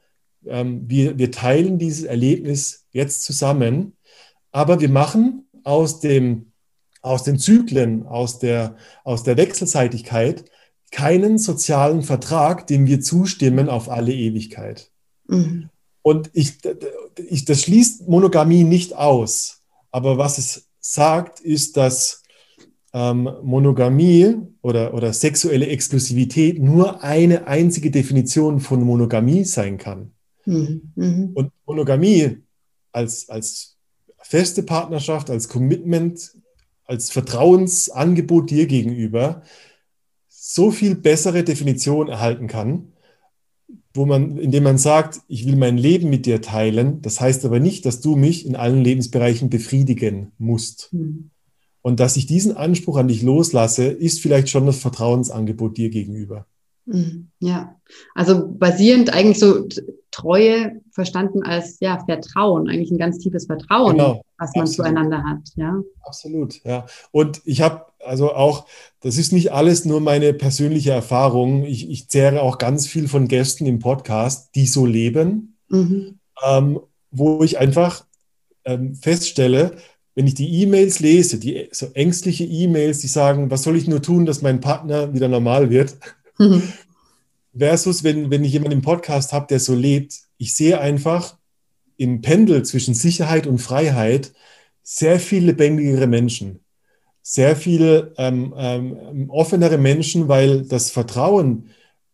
ähm, 0.47 0.85
wir, 0.87 1.19
wir 1.19 1.33
teilen 1.33 1.79
dieses 1.79 2.05
Erlebnis 2.05 2.87
jetzt 2.93 3.23
zusammen, 3.23 3.97
aber 4.53 4.81
wir 4.81 4.91
machen 4.91 5.49
aus, 5.65 5.99
dem, 5.99 6.53
aus 7.01 7.25
den 7.25 7.39
Zyklen, 7.39 8.07
aus 8.07 8.39
der, 8.39 8.77
aus 9.03 9.25
der 9.25 9.39
Wechselseitigkeit 9.39 10.45
keinen 10.95 11.39
sozialen 11.39 12.03
Vertrag, 12.03 12.69
dem 12.69 12.87
wir 12.87 13.01
zustimmen 13.01 13.69
auf 13.69 13.91
alle 13.91 14.13
Ewigkeit. 14.13 14.93
Mhm. 15.27 15.69
Und 16.03 16.31
ich, 16.35 16.59
ich, 17.29 17.45
das 17.45 17.63
schließt 17.63 18.09
Monogamie 18.09 18.63
nicht 18.63 18.95
aus. 18.95 19.63
Aber 19.91 20.19
was 20.19 20.39
es 20.39 20.69
sagt, 20.79 21.41
ist, 21.41 21.77
dass 21.77 22.23
ähm, 22.93 23.29
Monogamie 23.43 24.37
oder, 24.63 24.95
oder 24.95 25.13
sexuelle 25.13 25.67
Exklusivität 25.67 26.63
nur 26.63 27.03
eine 27.03 27.49
einzige 27.49 27.91
Definition 27.91 28.61
von 28.61 28.81
Monogamie 28.85 29.45
sein 29.45 29.79
kann. 29.79 30.13
Mhm. 30.45 30.93
Mhm. 30.95 31.31
Und 31.35 31.51
Monogamie 31.67 32.39
als, 32.93 33.29
als 33.29 33.77
feste 34.23 34.63
Partnerschaft, 34.63 35.29
als 35.29 35.49
Commitment, 35.49 36.37
als 36.85 37.11
Vertrauensangebot 37.11 38.51
dir 38.51 38.67
gegenüber 38.67 39.43
so 40.47 40.71
viel 40.71 40.95
bessere 40.95 41.43
Definition 41.43 42.09
erhalten 42.09 42.49
kann, 42.49 42.93
wo 43.95 44.05
man, 44.05 44.37
indem 44.37 44.65
man 44.65 44.77
sagt, 44.77 45.23
ich 45.27 45.47
will 45.47 45.57
mein 45.57 45.79
Leben 45.79 46.11
mit 46.11 46.27
dir 46.27 46.43
teilen. 46.43 47.01
Das 47.01 47.19
heißt 47.19 47.47
aber 47.47 47.61
nicht, 47.61 47.87
dass 47.87 48.03
du 48.03 48.15
mich 48.15 48.45
in 48.45 48.55
allen 48.55 48.85
Lebensbereichen 48.85 49.49
befriedigen 49.49 50.33
musst. 50.37 50.93
Mhm. 50.93 51.31
Und 51.81 51.99
dass 51.99 52.19
ich 52.19 52.27
diesen 52.27 52.55
Anspruch 52.55 52.99
an 52.99 53.09
dich 53.09 53.23
loslasse, 53.23 53.87
ist 53.87 54.21
vielleicht 54.21 54.51
schon 54.51 54.67
das 54.67 54.79
Vertrauensangebot 54.81 55.79
dir 55.79 55.89
gegenüber. 55.89 56.47
Mhm. 56.87 57.29
Ja, 57.41 57.77
also 58.15 58.49
basierend 58.49 59.13
eigentlich 59.13 59.39
so 59.39 59.67
Treue 60.11 60.81
verstanden 60.91 61.43
als 61.43 61.81
ja 61.81 62.05
Vertrauen, 62.05 62.69
eigentlich 62.69 62.91
ein 62.91 62.99
ganz 62.99 63.19
tiefes 63.19 63.47
Vertrauen, 63.47 63.97
genau. 63.97 64.23
was 64.39 64.55
man 64.55 64.63
Absolut. 64.63 64.87
zueinander 64.87 65.25
hat. 65.25 65.41
Ja, 65.57 65.81
Absolut. 66.05 66.63
Ja, 66.65 66.87
und 67.11 67.41
ich 67.45 67.63
habe 67.63 67.87
also 68.05 68.33
auch, 68.33 68.67
das 69.01 69.17
ist 69.17 69.33
nicht 69.33 69.53
alles 69.53 69.85
nur 69.85 70.01
meine 70.01 70.35
persönliche 70.35 70.93
Erfahrung. 70.93 71.65
Ich, 71.65 71.91
ich 71.91 72.09
zehre 72.09 72.43
auch 72.43 72.59
ganz 72.59 72.87
viel 72.87 73.09
von 73.09 73.29
Gästen 73.29 73.67
im 73.67 73.79
Podcast, 73.79 74.55
die 74.55 74.67
so 74.67 74.87
leben, 74.87 75.57
mhm. 75.69 76.19
ähm, 76.47 76.81
wo 77.11 77.43
ich 77.43 77.59
einfach 77.59 78.05
ähm, 78.65 78.95
feststelle, 78.95 79.77
wenn 80.15 80.27
ich 80.27 80.35
die 80.35 80.63
E-Mails 80.63 81.01
lese, 81.01 81.39
die 81.39 81.69
so 81.73 81.87
ängstliche 81.95 82.45
E-Mails, 82.45 83.01
die 83.01 83.09
sagen, 83.09 83.51
was 83.51 83.63
soll 83.63 83.77
ich 83.77 83.89
nur 83.89 84.01
tun, 84.01 84.27
dass 84.27 84.43
mein 84.43 84.61
Partner 84.61 85.13
wieder 85.13 85.29
normal 85.29 85.71
wird? 85.71 85.97
Mhm. 86.39 86.63
Versus, 87.57 88.03
wenn, 88.03 88.31
wenn 88.31 88.45
ich 88.45 88.53
jemanden 88.53 88.79
im 88.79 88.83
Podcast 88.83 89.33
habe, 89.33 89.47
der 89.49 89.61
so 89.61 89.75
lebt, 89.75 90.15
ich 90.39 90.55
sehe 90.55 90.81
einfach 90.81 91.37
im 91.97 92.21
Pendel 92.21 92.65
zwischen 92.65 92.95
Sicherheit 92.95 93.47
und 93.47 93.59
Freiheit 93.59 94.33
sehr 94.83 95.21
viel 95.21 95.45
lebendigere 95.45 96.07
Menschen 96.07 96.65
sehr 97.27 97.57
viel 97.57 98.13
ähm, 98.19 98.55
ähm, 98.57 99.31
offenere 99.31 99.79
Menschen, 99.79 100.29
weil 100.29 100.63
das 100.63 100.91
Vertrauen 100.91 101.71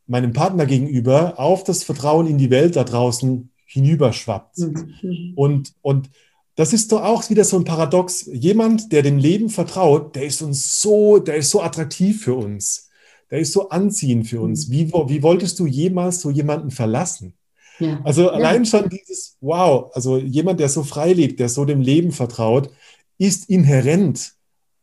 meinem 0.07 0.33
Partner 0.33 0.67
gegenüber 0.67 1.39
auf 1.39 1.65
das 1.65 1.83
Vertrauen 1.83 2.29
in 2.29 2.39
die 2.39 2.51
Welt 2.51 2.77
da 2.77 2.85
draußen 2.85 3.51
hinüberschwappt. 3.67 4.59
Mhm. 4.59 5.33
Und, 5.35 5.73
und 5.83 6.11
das 6.55 6.73
ist 6.73 6.93
doch 6.93 7.03
auch 7.03 7.29
wieder 7.29 7.45
so 7.45 7.57
ein 7.57 7.65
Paradox. 7.65 8.29
Jemand, 8.33 8.93
der 8.93 9.03
dem 9.03 9.19
Leben 9.19 9.51
vertraut, 9.51 10.15
der 10.15 10.27
ist 10.27 10.43
uns 10.43 10.81
so, 10.81 11.19
der 11.19 11.37
ist 11.37 11.51
so 11.51 11.61
attraktiv 11.61 12.23
für 12.23 12.35
uns. 12.35 12.90
Der 13.31 13.39
ist 13.39 13.53
so 13.53 13.69
anziehend 13.69 14.27
für 14.27 14.41
uns. 14.41 14.69
Mhm. 14.69 14.73
Wie, 14.73 14.93
wie 14.93 15.23
wolltest 15.23 15.59
du 15.59 15.67
jemals 15.67 16.21
so 16.21 16.31
jemanden 16.31 16.71
verlassen? 16.71 17.35
Ja. 17.79 18.01
Also 18.05 18.23
ja. 18.23 18.31
allein 18.31 18.67
schon 18.67 18.89
dieses, 18.89 19.37
wow, 19.41 19.91
also 19.95 20.19
jemand, 20.19 20.61
der 20.61 20.69
so 20.69 20.83
frei 20.83 21.13
lebt, 21.13 21.41
der 21.41 21.49
so 21.49 21.65
dem 21.65 21.81
Leben 21.81 22.13
vertraut, 22.13 22.71
ist 23.19 23.49
inhärent 23.49 24.35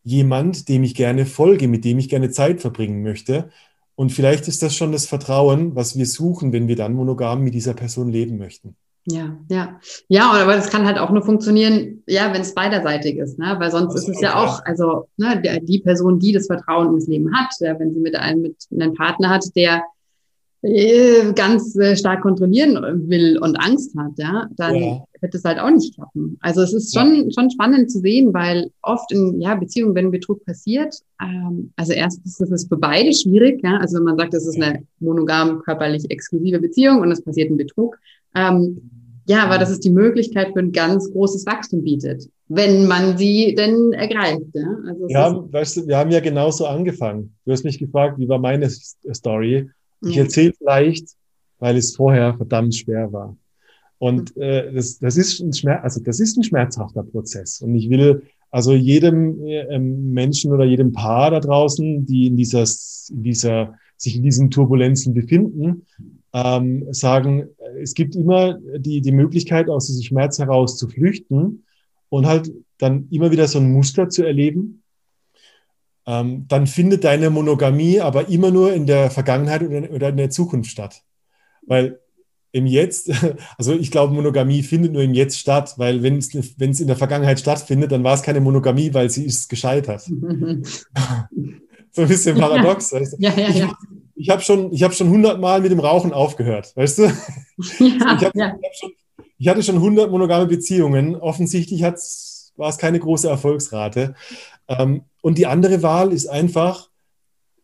jemand, 0.03 0.69
dem 0.69 0.83
ich 0.83 0.95
gerne 0.95 1.25
folge, 1.25 1.67
mit 1.67 1.83
dem 1.83 1.99
ich 1.99 2.09
gerne 2.09 2.31
Zeit 2.31 2.61
verbringen 2.61 3.03
möchte. 3.03 3.49
Und 3.95 4.11
vielleicht 4.11 4.47
ist 4.47 4.63
das 4.63 4.75
schon 4.75 4.91
das 4.91 5.05
Vertrauen, 5.05 5.75
was 5.75 5.97
wir 5.97 6.05
suchen, 6.05 6.53
wenn 6.53 6.67
wir 6.67 6.75
dann 6.75 6.93
monogam 6.93 7.43
mit 7.43 7.53
dieser 7.53 7.73
Person 7.73 8.09
leben 8.09 8.37
möchten. 8.37 8.75
Ja, 9.09 9.37
ja. 9.49 9.79
Ja, 10.09 10.31
aber 10.31 10.55
das 10.55 10.69
kann 10.69 10.85
halt 10.85 10.97
auch 10.97 11.11
nur 11.11 11.23
funktionieren, 11.23 12.03
ja, 12.07 12.33
wenn 12.33 12.41
es 12.41 12.53
beiderseitig 12.53 13.15
ist, 13.17 13.39
ne? 13.39 13.55
Weil 13.57 13.71
sonst 13.71 13.95
ist 13.95 14.09
es 14.09 14.19
ja 14.19 14.35
auch, 14.35 14.63
also 14.65 15.07
ne, 15.15 15.41
die 15.63 15.79
Person, 15.79 16.19
die 16.19 16.33
das 16.33 16.47
Vertrauen 16.47 16.93
ins 16.93 17.07
Leben 17.07 17.33
hat, 17.33 17.49
ja, 17.61 17.79
wenn 17.79 17.93
sie 17.93 18.01
mit 18.01 18.15
einem, 18.17 18.41
mit 18.41 18.57
einem 18.71 18.93
Partner 18.93 19.29
hat, 19.29 19.45
der 19.55 19.83
äh, 20.61 21.31
ganz 21.33 21.77
äh, 21.77 21.95
stark 21.95 22.21
kontrollieren 22.21 23.07
will 23.07 23.37
und 23.37 23.55
Angst 23.55 23.95
hat, 23.97 24.11
ja, 24.17 24.49
dann 24.57 24.75
ja. 24.75 25.03
wird 25.21 25.35
es 25.35 25.45
halt 25.45 25.59
auch 25.59 25.69
nicht 25.69 25.95
klappen. 25.95 26.37
Also 26.41 26.61
es 26.61 26.73
ist 26.73 26.93
schon, 26.93 27.15
ja. 27.15 27.31
schon 27.31 27.49
spannend 27.49 27.89
zu 27.89 27.99
sehen, 27.99 28.33
weil 28.33 28.71
oft 28.81 29.09
in 29.13 29.39
ja, 29.39 29.55
Beziehungen, 29.55 29.95
wenn 29.95 30.11
Betrug 30.11 30.43
passiert, 30.43 30.95
ähm, 31.21 31.71
also 31.77 31.93
erstens 31.93 32.41
ist 32.41 32.51
es 32.51 32.67
für 32.67 32.75
beide 32.75 33.13
schwierig, 33.13 33.61
ja, 33.63 33.77
also 33.77 33.97
wenn 33.97 34.03
man 34.03 34.17
sagt, 34.17 34.33
es 34.33 34.47
ist 34.47 34.61
eine 34.61 34.83
monogam 34.99 35.61
körperlich 35.61 36.09
exklusive 36.09 36.59
Beziehung 36.59 36.99
und 36.99 37.11
es 37.11 37.21
passiert 37.21 37.49
ein 37.49 37.57
Betrug, 37.57 37.97
ähm, 38.35 38.89
ja, 39.27 39.43
aber 39.43 39.57
dass 39.57 39.69
es 39.69 39.79
die 39.79 39.89
Möglichkeit 39.89 40.53
für 40.53 40.59
ein 40.59 40.71
ganz 40.71 41.11
großes 41.11 41.45
Wachstum 41.45 41.83
bietet, 41.83 42.29
wenn 42.47 42.87
man 42.87 43.17
sie 43.17 43.55
denn 43.55 43.91
ergreift. 43.91 44.45
Ja, 44.53 44.77
also 44.87 45.07
ja 45.09 45.53
weißt 45.53 45.77
du, 45.77 45.87
wir 45.87 45.97
haben 45.97 46.11
ja 46.11 46.21
genauso 46.21 46.65
angefangen. 46.65 47.35
Du 47.45 47.51
hast 47.51 47.65
mich 47.65 47.77
gefragt, 47.77 48.17
wie 48.19 48.29
war 48.29 48.39
meine 48.39 48.69
Story? 48.69 49.69
Ich 50.05 50.17
erzähle 50.17 50.53
vielleicht, 50.57 51.09
weil 51.59 51.75
es 51.75 51.95
vorher 51.95 52.35
verdammt 52.35 52.75
schwer 52.75 53.11
war. 53.11 53.35
Und 53.99 54.35
mhm. 54.35 54.41
äh, 54.41 54.73
das, 54.73 54.99
das, 54.99 55.17
ist 55.17 55.41
ein 55.41 55.53
Schmerz, 55.53 55.83
also 55.83 56.01
das 56.03 56.19
ist 56.19 56.37
ein 56.37 56.43
schmerzhafter 56.43 57.03
Prozess. 57.03 57.61
Und 57.61 57.75
ich 57.75 57.89
will 57.89 58.21
also 58.51 58.73
jedem 58.73 59.45
äh, 59.45 59.77
Menschen 59.79 60.53
oder 60.53 60.63
jedem 60.63 60.93
Paar 60.93 61.31
da 61.31 61.39
draußen, 61.39 62.05
die 62.05 62.27
in 62.27 62.37
dieser, 62.37 62.63
in 63.09 63.23
dieser 63.23 63.73
sich 63.97 64.15
in 64.15 64.23
diesen 64.23 64.51
Turbulenzen 64.51 65.13
befinden, 65.13 65.85
ähm, 66.33 66.87
sagen, 66.91 67.49
es 67.81 67.93
gibt 67.93 68.15
immer 68.15 68.57
die, 68.77 69.01
die 69.01 69.11
Möglichkeit, 69.11 69.69
aus 69.69 69.87
diesem 69.87 70.03
Schmerz 70.03 70.39
heraus 70.39 70.77
zu 70.77 70.87
flüchten 70.87 71.63
und 72.09 72.25
halt 72.25 72.51
dann 72.77 73.07
immer 73.11 73.31
wieder 73.31 73.47
so 73.47 73.59
ein 73.59 73.71
Muster 73.71 74.09
zu 74.09 74.23
erleben. 74.23 74.83
Ähm, 76.05 76.45
dann 76.47 76.67
findet 76.67 77.03
deine 77.03 77.29
Monogamie 77.29 77.99
aber 77.99 78.29
immer 78.29 78.51
nur 78.51 78.73
in 78.73 78.85
der 78.85 79.11
Vergangenheit 79.11 79.61
oder, 79.61 79.91
oder 79.91 80.09
in 80.09 80.17
der 80.17 80.29
Zukunft 80.29 80.71
statt. 80.71 81.03
Weil 81.65 81.99
im 82.51 82.65
Jetzt, 82.65 83.11
also 83.57 83.73
ich 83.73 83.91
glaube, 83.91 84.13
Monogamie 84.13 84.63
findet 84.63 84.93
nur 84.93 85.03
im 85.03 85.13
Jetzt 85.13 85.37
statt, 85.37 85.73
weil 85.77 86.03
wenn 86.03 86.17
es, 86.17 86.33
in 86.33 86.87
der 86.87 86.95
Vergangenheit 86.95 87.39
stattfindet, 87.39 87.91
dann 87.91 88.03
war 88.03 88.13
es 88.13 88.21
keine 88.21 88.39
Monogamie, 88.41 88.93
weil 88.93 89.09
sie 89.09 89.25
ist 89.25 89.49
gescheitert. 89.49 90.01
so 91.91 92.01
ein 92.01 92.07
bisschen 92.07 92.37
paradox. 92.37 92.91
Ja, 92.91 93.01
ja, 93.17 93.33
ja, 93.37 93.49
ja. 93.49 93.65
Ich, 93.65 93.96
ich 94.17 94.29
habe 94.29 94.41
schon, 94.41 94.71
hab 94.71 94.93
schon 94.93 95.09
hundertmal 95.09 95.61
mit 95.61 95.71
dem 95.71 95.79
Rauchen 95.79 96.11
aufgehört, 96.11 96.75
weißt 96.75 96.99
du? 96.99 97.03
Ja, 97.79 98.15
ich, 98.15 98.23
hab, 98.23 98.35
ja. 98.35 98.55
ich, 98.71 98.77
schon, 98.79 98.91
ich 99.39 99.47
hatte 99.47 99.63
schon 99.63 99.79
hundert 99.79 100.11
monogame 100.11 100.45
Beziehungen. 100.45 101.15
Offensichtlich 101.15 101.81
war 101.81 102.69
es 102.69 102.77
keine 102.77 102.99
große 102.99 103.27
Erfolgsrate. 103.27 104.13
Ähm, 104.67 105.05
und 105.21 105.39
die 105.39 105.47
andere 105.47 105.81
Wahl 105.81 106.13
ist 106.13 106.27
einfach 106.27 106.89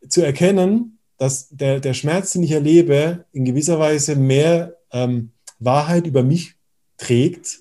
zu 0.08 0.22
erkennen, 0.22 0.98
dass 1.18 1.50
der, 1.50 1.80
der 1.80 1.94
Schmerz, 1.94 2.34
den 2.34 2.42
ich 2.42 2.52
erlebe, 2.52 3.26
in 3.34 3.46
gewisser 3.46 3.78
Weise 3.78 4.16
mehr 4.16 4.78
ähm, 4.92 5.32
Wahrheit 5.60 6.08
über 6.08 6.24
mich 6.24 6.56
trägt 6.98 7.60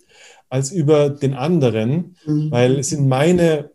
als 0.48 0.72
über 0.72 1.10
den 1.10 1.34
anderen, 1.34 2.16
mhm. 2.24 2.50
weil 2.50 2.78
es 2.78 2.90
sind 2.90 3.08
meine 3.08 3.70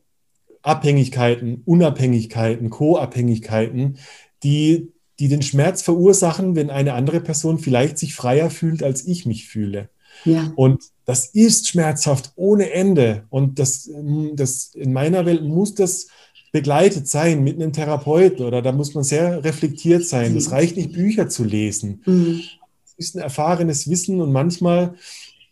Abhängigkeiten, 0.63 1.61
Unabhängigkeiten, 1.65 2.69
Co-Abhängigkeiten, 2.69 3.97
die, 4.43 4.91
die 5.19 5.27
den 5.27 5.41
Schmerz 5.41 5.81
verursachen, 5.81 6.55
wenn 6.55 6.69
eine 6.69 6.93
andere 6.93 7.21
Person 7.21 7.59
vielleicht 7.59 7.97
sich 7.97 8.13
freier 8.13 8.49
fühlt, 8.49 8.83
als 8.83 9.05
ich 9.05 9.25
mich 9.25 9.47
fühle. 9.47 9.89
Ja. 10.25 10.51
Und 10.55 10.83
das 11.05 11.27
ist 11.27 11.67
schmerzhaft 11.67 12.33
ohne 12.35 12.71
Ende. 12.71 13.25
Und 13.29 13.59
das, 13.59 13.89
das 14.33 14.71
in 14.73 14.93
meiner 14.93 15.25
Welt 15.25 15.43
muss 15.43 15.75
das 15.75 16.07
begleitet 16.51 17.07
sein 17.07 17.43
mit 17.43 17.55
einem 17.55 17.73
Therapeuten 17.73 18.45
oder 18.45 18.61
da 18.61 18.71
muss 18.71 18.93
man 18.93 19.03
sehr 19.03 19.43
reflektiert 19.43 20.05
sein. 20.05 20.33
Das 20.33 20.51
reicht 20.51 20.77
nicht, 20.77 20.93
Bücher 20.93 21.29
zu 21.29 21.43
lesen. 21.43 22.01
Mhm. 22.05 22.41
Das 22.83 22.93
ist 22.97 23.15
ein 23.15 23.21
erfahrenes 23.21 23.89
Wissen 23.89 24.21
und 24.21 24.31
manchmal 24.31 24.95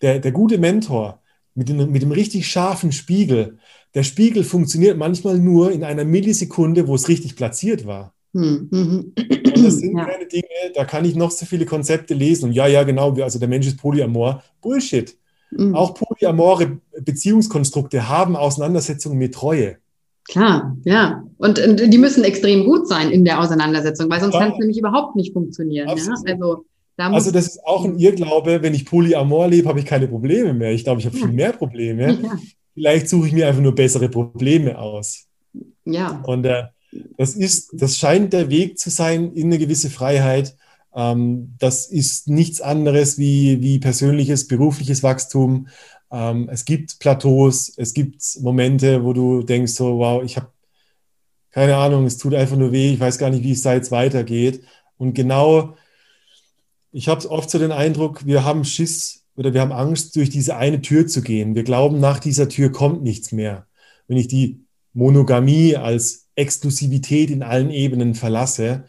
der, 0.01 0.19
der 0.19 0.31
gute 0.31 0.57
Mentor 0.57 1.21
mit 1.53 1.69
dem, 1.69 1.91
mit 1.91 2.01
dem 2.01 2.11
richtig 2.11 2.47
scharfen 2.47 2.91
Spiegel, 2.91 3.59
der 3.93 4.03
Spiegel 4.03 4.43
funktioniert 4.43 4.97
manchmal 4.97 5.37
nur 5.37 5.71
in 5.71 5.83
einer 5.83 6.03
Millisekunde, 6.03 6.87
wo 6.87 6.95
es 6.95 7.07
richtig 7.07 7.35
platziert 7.35 7.85
war. 7.85 8.14
Mhm. 8.35 9.13
Und 9.15 9.65
das 9.65 9.77
sind 9.77 9.97
ja. 9.97 10.03
keine 10.03 10.25
Dinge, 10.25 10.43
da 10.75 10.83
kann 10.83 11.05
ich 11.05 11.15
noch 11.15 11.31
so 11.31 11.45
viele 11.45 11.65
Konzepte 11.65 12.13
lesen. 12.13 12.49
Und 12.49 12.51
ja, 12.51 12.67
ja, 12.67 12.83
genau, 12.83 13.13
also 13.13 13.39
der 13.39 13.47
Mensch 13.47 13.65
ist 13.65 13.77
polyamor. 13.77 14.43
Bullshit. 14.61 15.17
Mhm. 15.51 15.73
Auch 15.73 15.93
polyamore 15.93 16.81
Beziehungskonstrukte 16.99 18.09
haben 18.09 18.35
Auseinandersetzungen 18.35 19.17
mit 19.17 19.33
Treue. 19.33 19.77
Klar, 20.27 20.75
ja. 20.83 21.23
Und, 21.37 21.59
und, 21.59 21.93
die 21.93 21.97
müssen 21.97 22.25
extrem 22.25 22.65
gut 22.65 22.89
sein 22.89 23.11
in 23.11 23.23
der 23.23 23.39
Auseinandersetzung, 23.39 24.09
weil 24.09 24.19
sonst 24.19 24.33
kann 24.33 24.51
es 24.51 24.57
nämlich 24.57 24.79
überhaupt 24.79 25.15
nicht 25.15 25.31
funktionieren. 25.31 25.87
Ja? 25.87 25.93
Also, 25.93 26.65
da 26.97 27.11
also 27.11 27.31
das 27.31 27.47
ist 27.47 27.65
auch 27.65 27.85
ein 27.85 27.97
Irrglaube, 27.97 28.61
wenn 28.61 28.73
ich 28.73 28.85
Polyamor 28.85 29.47
lebe, 29.47 29.69
habe 29.69 29.79
ich 29.79 29.85
keine 29.85 30.07
Probleme 30.07 30.53
mehr. 30.53 30.71
Ich 30.71 30.83
glaube, 30.83 30.99
ich 30.99 31.05
habe 31.05 31.17
ja. 31.17 31.25
viel 31.25 31.33
mehr 31.33 31.53
Probleme. 31.53 32.17
Vielleicht 32.73 33.07
suche 33.07 33.27
ich 33.27 33.33
mir 33.33 33.47
einfach 33.47 33.61
nur 33.61 33.75
bessere 33.75 34.09
Probleme 34.09 34.77
aus. 34.77 35.27
Ja. 35.85 36.21
Und 36.25 36.45
äh, 36.45 36.63
das 37.17 37.35
ist, 37.35 37.69
das 37.73 37.97
scheint 37.97 38.33
der 38.33 38.49
Weg 38.49 38.79
zu 38.79 38.89
sein 38.89 39.33
in 39.33 39.47
eine 39.47 39.57
gewisse 39.57 39.89
Freiheit. 39.89 40.55
Ähm, 40.95 41.55
das 41.59 41.87
ist 41.87 42.27
nichts 42.27 42.61
anderes 42.61 43.17
wie, 43.17 43.61
wie 43.61 43.79
persönliches, 43.79 44.47
berufliches 44.47 45.03
Wachstum. 45.03 45.67
Ähm, 46.11 46.49
es 46.51 46.65
gibt 46.65 46.99
Plateaus, 46.99 47.73
es 47.77 47.93
gibt 47.93 48.21
Momente, 48.41 49.03
wo 49.03 49.13
du 49.13 49.43
denkst, 49.43 49.73
so, 49.73 49.97
wow, 49.99 50.23
ich 50.23 50.37
habe 50.37 50.47
keine 51.51 51.77
Ahnung, 51.77 52.05
es 52.05 52.17
tut 52.17 52.33
einfach 52.33 52.57
nur 52.57 52.73
weh, 52.73 52.91
ich 52.91 52.99
weiß 52.99 53.17
gar 53.17 53.29
nicht, 53.29 53.43
wie 53.43 53.53
es 53.53 53.61
da 53.61 53.73
jetzt 53.73 53.89
weitergeht. 53.89 54.61
Und 54.97 55.13
genau, 55.13 55.77
ich 56.91 57.07
habe 57.07 57.29
oft 57.31 57.49
so 57.49 57.57
den 57.59 57.71
Eindruck, 57.71 58.25
wir 58.25 58.43
haben 58.43 58.65
Schiss 58.65 59.23
oder 59.37 59.53
wir 59.53 59.61
haben 59.61 59.71
Angst, 59.71 60.17
durch 60.17 60.29
diese 60.29 60.57
eine 60.57 60.81
Tür 60.81 61.07
zu 61.07 61.21
gehen. 61.21 61.55
Wir 61.55 61.63
glauben, 61.63 62.01
nach 62.01 62.19
dieser 62.19 62.49
Tür 62.49 62.73
kommt 62.73 63.03
nichts 63.03 63.31
mehr. 63.31 63.67
Wenn 64.07 64.17
ich 64.17 64.27
die 64.27 64.65
Monogamie 64.93 65.77
als 65.77 66.24
Exklusivität 66.35 67.29
in 67.29 67.43
allen 67.43 67.69
Ebenen 67.69 68.15
verlasse. 68.15 68.85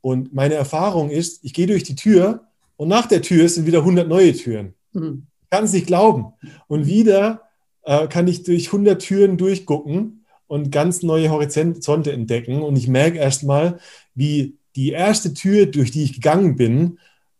Und 0.00 0.34
meine 0.34 0.54
Erfahrung 0.54 1.10
ist, 1.10 1.44
ich 1.44 1.54
gehe 1.54 1.66
durch 1.66 1.82
die 1.82 1.94
Tür 1.94 2.46
und 2.76 2.88
nach 2.88 3.06
der 3.06 3.22
Tür 3.22 3.48
sind 3.48 3.66
wieder 3.66 3.80
100 3.80 4.08
neue 4.08 4.32
Türen. 4.32 4.74
Mhm 4.92 5.26
kann 5.50 5.64
es 5.64 5.72
nicht 5.72 5.86
glauben. 5.86 6.32
Und 6.68 6.86
wieder 6.86 7.42
äh, 7.82 8.06
kann 8.06 8.28
ich 8.28 8.44
durch 8.44 8.68
100 8.68 9.02
Türen 9.02 9.36
durchgucken 9.36 10.24
und 10.46 10.70
ganz 10.70 11.02
neue 11.02 11.30
Horizonte 11.30 12.12
entdecken. 12.12 12.62
Und 12.62 12.76
ich 12.76 12.88
merke 12.88 13.18
erst 13.18 13.44
mal, 13.44 13.78
wie 14.14 14.56
die 14.76 14.90
erste 14.90 15.34
Tür, 15.34 15.66
durch 15.66 15.90
die 15.90 16.04
ich 16.04 16.14
gegangen 16.14 16.56
bin, 16.56 16.98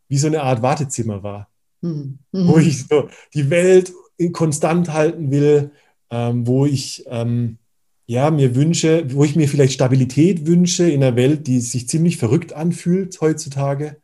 wie 0.08 0.18
so 0.18 0.26
eine 0.26 0.42
Art 0.42 0.62
Wartezimmer 0.62 1.22
war. 1.22 1.48
Mhm. 1.80 2.18
Wo 2.32 2.58
ich 2.58 2.86
so 2.86 3.08
die 3.32 3.48
Welt 3.48 3.92
konstant 4.32 4.92
halten 4.92 5.30
will, 5.30 5.70
ähm, 6.10 6.46
wo 6.46 6.66
ich 6.66 7.04
ähm, 7.06 7.58
ja, 8.10 8.32
mir 8.32 8.56
wünsche, 8.56 9.04
wo 9.14 9.22
ich 9.22 9.36
mir 9.36 9.48
vielleicht 9.48 9.72
Stabilität 9.72 10.44
wünsche 10.44 10.90
in 10.90 11.00
einer 11.00 11.14
Welt, 11.14 11.46
die 11.46 11.60
sich 11.60 11.88
ziemlich 11.88 12.16
verrückt 12.16 12.52
anfühlt 12.52 13.20
heutzutage. 13.20 13.98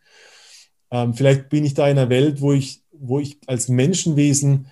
Ähm, 0.93 1.15
vielleicht 1.15 1.49
bin 1.49 1.65
ich 1.65 1.75
da 1.75 1.89
in 1.89 1.99
einer 1.99 2.09
Welt, 2.09 2.41
wo 2.41 2.53
ich 2.53 2.83
wo 2.93 3.19
ich 3.19 3.39
als 3.49 3.69
Menschenwesen 3.69 4.69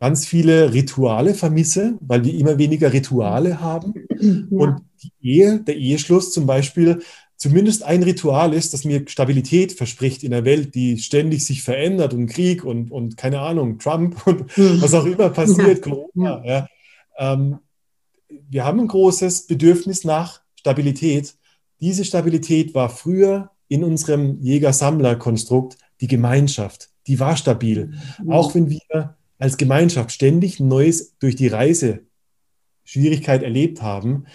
ganz 0.00 0.26
viele 0.26 0.74
Rituale 0.74 1.34
vermisse, 1.34 1.96
weil 2.00 2.24
wir 2.24 2.34
immer 2.34 2.58
weniger 2.58 2.92
Rituale 2.92 3.60
haben. 3.60 3.94
Ja. 4.10 4.58
Und 4.58 4.80
die 5.04 5.12
Ehe, 5.20 5.60
der 5.60 5.76
Eheschluss 5.76 6.32
zum 6.32 6.46
Beispiel, 6.46 7.00
zumindest 7.36 7.84
ein 7.84 8.02
Ritual 8.02 8.54
ist, 8.54 8.74
das 8.74 8.84
mir 8.84 9.04
Stabilität 9.06 9.70
verspricht 9.70 10.24
in 10.24 10.34
einer 10.34 10.44
Welt, 10.44 10.74
die 10.74 10.98
ständig 10.98 11.46
sich 11.46 11.62
verändert 11.62 12.12
und 12.12 12.26
Krieg 12.26 12.64
und, 12.64 12.90
und 12.90 13.16
keine 13.16 13.38
Ahnung, 13.38 13.78
Trump 13.78 14.26
und 14.26 14.46
was 14.82 14.94
auch 14.94 15.06
immer 15.06 15.30
passiert, 15.30 15.80
Corona. 15.80 16.44
Ja. 16.44 16.66
Ähm, 17.16 17.58
wir 18.48 18.64
haben 18.64 18.80
ein 18.80 18.88
großes 18.88 19.46
Bedürfnis 19.46 20.04
nach 20.04 20.40
Stabilität. 20.56 21.34
Diese 21.80 22.04
Stabilität 22.04 22.74
war 22.74 22.88
früher 22.88 23.50
in 23.68 23.84
unserem 23.84 24.40
Jäger-Sammler-Konstrukt 24.40 25.78
die 26.00 26.06
Gemeinschaft 26.06 26.90
die 27.06 27.20
war 27.20 27.36
stabil. 27.36 27.92
Mhm. 28.22 28.30
Auch 28.30 28.54
wenn 28.54 28.70
wir 28.70 29.16
als 29.38 29.56
Gemeinschaft 29.56 30.12
ständig 30.12 30.60
Neues 30.60 31.16
durch 31.18 31.36
die 31.36 31.48
Reise 31.48 32.00
Schwierigkeit 32.84 33.42
erlebt 33.42 33.82
haben, 33.82 34.26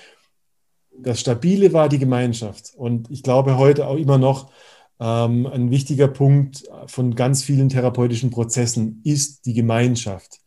das 0.97 1.19
Stabile 1.21 1.71
war 1.71 1.87
die 1.87 1.99
Gemeinschaft. 1.99 2.73
Und 2.75 3.09
ich 3.09 3.23
glaube 3.23 3.57
heute 3.57 3.87
auch 3.87 3.95
immer 3.95 4.17
noch, 4.17 4.51
ähm, 4.99 5.47
ein 5.47 5.71
wichtiger 5.71 6.09
Punkt 6.09 6.63
von 6.87 7.15
ganz 7.15 7.43
vielen 7.43 7.69
therapeutischen 7.69 8.31
Prozessen 8.31 9.01
ist 9.05 9.45
die 9.45 9.53
Gemeinschaft. 9.53 10.39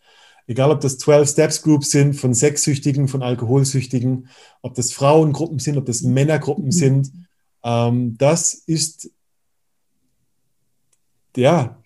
Egal, 0.46 0.70
ob 0.70 0.80
das 0.80 0.98
12 0.98 1.28
Steps 1.28 1.62
Groups 1.62 1.90
sind 1.90 2.14
von 2.14 2.34
Sexsüchtigen, 2.34 3.08
von 3.08 3.22
Alkoholsüchtigen, 3.22 4.28
ob 4.60 4.74
das 4.74 4.92
Frauengruppen 4.92 5.58
sind, 5.58 5.76
ob 5.76 5.86
das 5.86 6.02
Männergruppen 6.02 6.66
mhm. 6.66 6.72
sind, 6.72 7.12
ähm, 7.62 8.16
das 8.18 8.54
ist 8.54 9.10
ja 11.36 11.78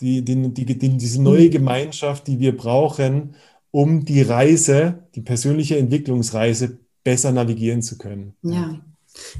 die, 0.00 0.22
die, 0.22 0.52
die, 0.52 0.96
diese 0.96 1.22
neue 1.22 1.50
Gemeinschaft, 1.50 2.26
die 2.26 2.38
wir 2.38 2.56
brauchen, 2.56 3.34
um 3.70 4.04
die 4.04 4.22
Reise, 4.22 5.06
die 5.14 5.20
persönliche 5.20 5.76
Entwicklungsreise 5.76 6.78
besser 7.04 7.32
navigieren 7.32 7.82
zu 7.82 7.98
können. 7.98 8.34
Ja. 8.42 8.80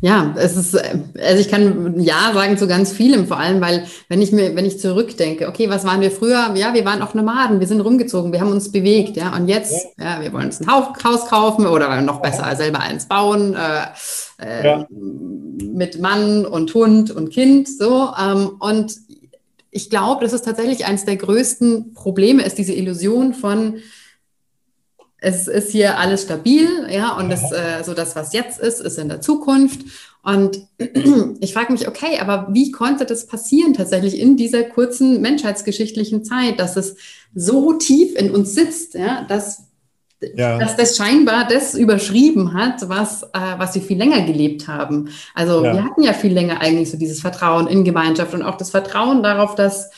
Ja, 0.00 0.34
es 0.36 0.56
ist, 0.56 0.76
also 0.76 1.40
ich 1.40 1.48
kann 1.48 1.98
Ja 1.98 2.32
sagen 2.34 2.58
zu 2.58 2.66
ganz 2.66 2.92
vielem, 2.92 3.26
vor 3.26 3.38
allem, 3.38 3.60
weil 3.60 3.86
wenn 4.08 4.20
ich 4.20 4.32
mir, 4.32 4.54
wenn 4.54 4.64
ich 4.64 4.78
zurückdenke, 4.78 5.48
okay, 5.48 5.70
was 5.70 5.84
waren 5.84 6.00
wir 6.00 6.10
früher? 6.10 6.54
Ja, 6.54 6.74
wir 6.74 6.84
waren 6.84 7.02
auch 7.02 7.14
Nomaden, 7.14 7.60
wir 7.60 7.66
sind 7.66 7.80
rumgezogen, 7.80 8.32
wir 8.32 8.40
haben 8.40 8.52
uns 8.52 8.70
bewegt, 8.72 9.16
ja, 9.16 9.34
und 9.34 9.48
jetzt, 9.48 9.86
ja, 9.98 10.20
wir 10.20 10.32
wollen 10.32 10.46
uns 10.46 10.60
ein 10.60 10.66
Haus 10.66 11.28
kaufen 11.28 11.66
oder 11.66 12.00
noch 12.02 12.20
besser 12.20 12.54
selber 12.56 12.80
eins 12.80 13.06
bauen, 13.06 13.54
äh, 13.54 14.44
äh, 14.44 14.66
ja. 14.66 14.86
mit 14.90 16.00
Mann 16.00 16.44
und 16.44 16.72
Hund 16.74 17.10
und 17.10 17.30
Kind, 17.30 17.68
so, 17.68 18.10
ähm, 18.20 18.52
und 18.58 18.94
ich 19.70 19.90
glaube, 19.90 20.24
das 20.24 20.32
ist 20.32 20.44
tatsächlich 20.44 20.86
eines 20.86 21.04
der 21.04 21.16
größten 21.16 21.92
Probleme, 21.92 22.42
ist 22.42 22.58
diese 22.58 22.72
Illusion 22.72 23.34
von, 23.34 23.76
es 25.26 25.48
ist 25.48 25.72
hier 25.72 25.98
alles 25.98 26.22
stabil, 26.22 26.68
ja, 26.88 27.16
und 27.16 27.30
das, 27.30 27.50
äh, 27.50 27.82
so 27.84 27.94
das, 27.94 28.14
was 28.14 28.32
jetzt 28.32 28.60
ist, 28.60 28.80
ist 28.80 28.96
in 28.96 29.08
der 29.08 29.20
Zukunft. 29.20 29.80
Und 30.22 30.68
ich 31.40 31.52
frage 31.52 31.72
mich, 31.72 31.88
okay, 31.88 32.20
aber 32.20 32.46
wie 32.52 32.70
konnte 32.70 33.04
das 33.06 33.26
passieren 33.26 33.74
tatsächlich 33.74 34.20
in 34.20 34.36
dieser 34.36 34.62
kurzen 34.62 35.20
menschheitsgeschichtlichen 35.20 36.22
Zeit, 36.22 36.60
dass 36.60 36.76
es 36.76 36.94
so 37.34 37.72
tief 37.72 38.14
in 38.14 38.30
uns 38.30 38.54
sitzt, 38.54 38.94
ja, 38.94 39.24
dass 39.28 39.64
ja. 40.34 40.58
dass 40.58 40.76
das 40.76 40.96
scheinbar 40.96 41.46
das 41.46 41.74
überschrieben 41.74 42.54
hat, 42.54 42.88
was, 42.88 43.22
äh, 43.22 43.58
was 43.58 43.74
wir 43.74 43.82
viel 43.82 43.98
länger 43.98 44.22
gelebt 44.22 44.66
haben. 44.66 45.10
Also 45.34 45.62
ja. 45.62 45.74
wir 45.74 45.84
hatten 45.84 46.02
ja 46.02 46.14
viel 46.14 46.32
länger 46.32 46.60
eigentlich 46.62 46.90
so 46.90 46.96
dieses 46.96 47.20
Vertrauen 47.20 47.66
in 47.66 47.84
Gemeinschaft 47.84 48.32
und 48.32 48.42
auch 48.42 48.56
das 48.56 48.70
Vertrauen 48.70 49.22
darauf, 49.22 49.56
dass 49.56 49.90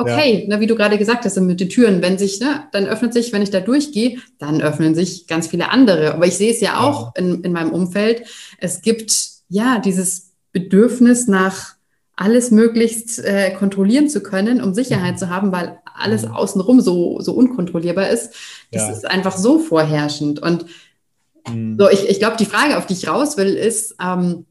okay, 0.00 0.42
ja. 0.42 0.48
ne, 0.48 0.60
wie 0.60 0.66
du 0.66 0.74
gerade 0.74 0.98
gesagt 0.98 1.24
hast, 1.24 1.38
mit 1.40 1.60
den 1.60 1.68
Türen, 1.68 2.02
wenn 2.02 2.18
sich, 2.18 2.40
ne, 2.40 2.64
dann 2.72 2.86
öffnet 2.86 3.12
sich, 3.12 3.32
wenn 3.32 3.42
ich 3.42 3.50
da 3.50 3.60
durchgehe, 3.60 4.18
dann 4.38 4.60
öffnen 4.60 4.94
sich 4.94 5.26
ganz 5.26 5.48
viele 5.48 5.70
andere. 5.70 6.14
Aber 6.14 6.26
ich 6.26 6.36
sehe 6.36 6.52
es 6.52 6.60
ja 6.60 6.80
auch 6.80 7.14
in, 7.16 7.42
in 7.42 7.52
meinem 7.52 7.72
Umfeld. 7.72 8.22
Es 8.58 8.82
gibt 8.82 9.12
ja 9.48 9.78
dieses 9.78 10.30
Bedürfnis 10.52 11.26
nach 11.26 11.74
alles 12.16 12.50
möglichst 12.50 13.18
äh, 13.24 13.50
kontrollieren 13.52 14.08
zu 14.08 14.22
können, 14.22 14.62
um 14.62 14.74
Sicherheit 14.74 15.14
mhm. 15.14 15.18
zu 15.18 15.30
haben, 15.30 15.52
weil 15.52 15.78
alles 15.84 16.26
mhm. 16.26 16.32
außenrum 16.32 16.80
so, 16.80 17.20
so 17.20 17.32
unkontrollierbar 17.32 18.10
ist. 18.10 18.34
Das 18.72 18.82
ja. 18.82 18.92
ist 18.92 19.10
einfach 19.10 19.36
so 19.36 19.58
vorherrschend. 19.58 20.40
Und 20.40 20.66
mhm. 21.48 21.78
so, 21.78 21.88
ich, 21.88 22.08
ich 22.08 22.18
glaube, 22.18 22.36
die 22.36 22.44
Frage, 22.44 22.76
auf 22.76 22.86
die 22.86 22.92
ich 22.92 23.08
raus 23.08 23.36
will, 23.38 23.54
ist, 23.54 23.96
ähm, 24.02 24.44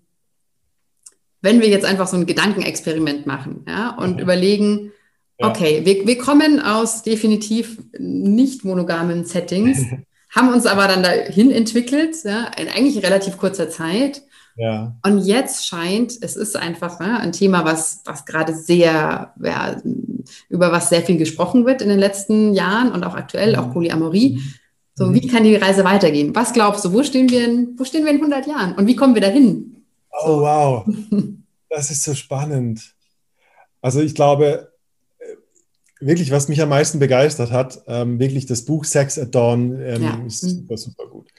wenn 1.41 1.62
wir 1.62 1.70
jetzt 1.70 1.86
einfach 1.86 2.08
so 2.08 2.18
ein 2.18 2.26
Gedankenexperiment 2.26 3.26
machen 3.26 3.64
ja, 3.68 3.95
und 3.95 4.16
mhm. 4.16 4.20
überlegen, 4.20 4.91
Okay, 5.39 5.85
wir, 5.85 6.05
wir 6.05 6.17
kommen 6.17 6.59
aus 6.59 7.03
definitiv 7.03 7.77
nicht 7.97 8.65
monogamen 8.65 9.25
Settings, 9.25 9.85
haben 10.35 10.53
uns 10.53 10.65
aber 10.65 10.87
dann 10.87 11.03
dahin 11.03 11.51
entwickelt, 11.51 12.15
ja, 12.23 12.51
in 12.57 12.67
eigentlich 12.67 13.03
relativ 13.03 13.37
kurzer 13.37 13.69
Zeit. 13.69 14.21
Ja. 14.57 14.97
Und 15.05 15.19
jetzt 15.19 15.67
scheint, 15.67 16.11
es 16.21 16.35
ist 16.35 16.57
einfach 16.57 16.99
ja, 16.99 17.17
ein 17.17 17.31
Thema, 17.31 17.63
was, 17.63 18.01
was 18.03 18.25
gerade 18.25 18.53
sehr, 18.53 19.33
ja, 19.41 19.81
über 20.49 20.73
was 20.73 20.89
sehr 20.89 21.01
viel 21.01 21.17
gesprochen 21.17 21.65
wird 21.65 21.81
in 21.81 21.87
den 21.87 21.99
letzten 21.99 22.53
Jahren 22.53 22.91
und 22.91 23.05
auch 23.05 23.15
aktuell, 23.15 23.55
auch 23.55 23.67
mhm. 23.67 23.73
Polyamorie. 23.73 24.35
Mhm. 24.35 24.53
So, 24.95 25.05
mhm. 25.05 25.13
wie 25.13 25.27
kann 25.27 25.45
die 25.45 25.55
Reise 25.55 25.85
weitergehen? 25.85 26.35
Was 26.35 26.51
glaubst 26.51 26.83
du, 26.83 26.91
wo 26.91 27.03
stehen 27.03 27.29
wir 27.29 27.45
in, 27.45 27.79
wo 27.79 27.85
stehen 27.85 28.03
wir 28.03 28.11
in 28.11 28.17
100 28.17 28.47
Jahren? 28.47 28.73
Und 28.73 28.85
wie 28.85 28.97
kommen 28.97 29.15
wir 29.15 29.21
dahin? 29.21 29.85
Oh, 30.23 30.41
wow. 30.41 30.85
Das 31.71 31.91
ist 31.91 32.03
so 32.03 32.15
spannend. 32.15 32.95
Also 33.79 34.01
ich 34.01 34.15
glaube, 34.15 34.73
wirklich, 36.00 36.32
was 36.32 36.47
mich 36.47 36.62
am 36.62 36.70
meisten 36.70 37.00
begeistert 37.00 37.52
hat, 37.52 37.84
ähm, 37.88 38.20
wirklich 38.20 38.45
das 38.45 38.64
Buch 38.66 38.86
Sex 38.86 39.18
at 39.18 39.36
Dawn 39.36 39.80
ähm, 39.82 40.04
ja. 40.04 40.24
ist 40.26 40.43
mhm. 40.43 40.50
super, 40.50 40.78
super 40.78 41.08
gut. 41.08 41.30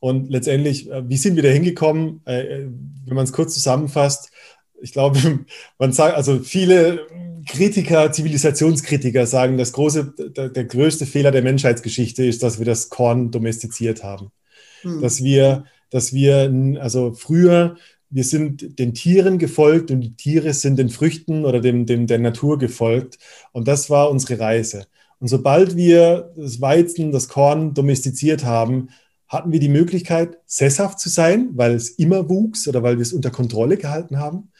Und 0.00 0.30
letztendlich, 0.30 0.90
äh, 0.90 1.08
wie 1.08 1.16
sind 1.16 1.36
wir 1.36 1.42
da 1.42 1.48
hingekommen? 1.48 2.22
Äh, 2.26 2.40
äh 2.40 2.66
wenn 3.08 3.14
man 3.14 3.24
es 3.24 3.32
kurz 3.32 3.54
zusammenfasst, 3.54 4.30
ich 4.80 4.92
glaube, 4.92 5.18
man 5.78 5.92
sagt, 5.92 6.16
also 6.16 6.40
viele 6.40 7.06
Kritiker, 7.46 8.10
Zivilisationskritiker 8.10 9.26
sagen, 9.26 9.56
das 9.56 9.72
große, 9.72 10.14
der, 10.36 10.48
der 10.48 10.64
größte 10.64 11.06
Fehler 11.06 11.30
der 11.30 11.42
Menschheitsgeschichte 11.42 12.24
ist, 12.24 12.42
dass 12.42 12.58
wir 12.58 12.66
das 12.66 12.88
Korn 12.88 13.30
domestiziert 13.30 14.02
haben. 14.02 14.32
Mhm. 14.82 15.00
Dass 15.00 15.22
wir, 15.22 15.64
dass 15.90 16.12
wir, 16.12 16.52
also 16.80 17.12
früher 17.14 17.76
wir 18.10 18.24
sind 18.24 18.78
den 18.78 18.94
Tieren 18.94 19.38
gefolgt 19.38 19.90
und 19.90 20.00
die 20.00 20.14
Tiere 20.14 20.52
sind 20.52 20.78
den 20.78 20.90
Früchten 20.90 21.44
oder 21.44 21.60
dem, 21.60 21.86
dem, 21.86 22.06
der 22.06 22.18
Natur 22.18 22.58
gefolgt. 22.58 23.18
Und 23.52 23.68
das 23.68 23.90
war 23.90 24.10
unsere 24.10 24.40
Reise. 24.40 24.86
Und 25.18 25.28
sobald 25.28 25.76
wir 25.76 26.32
das 26.36 26.60
Weizen, 26.60 27.12
das 27.12 27.28
Korn 27.28 27.74
domestiziert 27.74 28.44
haben, 28.44 28.88
hatten 29.28 29.50
wir 29.50 29.60
die 29.60 29.68
Möglichkeit, 29.68 30.38
sesshaft 30.46 31.00
zu 31.00 31.08
sein, 31.08 31.50
weil 31.54 31.74
es 31.74 31.90
immer 31.90 32.28
wuchs 32.28 32.68
oder 32.68 32.82
weil 32.82 32.96
wir 32.96 33.02
es 33.02 33.12
unter 33.12 33.30
Kontrolle 33.30 33.76
gehalten 33.76 34.18
haben. 34.18 34.50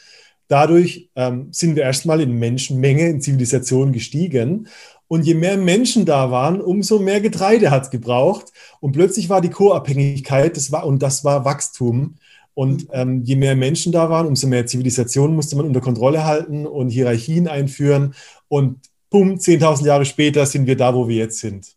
Dadurch 0.49 1.11
ähm, 1.17 1.49
sind 1.53 1.77
wir 1.77 1.83
erstmal 1.83 2.21
in 2.21 2.33
Menschenmenge, 2.33 3.09
in 3.09 3.21
Zivilisation 3.21 3.93
gestiegen. 3.93 4.69
Und 5.09 5.25
je 5.25 5.35
mehr 5.35 5.57
Menschen 5.57 6.05
da 6.05 6.31
waren, 6.31 6.61
umso 6.61 6.99
mehr 6.99 7.21
Getreide 7.21 7.71
hat 7.71 7.85
es 7.85 7.91
gebraucht. 7.91 8.53
Und 8.81 8.93
plötzlich 8.93 9.29
war 9.29 9.41
die 9.41 9.51
Co-Abhängigkeit, 9.51 10.57
das 10.57 10.73
war, 10.73 10.87
und 10.87 11.03
das 11.03 11.25
war 11.25 11.45
Wachstum. 11.45 12.17
Und 12.57 12.85
mhm. 12.85 12.91
ähm, 12.93 13.23
je 13.23 13.37
mehr 13.37 13.55
Menschen 13.55 13.93
da 13.93 14.09
waren, 14.09 14.27
umso 14.27 14.47
mehr 14.47 14.65
Zivilisation 14.65 15.37
musste 15.37 15.57
man 15.57 15.67
unter 15.67 15.83
Kontrolle 15.83 16.25
halten 16.25 16.67
und 16.67 16.89
Hierarchien 16.89 17.49
einführen. 17.49 18.15
Und 18.49 18.81
bumm, 19.11 19.35
10.000 19.35 19.85
Jahre 19.85 20.07
später 20.07 20.47
sind 20.47 20.67
wir 20.67 20.75
da, 20.75 20.95
wo 20.95 21.07
wir 21.07 21.17
jetzt 21.17 21.39
sind. 21.39 21.77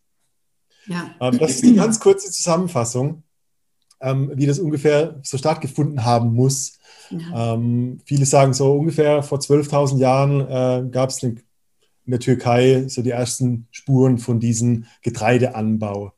Ja. 0.86 1.14
Ähm, 1.20 1.38
das 1.38 1.50
ist 1.50 1.64
die 1.64 1.74
ganz 1.74 2.00
kurze 2.00 2.32
Zusammenfassung, 2.32 3.24
ähm, 4.00 4.32
wie 4.34 4.46
das 4.46 4.58
ungefähr 4.58 5.20
so 5.22 5.36
stattgefunden 5.36 6.06
haben 6.06 6.32
muss. 6.32 6.78
Ja. 7.10 7.52
Ähm, 7.54 8.00
viele 8.06 8.24
sagen 8.24 8.54
so, 8.54 8.72
ungefähr 8.72 9.22
vor 9.22 9.38
12.000 9.38 9.98
Jahren 9.98 10.40
äh, 10.40 10.88
gab 10.90 11.10
es 11.10 11.22
in 11.22 11.42
der 12.06 12.20
Türkei 12.20 12.84
so 12.88 13.02
die 13.02 13.10
ersten 13.10 13.68
Spuren 13.70 14.16
von 14.16 14.40
diesem 14.40 14.86
Getreideanbau. 15.02 16.14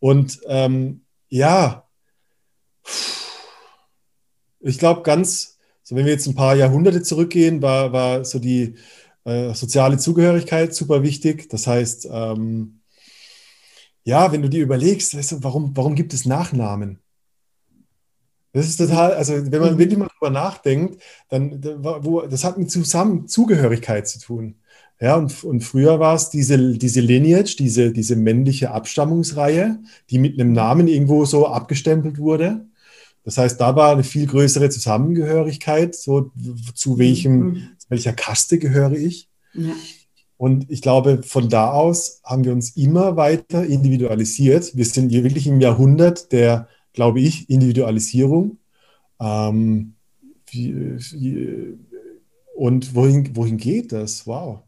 Und 0.00 0.40
ähm, 0.48 1.02
ja, 1.28 1.84
ich 4.62 4.78
glaube, 4.78 5.02
ganz, 5.02 5.58
so 5.82 5.96
wenn 5.96 6.04
wir 6.04 6.12
jetzt 6.12 6.26
ein 6.26 6.34
paar 6.34 6.54
Jahrhunderte 6.56 7.02
zurückgehen, 7.02 7.62
war, 7.62 7.92
war 7.92 8.24
so 8.24 8.38
die 8.38 8.74
äh, 9.24 9.54
soziale 9.54 9.98
Zugehörigkeit 9.98 10.74
super 10.74 11.02
wichtig. 11.02 11.48
Das 11.48 11.66
heißt, 11.66 12.08
ähm, 12.10 12.80
ja, 14.04 14.32
wenn 14.32 14.42
du 14.42 14.48
dir 14.48 14.62
überlegst, 14.62 15.16
weißt 15.16 15.32
du, 15.32 15.44
warum, 15.44 15.76
warum 15.76 15.94
gibt 15.94 16.12
es 16.14 16.26
Nachnamen? 16.26 16.98
Das 18.52 18.68
ist 18.68 18.76
total, 18.76 19.14
also 19.14 19.50
wenn 19.50 19.60
man 19.60 19.74
mhm. 19.74 19.78
wirklich 19.78 19.98
mal 19.98 20.08
drüber 20.08 20.30
nachdenkt, 20.30 21.02
dann 21.30 21.62
wo, 21.62 22.22
das 22.22 22.44
hat 22.44 22.58
mit 22.58 22.70
zusammen 22.70 23.26
Zugehörigkeit 23.26 24.06
zu 24.06 24.18
tun. 24.20 24.56
Ja, 25.00 25.16
und, 25.16 25.42
und 25.42 25.62
früher 25.62 25.98
war 25.98 26.14
es 26.14 26.30
diese, 26.30 26.76
diese 26.78 27.00
Lineage, 27.00 27.56
diese, 27.56 27.92
diese 27.92 28.14
männliche 28.14 28.70
Abstammungsreihe, 28.70 29.80
die 30.10 30.18
mit 30.18 30.38
einem 30.38 30.52
Namen 30.52 30.86
irgendwo 30.86 31.24
so 31.24 31.48
abgestempelt 31.48 32.18
wurde. 32.18 32.66
Das 33.24 33.38
heißt, 33.38 33.60
da 33.60 33.76
war 33.76 33.92
eine 33.92 34.04
viel 34.04 34.26
größere 34.26 34.68
Zusammengehörigkeit, 34.70 35.94
so 35.94 36.32
zu 36.74 36.98
welchem, 36.98 37.38
mhm. 37.38 37.68
welcher 37.88 38.12
Kaste 38.12 38.58
gehöre 38.58 38.92
ich. 38.92 39.28
Ja. 39.54 39.74
Und 40.36 40.68
ich 40.70 40.82
glaube, 40.82 41.22
von 41.22 41.48
da 41.48 41.70
aus 41.70 42.20
haben 42.24 42.44
wir 42.44 42.52
uns 42.52 42.76
immer 42.76 43.16
weiter 43.16 43.64
individualisiert. 43.64 44.76
Wir 44.76 44.84
sind 44.84 45.10
hier 45.10 45.22
wirklich 45.22 45.46
im 45.46 45.60
Jahrhundert 45.60 46.32
der, 46.32 46.68
glaube 46.92 47.20
ich, 47.20 47.48
Individualisierung. 47.48 48.58
Ähm, 49.20 49.94
wie, 50.50 50.74
wie, 51.12 51.78
und 52.56 52.94
wohin, 52.94 53.36
wohin 53.36 53.56
geht 53.56 53.92
das? 53.92 54.26
Wow. 54.26 54.64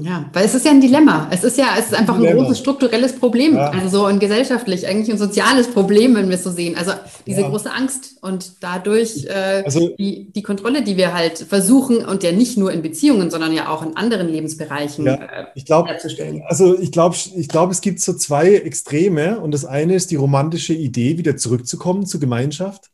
Ja, 0.00 0.24
weil 0.32 0.46
es 0.46 0.54
ist 0.54 0.64
ja 0.64 0.70
ein 0.70 0.80
Dilemma. 0.80 1.28
Es 1.30 1.44
ist 1.44 1.58
ja, 1.58 1.74
es 1.78 1.86
ist 1.86 1.94
einfach 1.94 2.14
ein 2.14 2.22
Dilemma. 2.22 2.42
großes 2.42 2.58
strukturelles 2.60 3.18
Problem, 3.18 3.56
ja. 3.56 3.70
also 3.70 3.98
so 3.98 4.04
ein 4.06 4.18
gesellschaftlich, 4.18 4.86
eigentlich 4.86 5.10
ein 5.10 5.18
soziales 5.18 5.68
Problem, 5.68 6.14
wenn 6.14 6.28
wir 6.28 6.36
es 6.36 6.44
so 6.44 6.50
sehen. 6.50 6.76
Also 6.76 6.92
diese 7.26 7.42
ja. 7.42 7.48
große 7.48 7.70
Angst 7.70 8.16
und 8.22 8.62
dadurch 8.62 9.26
äh, 9.26 9.62
also, 9.64 9.94
die, 9.98 10.32
die 10.32 10.42
Kontrolle, 10.42 10.82
die 10.82 10.96
wir 10.96 11.12
halt 11.12 11.38
versuchen 11.38 12.06
und 12.06 12.22
ja 12.22 12.32
nicht 12.32 12.56
nur 12.56 12.72
in 12.72 12.80
Beziehungen, 12.80 13.30
sondern 13.30 13.52
ja 13.52 13.68
auch 13.68 13.82
in 13.82 13.94
anderen 13.96 14.28
Lebensbereichen 14.28 15.04
ja, 15.04 15.14
äh, 15.14 15.46
ich 15.54 15.66
glaub, 15.66 15.86
herzustellen. 15.86 16.42
Also 16.46 16.78
ich 16.78 16.90
glaube, 16.90 17.16
ich 17.36 17.48
glaub, 17.48 17.70
es 17.70 17.82
gibt 17.82 18.00
so 18.00 18.14
zwei 18.14 18.54
Extreme 18.54 19.40
und 19.40 19.52
das 19.52 19.66
eine 19.66 19.94
ist 19.94 20.10
die 20.10 20.16
romantische 20.16 20.72
Idee, 20.72 21.18
wieder 21.18 21.36
zurückzukommen 21.36 22.06
zur 22.06 22.20
Gemeinschaft. 22.20 22.92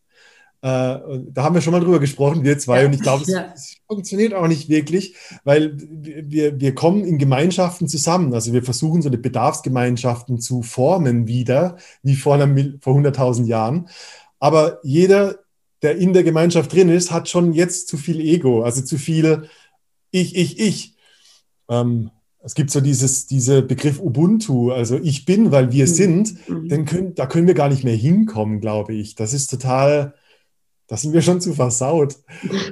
Äh, 0.60 0.98
da 1.30 1.44
haben 1.44 1.54
wir 1.54 1.60
schon 1.60 1.72
mal 1.72 1.80
drüber 1.80 2.00
gesprochen, 2.00 2.42
wir 2.42 2.58
zwei, 2.58 2.84
und 2.84 2.92
ich 2.92 3.00
glaube, 3.00 3.22
es, 3.22 3.28
ja. 3.28 3.54
funktioniert 3.86 4.34
auch 4.34 4.48
nicht 4.48 4.68
wirklich, 4.68 5.14
weil 5.44 5.76
wir, 5.76 6.60
wir 6.60 6.74
kommen 6.74 7.04
in 7.04 7.18
Gemeinschaften 7.18 7.86
zusammen. 7.86 8.34
Also 8.34 8.52
wir 8.52 8.64
versuchen 8.64 9.00
so 9.00 9.08
eine 9.08 9.18
Bedarfsgemeinschaften 9.18 10.40
zu 10.40 10.62
formen 10.62 11.28
wieder, 11.28 11.76
wie 12.02 12.16
vor, 12.16 12.38
vor 12.80 12.96
100.000 12.96 13.46
Jahren. 13.46 13.88
Aber 14.40 14.80
jeder, 14.82 15.36
der 15.82 15.96
in 15.96 16.12
der 16.12 16.24
Gemeinschaft 16.24 16.72
drin 16.72 16.88
ist, 16.88 17.12
hat 17.12 17.28
schon 17.28 17.52
jetzt 17.52 17.86
zu 17.86 17.96
viel 17.96 18.20
Ego, 18.20 18.62
also 18.62 18.82
zu 18.82 18.98
viel 18.98 19.48
Ich, 20.10 20.34
ich, 20.36 20.58
ich. 20.58 20.96
Ähm, 21.68 22.10
es 22.40 22.54
gibt 22.54 22.70
so 22.70 22.80
dieses, 22.80 23.26
diese 23.26 23.62
Begriff 23.62 24.00
Ubuntu, 24.00 24.70
also 24.70 24.98
ich 24.98 25.24
bin, 25.24 25.52
weil 25.52 25.70
wir 25.70 25.86
mhm. 25.86 25.90
sind, 25.90 26.48
mhm. 26.48 26.68
Dann 26.68 26.84
können, 26.84 27.14
da 27.14 27.26
können 27.26 27.46
wir 27.46 27.54
gar 27.54 27.68
nicht 27.68 27.84
mehr 27.84 27.96
hinkommen, 27.96 28.60
glaube 28.60 28.94
ich. 28.94 29.14
Das 29.14 29.32
ist 29.32 29.48
total, 29.48 30.14
da 30.88 30.96
sind 30.96 31.12
wir 31.12 31.22
schon 31.22 31.40
zu 31.40 31.54
versaut. 31.54 32.16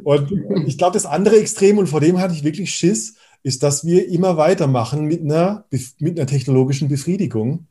Und 0.02 0.32
ich 0.66 0.78
glaube, 0.78 0.94
das 0.94 1.06
andere 1.06 1.38
Extrem, 1.38 1.78
und 1.78 1.86
vor 1.86 2.00
dem 2.00 2.18
hatte 2.18 2.34
ich 2.34 2.44
wirklich 2.44 2.70
Schiss, 2.70 3.16
ist, 3.42 3.62
dass 3.62 3.84
wir 3.84 4.08
immer 4.08 4.36
weitermachen 4.36 5.04
mit 5.04 5.20
einer, 5.20 5.66
mit 5.98 6.18
einer 6.18 6.26
technologischen 6.26 6.88
Befriedigung, 6.88 7.68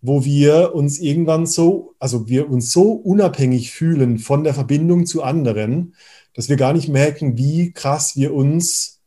wo 0.00 0.24
wir 0.24 0.74
uns 0.74 1.00
irgendwann 1.00 1.46
so, 1.46 1.94
also 1.98 2.28
wir 2.28 2.48
uns 2.48 2.70
so 2.70 2.92
unabhängig 2.92 3.72
fühlen 3.72 4.18
von 4.18 4.44
der 4.44 4.54
Verbindung 4.54 5.06
zu 5.06 5.22
anderen, 5.22 5.94
dass 6.34 6.48
wir 6.48 6.56
gar 6.56 6.72
nicht 6.72 6.88
merken, 6.88 7.36
wie 7.36 7.72
krass 7.72 8.14
wir 8.14 8.32
uns 8.32 9.00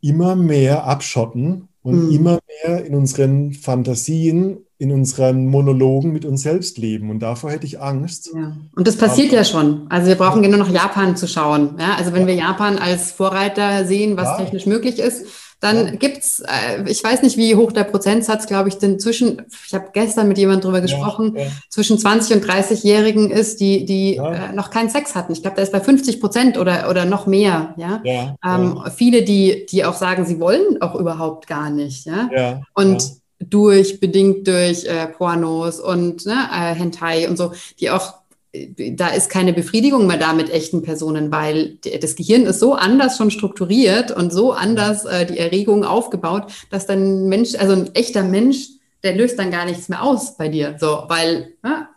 immer 0.00 0.36
mehr 0.36 0.84
abschotten 0.84 1.68
und 1.82 2.06
mhm. 2.06 2.12
immer 2.12 2.38
mehr 2.62 2.84
in 2.84 2.94
unseren 2.94 3.52
Fantasien 3.52 4.58
in 4.80 4.92
unseren 4.92 5.46
Monologen 5.46 6.10
mit 6.10 6.24
uns 6.24 6.42
selbst 6.42 6.78
leben. 6.78 7.10
Und 7.10 7.18
davor 7.18 7.50
hätte 7.50 7.66
ich 7.66 7.78
Angst. 7.78 8.30
Ja. 8.34 8.56
Und 8.74 8.88
das 8.88 8.96
passiert 8.96 9.28
Aber, 9.28 9.36
ja 9.36 9.44
schon. 9.44 9.86
Also 9.90 10.08
wir 10.08 10.14
brauchen 10.14 10.42
ja. 10.42 10.48
nur 10.48 10.58
nach 10.58 10.70
Japan 10.70 11.16
zu 11.16 11.28
schauen. 11.28 11.76
Ja, 11.78 11.96
also 11.98 12.14
wenn 12.14 12.26
wir 12.26 12.34
Japan 12.34 12.78
als 12.78 13.12
Vorreiter 13.12 13.84
sehen, 13.84 14.16
was 14.16 14.24
ja. 14.24 14.36
technisch 14.38 14.64
möglich 14.64 14.98
ist, 14.98 15.26
dann 15.60 15.86
ja. 15.86 15.90
gibt's, 15.96 16.40
äh, 16.40 16.90
ich 16.90 17.04
weiß 17.04 17.20
nicht, 17.20 17.36
wie 17.36 17.56
hoch 17.56 17.72
der 17.72 17.84
Prozentsatz, 17.84 18.46
glaube 18.46 18.70
ich, 18.70 18.78
denn 18.78 18.98
zwischen, 18.98 19.42
ich 19.66 19.74
habe 19.74 19.88
gestern 19.92 20.28
mit 20.28 20.38
jemandem 20.38 20.62
drüber 20.62 20.80
gesprochen, 20.80 21.34
ja, 21.36 21.42
ja. 21.42 21.50
zwischen 21.68 21.98
20 21.98 22.36
und 22.36 22.44
30-Jährigen 22.46 23.30
ist, 23.30 23.60
die, 23.60 23.84
die 23.84 24.16
äh, 24.16 24.52
noch 24.54 24.70
keinen 24.70 24.88
Sex 24.88 25.14
hatten. 25.14 25.34
Ich 25.34 25.42
glaube, 25.42 25.56
da 25.56 25.62
ist 25.62 25.72
bei 25.72 25.80
50 25.80 26.22
Prozent 26.22 26.56
oder, 26.56 26.88
oder 26.88 27.04
noch 27.04 27.26
mehr, 27.26 27.74
ja. 27.76 28.00
Ähm, 28.42 28.80
viele, 28.96 29.24
die, 29.24 29.66
die 29.70 29.84
auch 29.84 29.92
sagen, 29.92 30.24
sie 30.24 30.40
wollen 30.40 30.80
auch 30.80 30.94
überhaupt 30.94 31.46
gar 31.46 31.68
nicht, 31.68 32.06
ja. 32.06 32.62
Und 32.72 33.19
durch, 33.40 34.00
bedingt 34.00 34.46
durch 34.46 34.84
äh, 34.84 35.06
Pornos 35.06 35.80
und 35.80 36.26
ne, 36.26 36.48
äh, 36.52 36.74
Hentai 36.74 37.28
und 37.28 37.36
so, 37.36 37.52
die 37.80 37.90
auch 37.90 38.20
da 38.52 39.08
ist 39.08 39.30
keine 39.30 39.52
Befriedigung 39.52 40.06
mehr 40.06 40.16
da 40.16 40.32
mit 40.32 40.50
echten 40.50 40.82
Personen, 40.82 41.30
weil 41.30 41.78
das 42.00 42.16
Gehirn 42.16 42.46
ist 42.46 42.58
so 42.58 42.74
anders 42.74 43.16
schon 43.16 43.30
strukturiert 43.30 44.10
und 44.10 44.32
so 44.32 44.52
anders 44.52 45.04
äh, 45.04 45.24
die 45.24 45.38
Erregung 45.38 45.84
aufgebaut, 45.84 46.50
dass 46.68 46.86
dann 46.86 47.26
ein 47.26 47.28
Mensch, 47.28 47.54
also 47.54 47.74
ein 47.74 47.94
echter 47.94 48.24
Mensch, 48.24 48.70
der 49.04 49.14
löst 49.14 49.38
dann 49.38 49.52
gar 49.52 49.66
nichts 49.66 49.88
mehr 49.88 50.02
aus 50.02 50.36
bei 50.36 50.48
dir, 50.48 50.76
so, 50.80 51.04
weil 51.06 51.54
ja, 51.64 51.88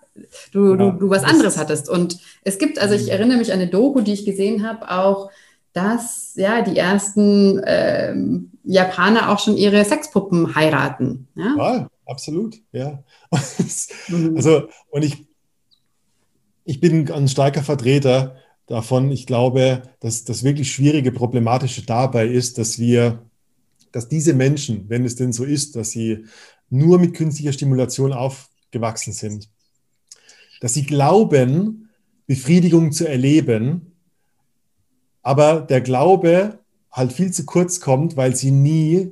du, 0.52 0.72
ja, 0.72 0.78
du, 0.78 0.92
du 1.00 1.10
was 1.10 1.24
anderes 1.24 1.58
hattest. 1.58 1.90
Und 1.90 2.20
es 2.44 2.60
gibt, 2.60 2.78
also 2.78 2.94
ich 2.94 3.06
mhm. 3.06 3.10
erinnere 3.10 3.38
mich 3.40 3.52
an 3.52 3.60
eine 3.60 3.70
Doku, 3.70 4.02
die 4.02 4.14
ich 4.14 4.26
gesehen 4.26 4.68
habe, 4.68 4.92
auch, 4.92 5.32
dass 5.74 6.34
ja 6.36 6.62
die 6.62 6.78
ersten 6.78 7.62
ähm, 7.66 8.52
Japaner 8.64 9.30
auch 9.30 9.40
schon 9.40 9.58
ihre 9.58 9.84
Sexpuppen 9.84 10.56
heiraten. 10.56 11.28
Ja, 11.36 11.56
ja 11.58 11.88
absolut, 12.06 12.62
ja. 12.72 13.04
Mhm. 14.08 14.34
also, 14.36 14.68
und 14.92 15.04
ich 15.04 15.26
ich 16.66 16.80
bin 16.80 17.12
ein 17.12 17.28
starker 17.28 17.64
Vertreter 17.64 18.38
davon. 18.68 19.12
Ich 19.12 19.26
glaube, 19.26 19.84
dass 20.00 20.24
das 20.24 20.44
wirklich 20.44 20.72
schwierige, 20.72 21.12
problematische 21.12 21.86
dabei 21.86 22.28
ist, 22.28 22.58
dass 22.58 22.80
wir, 22.80 23.24
dass 23.92 24.08
diese 24.08 24.34
Menschen, 24.34 24.90
wenn 24.90 25.06
es 25.06 25.16
denn 25.16 25.34
so 25.34 25.44
ist, 25.44 25.76
dass 25.76 25.92
sie 25.92 26.26
nur 26.70 27.00
mit 27.00 27.14
künstlicher 27.14 27.54
Stimulation 27.54 28.14
aufgewachsen 28.14 29.14
sind, 29.14 29.50
dass 30.62 30.74
sie 30.74 30.86
glauben, 30.86 31.90
Befriedigung 32.26 32.94
zu 32.94 33.08
erleben, 33.08 33.93
aber 35.24 35.62
der 35.62 35.82
Glaube 35.82 36.60
halt 36.92 37.12
viel 37.12 37.32
zu 37.32 37.46
kurz 37.46 37.80
kommt, 37.80 38.16
weil 38.16 38.36
sie 38.36 38.52
nie 38.52 39.12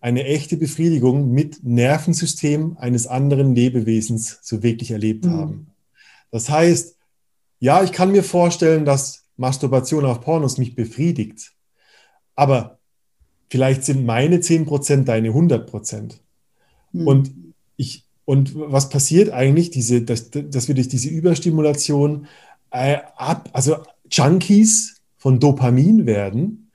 eine 0.00 0.24
echte 0.24 0.56
Befriedigung 0.56 1.30
mit 1.30 1.62
Nervensystem 1.62 2.76
eines 2.78 3.06
anderen 3.06 3.54
Lebewesens 3.54 4.38
so 4.42 4.62
wirklich 4.62 4.90
erlebt 4.90 5.26
mhm. 5.26 5.30
haben. 5.30 5.66
Das 6.30 6.48
heißt, 6.48 6.96
ja, 7.60 7.84
ich 7.84 7.92
kann 7.92 8.10
mir 8.10 8.24
vorstellen, 8.24 8.84
dass 8.84 9.24
Masturbation 9.36 10.06
auf 10.06 10.22
Pornos 10.22 10.58
mich 10.58 10.74
befriedigt, 10.74 11.52
aber 12.34 12.78
vielleicht 13.50 13.84
sind 13.84 14.06
meine 14.06 14.38
10% 14.38 15.04
deine 15.04 15.30
100%. 15.30 16.14
Mhm. 16.92 17.06
Und, 17.06 17.30
ich, 17.76 18.04
und 18.24 18.54
was 18.54 18.88
passiert 18.88 19.30
eigentlich, 19.30 19.70
diese, 19.70 20.02
dass, 20.02 20.30
dass 20.30 20.68
wir 20.68 20.74
durch 20.74 20.88
diese 20.88 21.10
Überstimulation 21.10 22.26
äh, 22.70 22.98
ab, 23.16 23.50
also 23.52 23.76
Junkies 24.10 24.99
von 25.20 25.38
Dopamin 25.38 26.06
werden 26.06 26.72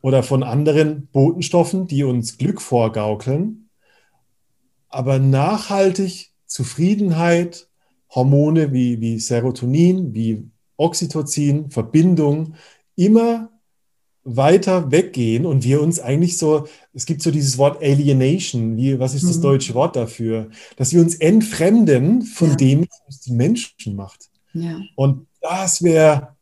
oder 0.00 0.22
von 0.22 0.44
anderen 0.44 1.08
Botenstoffen, 1.08 1.88
die 1.88 2.04
uns 2.04 2.38
Glück 2.38 2.62
vorgaukeln, 2.62 3.68
aber 4.88 5.18
nachhaltig 5.18 6.30
Zufriedenheit, 6.46 7.68
Hormone 8.08 8.72
wie, 8.72 9.00
wie 9.00 9.18
Serotonin, 9.18 10.14
wie 10.14 10.48
Oxytocin, 10.76 11.70
Verbindung 11.70 12.54
immer 12.94 13.50
weiter 14.22 14.92
weggehen 14.92 15.44
und 15.44 15.64
wir 15.64 15.82
uns 15.82 15.98
eigentlich 15.98 16.38
so, 16.38 16.68
es 16.94 17.04
gibt 17.04 17.20
so 17.20 17.32
dieses 17.32 17.58
Wort 17.58 17.82
Alienation, 17.82 18.76
wie, 18.76 19.00
was 19.00 19.14
ist 19.14 19.28
das 19.28 19.38
mhm. 19.38 19.42
deutsche 19.42 19.74
Wort 19.74 19.96
dafür? 19.96 20.50
Dass 20.76 20.92
wir 20.92 21.00
uns 21.00 21.16
entfremden 21.16 22.22
von 22.22 22.50
ja. 22.50 22.56
dem, 22.56 22.86
was 23.06 23.20
die 23.20 23.32
Menschen 23.32 23.96
macht. 23.96 24.30
Ja. 24.52 24.80
Und 24.94 25.26
das 25.40 25.82
wäre 25.82 26.36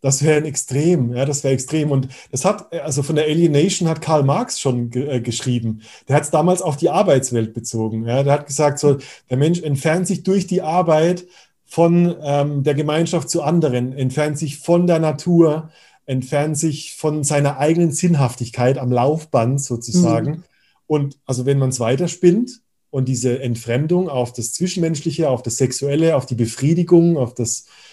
das 0.00 0.22
wäre 0.22 0.38
ein 0.38 0.46
Extrem, 0.46 1.14
ja, 1.14 1.24
das 1.24 1.44
wäre 1.44 1.54
extrem. 1.54 1.90
Und 1.90 2.08
das 2.30 2.44
hat, 2.44 2.72
also 2.72 3.02
von 3.02 3.16
der 3.16 3.26
Alienation 3.26 3.88
hat 3.88 4.00
Karl 4.00 4.22
Marx 4.22 4.58
schon 4.58 4.90
ge 4.90 5.16
äh, 5.16 5.20
geschrieben. 5.20 5.82
Der 6.08 6.16
hat 6.16 6.22
es 6.22 6.30
damals 6.30 6.62
auf 6.62 6.76
die 6.76 6.90
Arbeitswelt 6.90 7.52
bezogen. 7.52 8.06
Ja. 8.06 8.22
Der 8.22 8.32
hat 8.32 8.46
gesagt, 8.46 8.78
so, 8.78 8.98
der 9.28 9.36
Mensch 9.36 9.60
entfernt 9.60 10.06
sich 10.06 10.22
durch 10.22 10.46
die 10.46 10.62
Arbeit 10.62 11.26
von 11.66 12.16
ähm, 12.22 12.62
der 12.64 12.74
Gemeinschaft 12.74 13.28
zu 13.28 13.42
anderen, 13.42 13.92
entfernt 13.92 14.38
sich 14.38 14.58
von 14.58 14.86
der 14.86 14.98
Natur, 14.98 15.70
entfernt 16.06 16.56
sich 16.58 16.94
von 16.96 17.22
seiner 17.22 17.58
eigenen 17.58 17.92
Sinnhaftigkeit 17.92 18.78
am 18.78 18.90
Laufband 18.90 19.60
sozusagen. 19.60 20.30
Mhm. 20.30 20.42
Und 20.86 21.18
also 21.26 21.46
wenn 21.46 21.58
man 21.58 21.68
es 21.68 21.78
weiterspinnt 21.78 22.62
und 22.90 23.06
diese 23.06 23.40
Entfremdung 23.40 24.08
auf 24.08 24.32
das 24.32 24.52
Zwischenmenschliche, 24.54 25.28
auf 25.28 25.42
das 25.42 25.58
Sexuelle, 25.58 26.16
auf 26.16 26.26
die 26.26 26.34
Befriedigung, 26.34 27.16
auf 27.16 27.34
das 27.34 27.60
äh, 27.60 27.89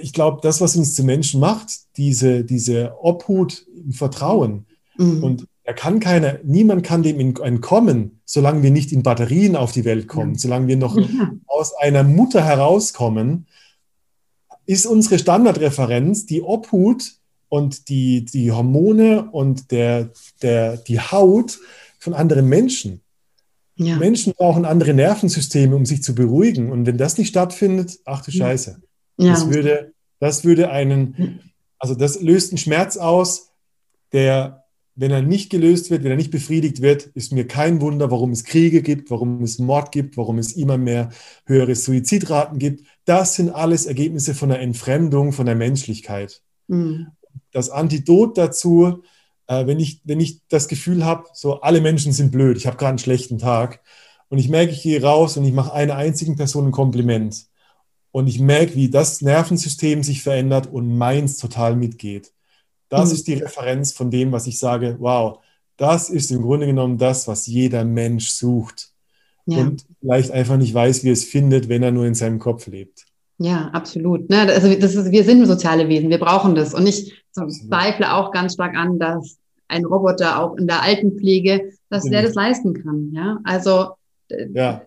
ich 0.00 0.12
glaube, 0.12 0.40
das, 0.42 0.60
was 0.60 0.76
uns 0.76 0.94
zu 0.94 1.04
Menschen 1.04 1.40
macht, 1.40 1.68
diese, 1.96 2.44
diese 2.44 2.94
Obhut 3.00 3.66
im 3.74 3.92
Vertrauen. 3.92 4.66
Mhm. 4.96 5.22
Und 5.22 5.46
er 5.64 5.74
kann 5.74 5.98
keiner, 5.98 6.38
niemand 6.44 6.84
kann 6.84 7.02
dem 7.02 7.18
entkommen, 7.18 8.20
solange 8.24 8.62
wir 8.62 8.70
nicht 8.70 8.92
in 8.92 9.02
Batterien 9.02 9.56
auf 9.56 9.72
die 9.72 9.84
Welt 9.84 10.06
kommen, 10.06 10.34
ja. 10.34 10.38
solange 10.38 10.68
wir 10.68 10.76
noch 10.76 10.96
ja. 10.96 11.32
aus 11.46 11.74
einer 11.74 12.04
Mutter 12.04 12.44
herauskommen, 12.44 13.46
ist 14.64 14.86
unsere 14.86 15.18
Standardreferenz 15.18 16.26
die 16.26 16.42
Obhut 16.42 17.14
und 17.48 17.88
die, 17.88 18.24
die 18.24 18.52
Hormone 18.52 19.28
und 19.30 19.70
der, 19.70 20.10
der, 20.42 20.76
die 20.76 21.00
Haut 21.00 21.58
von 21.98 22.14
anderen 22.14 22.48
Menschen. 22.48 23.00
Ja. 23.76 23.96
Menschen 23.96 24.32
brauchen 24.34 24.64
andere 24.64 24.94
Nervensysteme, 24.94 25.76
um 25.76 25.84
sich 25.84 26.02
zu 26.02 26.14
beruhigen. 26.14 26.70
Und 26.70 26.86
wenn 26.86 26.96
das 26.96 27.18
nicht 27.18 27.28
stattfindet, 27.28 27.98
ach 28.04 28.24
du 28.24 28.30
Scheiße. 28.30 28.80
Ja. 29.16 29.32
Das, 29.32 29.50
würde, 29.50 29.92
das 30.20 30.44
würde 30.44 30.70
einen, 30.70 31.40
also 31.78 31.94
das 31.94 32.20
löst 32.20 32.52
einen 32.52 32.58
Schmerz 32.58 32.96
aus, 32.96 33.50
der, 34.12 34.64
wenn 34.94 35.10
er 35.10 35.22
nicht 35.22 35.50
gelöst 35.50 35.90
wird, 35.90 36.04
wenn 36.04 36.10
er 36.10 36.16
nicht 36.16 36.30
befriedigt 36.30 36.80
wird, 36.80 37.04
ist 37.06 37.32
mir 37.32 37.46
kein 37.46 37.80
Wunder, 37.80 38.10
warum 38.10 38.30
es 38.30 38.44
Kriege 38.44 38.82
gibt, 38.82 39.10
warum 39.10 39.42
es 39.42 39.58
Mord 39.58 39.92
gibt, 39.92 40.16
warum 40.16 40.38
es 40.38 40.52
immer 40.52 40.78
mehr 40.78 41.10
höhere 41.44 41.74
Suizidraten 41.74 42.58
gibt. 42.58 42.86
Das 43.04 43.34
sind 43.34 43.50
alles 43.50 43.86
Ergebnisse 43.86 44.34
von 44.34 44.48
der 44.48 44.60
Entfremdung, 44.60 45.32
von 45.32 45.46
der 45.46 45.54
Menschlichkeit. 45.54 46.42
Mhm. 46.68 47.08
Das 47.52 47.70
Antidot 47.70 48.38
dazu, 48.38 49.02
äh, 49.46 49.66
wenn, 49.66 49.80
ich, 49.80 50.00
wenn 50.04 50.20
ich 50.20 50.40
das 50.48 50.68
Gefühl 50.68 51.04
habe, 51.04 51.24
so 51.32 51.60
alle 51.60 51.80
Menschen 51.80 52.12
sind 52.12 52.32
blöd, 52.32 52.56
ich 52.56 52.66
habe 52.66 52.76
gerade 52.76 52.90
einen 52.90 52.98
schlechten 52.98 53.38
Tag 53.38 53.80
und 54.28 54.38
ich 54.38 54.48
merke, 54.48 54.72
ich 54.72 54.82
gehe 54.82 55.02
raus 55.02 55.36
und 55.36 55.44
ich 55.44 55.52
mache 55.52 55.72
einer 55.72 55.96
einzigen 55.96 56.36
Person 56.36 56.66
ein 56.66 56.72
Kompliment 56.72 57.46
und 58.16 58.28
ich 58.28 58.40
merke, 58.40 58.76
wie 58.76 58.88
das 58.88 59.20
Nervensystem 59.20 60.02
sich 60.02 60.22
verändert 60.22 60.72
und 60.72 60.96
meins 60.96 61.36
total 61.36 61.76
mitgeht. 61.76 62.32
Das 62.88 63.10
mhm. 63.10 63.14
ist 63.14 63.26
die 63.26 63.34
Referenz 63.34 63.92
von 63.92 64.10
dem, 64.10 64.32
was 64.32 64.46
ich 64.46 64.58
sage, 64.58 64.96
wow, 65.00 65.40
das 65.76 66.08
ist 66.08 66.30
im 66.30 66.40
Grunde 66.40 66.64
genommen 66.64 66.96
das, 66.96 67.28
was 67.28 67.46
jeder 67.46 67.84
Mensch 67.84 68.30
sucht 68.30 68.88
ja. 69.44 69.58
und 69.58 69.84
vielleicht 70.00 70.30
einfach 70.30 70.56
nicht 70.56 70.72
weiß, 70.72 71.04
wie 71.04 71.10
es 71.10 71.24
findet, 71.24 71.68
wenn 71.68 71.82
er 71.82 71.92
nur 71.92 72.06
in 72.06 72.14
seinem 72.14 72.38
Kopf 72.38 72.66
lebt. 72.68 73.04
Ja, 73.36 73.68
absolut. 73.74 74.30
Ne, 74.30 74.50
also 74.50 74.74
das 74.74 74.94
ist, 74.94 75.10
wir 75.10 75.24
sind 75.24 75.44
soziale 75.44 75.86
Wesen, 75.90 76.08
wir 76.08 76.18
brauchen 76.18 76.54
das. 76.54 76.72
Und 76.72 76.86
ich 76.86 77.22
zweifle 77.34 78.14
auch 78.14 78.32
ganz 78.32 78.54
stark 78.54 78.78
an, 78.78 78.98
dass 78.98 79.36
ein 79.68 79.84
Roboter 79.84 80.42
auch 80.42 80.56
in 80.56 80.66
der 80.66 80.80
Altenpflege, 80.80 81.70
dass 81.90 82.04
mhm. 82.04 82.12
der 82.12 82.22
das 82.22 82.34
leisten 82.34 82.82
kann. 82.82 83.10
Ja, 83.12 83.40
also 83.44 83.90
ja. 84.54 84.82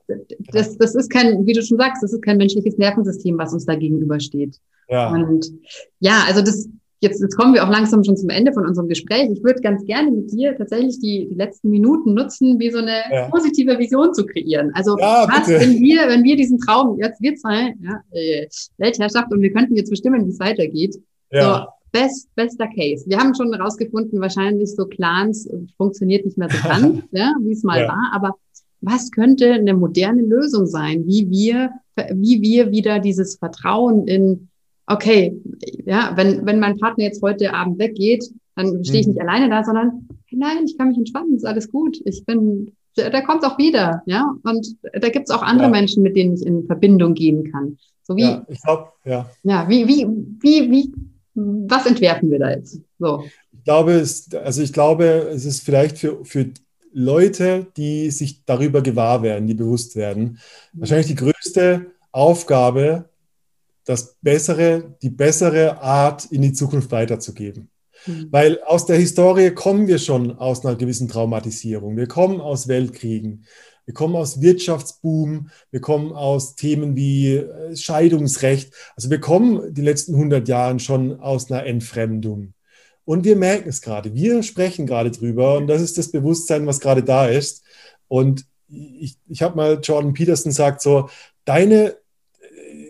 Das, 0.52 0.78
das 0.78 0.96
ist 0.96 1.10
kein, 1.10 1.46
wie 1.46 1.54
du 1.54 1.62
schon 1.62 1.78
sagst, 1.78 2.04
das 2.04 2.14
ist 2.14 2.22
kein 2.22 2.38
menschliches 2.38 2.78
Nervensystem, 2.78 3.38
was 3.38 3.54
uns 3.54 3.66
da 3.66 3.76
gegenübersteht. 3.76 4.58
Ja. 4.90 5.12
Und 5.14 5.52
ja, 6.00 6.24
also 6.28 6.42
das, 6.42 6.68
jetzt, 7.02 7.22
jetzt 7.22 7.36
kommen 7.36 7.54
wir 7.54 7.64
auch 7.64 7.70
langsam 7.70 8.04
schon 8.04 8.18
zum 8.18 8.30
Ende 8.30 8.52
von 8.54 8.66
unserem 8.66 8.88
Gespräch. 8.88 9.30
Ich 9.32 9.44
würde 9.44 9.62
ganz 9.62 9.86
gerne 9.86 10.12
mit 10.12 10.32
dir 10.32 10.56
tatsächlich 10.58 11.00
die, 11.00 11.28
die 11.30 11.36
letzten 11.36 11.70
Minuten 11.70 12.14
nutzen, 12.14 12.60
wie 12.60 12.72
so 12.72 12.80
eine 12.80 13.02
ja. 13.12 13.30
positive 13.30 13.78
Vision 13.78 14.14
zu 14.14 14.26
kreieren. 14.26 14.72
Also 14.74 14.98
ja, 14.98 15.28
was, 15.30 15.48
wenn 15.48 15.80
wir, 15.80 16.08
wenn 16.08 16.24
wir 16.24 16.36
diesen 16.36 16.60
Traum, 16.60 17.00
jetzt 17.00 17.22
wir 17.22 17.36
zwei, 17.36 17.74
ja, 17.82 18.02
äh, 18.12 18.48
Weltherrschaft 18.78 19.32
und 19.32 19.42
wir 19.42 19.52
könnten 19.54 19.76
jetzt 19.76 19.90
bestimmen, 19.90 20.26
wie 20.26 20.32
es 20.32 20.40
weitergeht. 20.40 20.96
Ja. 21.32 21.42
So, 21.42 21.68
Best, 21.92 22.30
bester 22.36 22.68
Case. 22.68 23.04
Wir 23.08 23.18
haben 23.18 23.34
schon 23.34 23.52
herausgefunden, 23.52 24.22
wahrscheinlich 24.22 24.76
so 24.76 24.86
Clans 24.86 25.50
funktioniert 25.76 26.24
nicht 26.24 26.38
mehr 26.38 26.50
so 26.50 26.68
ganz, 26.68 27.02
ja, 27.12 27.34
wie 27.42 27.52
es 27.52 27.64
mal 27.64 27.82
ja. 27.82 27.88
war, 27.88 28.12
aber 28.14 28.36
was 28.82 29.12
könnte 29.12 29.52
eine 29.52 29.74
moderne 29.74 30.22
Lösung 30.22 30.66
sein, 30.66 31.06
wie 31.06 31.30
wir, 31.30 31.72
wie 32.14 32.42
wir 32.42 32.72
wieder 32.72 33.00
dieses 33.00 33.36
Vertrauen 33.36 34.08
in, 34.08 34.50
okay, 34.88 35.40
ja, 35.86 36.14
wenn, 36.16 36.46
wenn 36.46 36.60
mein 36.60 36.78
Partner 36.78 37.06
jetzt 37.06 37.22
heute 37.22 37.54
Abend 37.54 37.80
weggeht, 37.80 38.26
dann 38.56 38.84
stehe 38.84 39.02
ich 39.02 39.08
mhm. 39.08 39.14
nicht 39.14 39.22
alleine 39.22 39.50
da, 39.50 39.64
sondern 39.64 40.08
nein, 40.32 40.66
ich 40.66 40.78
kann 40.78 40.90
mich 40.90 40.98
entspannen, 40.98 41.36
ist 41.36 41.46
alles 41.46 41.72
gut. 41.72 42.00
Ich 42.06 42.26
bin, 42.26 42.72
der 42.98 43.24
kommt 43.24 43.46
auch 43.46 43.58
wieder, 43.58 44.02
ja. 44.06 44.34
Und 44.44 44.76
da 44.94 45.10
gibt 45.10 45.30
es 45.30 45.36
auch 45.36 45.42
andere 45.42 45.68
ja. 45.68 45.72
Menschen, 45.72 46.04
mit 46.04 46.16
denen 46.16 46.36
ich 46.36 46.46
in 46.46 46.66
Verbindung 46.66 47.14
gehen 47.14 47.52
kann. 47.52 47.78
So 48.04 48.16
wie, 48.16 48.24
ja, 48.24 48.46
ich 48.48 48.62
glaube, 48.62 48.88
ja. 49.06 49.30
Ja, 49.44 49.70
wie, 49.70 49.88
wie, 49.88 50.08
wie, 50.42 50.72
wie, 50.72 50.94
was 51.36 51.86
entwerfen 51.86 52.32
wir 52.32 52.40
da 52.40 52.52
jetzt? 52.52 52.82
So. 52.98 53.24
Ich 53.52 53.64
glaube, 53.64 53.94
es, 53.94 54.34
also 54.34 54.62
ich 54.62 54.74
glaube, 54.74 55.04
es 55.32 55.46
ist 55.46 55.62
vielleicht 55.62 55.98
für, 55.98 56.24
für 56.26 56.48
Leute, 56.92 57.68
die 57.78 58.12
sich 58.12 58.46
darüber 58.46 58.82
gewahr 58.82 59.22
werden, 59.24 59.48
die 59.48 59.54
bewusst 59.54 59.96
werden, 59.96 60.40
mhm. 60.74 60.80
wahrscheinlich 60.80 61.08
die 61.08 61.16
größte 61.16 61.88
Aufgabe, 62.12 63.10
das 63.86 64.18
bessere, 64.22 64.96
die 65.02 65.10
bessere 65.10 65.82
Art 65.82 66.26
in 66.26 66.42
die 66.42 66.54
Zukunft 66.54 66.92
weiterzugeben. 66.92 67.70
Mhm. 68.06 68.28
Weil 68.32 68.62
aus 68.64 68.86
der 68.86 68.98
Historie 68.98 69.52
kommen 69.52 69.88
wir 69.88 70.00
schon 70.00 70.38
aus 70.38 70.66
einer 70.66 70.76
gewissen 70.76 71.08
Traumatisierung. 71.08 71.98
Wir 71.98 72.08
kommen 72.08 72.40
aus 72.40 72.68
Weltkriegen. 72.68 73.46
Wir 73.86 73.94
kommen 73.94 74.16
aus 74.16 74.42
Wirtschaftsboom. 74.42 75.50
Wir 75.72 75.82
kommen 75.82 76.14
aus 76.14 76.56
Themen 76.56 76.96
wie 76.96 77.38
äh, 77.38 77.76
Scheidungsrecht. 77.76 78.74
Also 78.96 79.10
wir 79.10 79.20
kommen 79.20 79.74
die 79.74 79.82
letzten 79.82 80.14
100 80.14 80.48
Jahre 80.48 80.80
schon 80.80 81.20
aus 81.20 81.52
einer 81.52 81.66
Entfremdung. 81.66 82.54
Und 83.10 83.24
wir 83.24 83.36
merken 83.36 83.70
es 83.70 83.82
gerade. 83.82 84.14
Wir 84.14 84.44
sprechen 84.44 84.86
gerade 84.86 85.10
drüber. 85.10 85.58
Und 85.58 85.66
das 85.66 85.82
ist 85.82 85.98
das 85.98 86.12
Bewusstsein, 86.12 86.68
was 86.68 86.80
gerade 86.80 87.02
da 87.02 87.26
ist. 87.26 87.64
Und 88.08 88.46
ich, 88.68 89.18
ich 89.28 89.42
habe 89.42 89.56
mal 89.56 89.80
Jordan 89.82 90.14
Peterson 90.14 90.52
gesagt, 90.52 90.80
so, 90.80 91.10
deine 91.44 91.96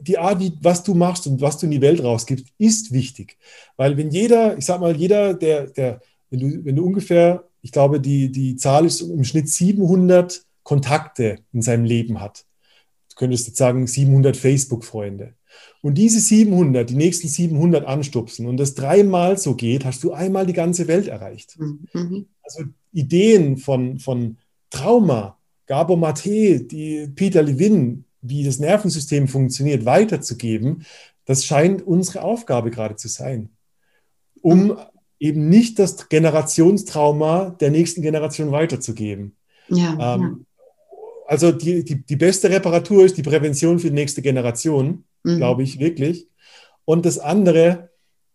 die 0.02 0.18
Art, 0.18 0.42
wie, 0.42 0.52
was 0.62 0.84
du 0.84 0.94
machst 0.94 1.26
und 1.26 1.40
was 1.40 1.58
du 1.58 1.68
in 1.68 1.72
die 1.72 1.80
Welt 1.80 2.04
rausgibst, 2.04 2.48
ist 2.58 2.92
wichtig. 2.92 3.38
Weil 3.78 3.96
wenn 3.96 4.12
jeder, 4.12 4.58
ich 4.58 4.66
sag 4.66 4.82
mal, 4.82 4.94
jeder, 4.94 5.36
der, 5.36 5.68
der 5.68 6.02
wenn, 6.30 6.42
du, 6.42 6.66
wenn 6.66 6.76
du 6.76 6.86
ungefähr, 6.86 7.46
ich 7.62 7.72
glaube, 7.72 8.02
die, 8.02 8.30
die 8.30 8.58
Zahl 8.58 8.86
ist 8.86 9.00
im 9.00 9.24
Schnitt 9.24 9.48
700 9.48 10.44
Kontakte 10.64 11.38
in 11.54 11.62
seinem 11.62 11.86
Leben 11.86 12.20
hat. 12.20 12.46
Du 13.08 13.16
könntest 13.16 13.48
jetzt 13.48 13.58
sagen 13.58 13.88
700 13.88 14.36
Facebook-Freunde. 14.36 15.36
Und 15.82 15.96
diese 15.96 16.20
700, 16.20 16.90
die 16.90 16.96
nächsten 16.96 17.28
700 17.28 17.86
anstupsen 17.86 18.48
und 18.48 18.58
das 18.58 18.76
dreimal 18.76 19.38
so 19.38 19.56
geht, 19.56 19.86
hast 19.86 20.04
du 20.04 20.12
einmal 20.12 20.46
die 20.46 20.54
ganze 20.54 20.88
Welt 20.88 21.08
erreicht. 21.08 21.58
Mhm. 21.58 22.26
Also 22.42 22.64
Ideen 22.92 23.58
von, 23.58 24.00
von 24.00 24.38
Trauma, 24.70 25.38
Gabor 25.68 25.98
Mate, 25.98 26.62
die 26.62 27.08
Peter 27.16 27.42
Levin, 27.42 28.06
wie 28.22 28.44
das 28.44 28.60
Nervensystem 28.60 29.28
funktioniert, 29.28 29.86
weiterzugeben, 29.86 30.84
das 31.26 31.46
scheint 31.46 31.86
unsere 31.86 32.24
Aufgabe 32.24 32.72
gerade 32.72 32.96
zu 32.96 33.08
sein. 33.08 33.50
Um 34.42 34.78
eben 35.20 35.50
nicht 35.50 35.80
das 35.80 36.10
Generationstrauma 36.10 37.52
der 37.60 37.72
nächsten 37.72 38.02
Generation 38.02 38.52
weiterzugeben. 38.52 39.36
Ja, 39.68 40.16
ähm, 40.16 40.22
ja. 40.22 40.36
Also 41.28 41.52
die, 41.52 41.84
die, 41.84 42.04
die 42.04 42.16
beste 42.16 42.50
Reparatur 42.50 43.06
ist 43.06 43.18
die 43.18 43.22
Prävention 43.22 43.78
für 43.78 43.90
die 43.90 43.94
nächste 43.94 44.24
Generation, 44.24 45.04
mhm. 45.24 45.38
glaube 45.38 45.64
ich 45.64 45.80
wirklich. 45.80 46.28
Und 46.86 47.06
das 47.06 47.20
andere 47.20 47.90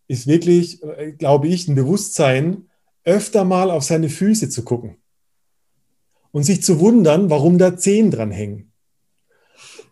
ist 0.09 0.27
wirklich, 0.27 0.83
äh, 0.83 1.13
glaube 1.13 1.49
ich, 1.49 1.69
ein 1.69 1.75
Bewusstsein, 1.75 2.69
öfter 3.05 3.45
mal 3.45 3.71
auf 3.71 3.85
seine 3.85 4.09
Füße 4.09 4.49
zu 4.49 4.65
gucken 4.65 4.97
und 6.33 6.45
sich 6.45 6.63
zu 6.63 6.81
wundern, 6.81 7.31
warum 7.31 7.59
da 7.59 7.77
Zehen 7.77 8.11
dran 8.11 8.31
hängen 8.31 8.73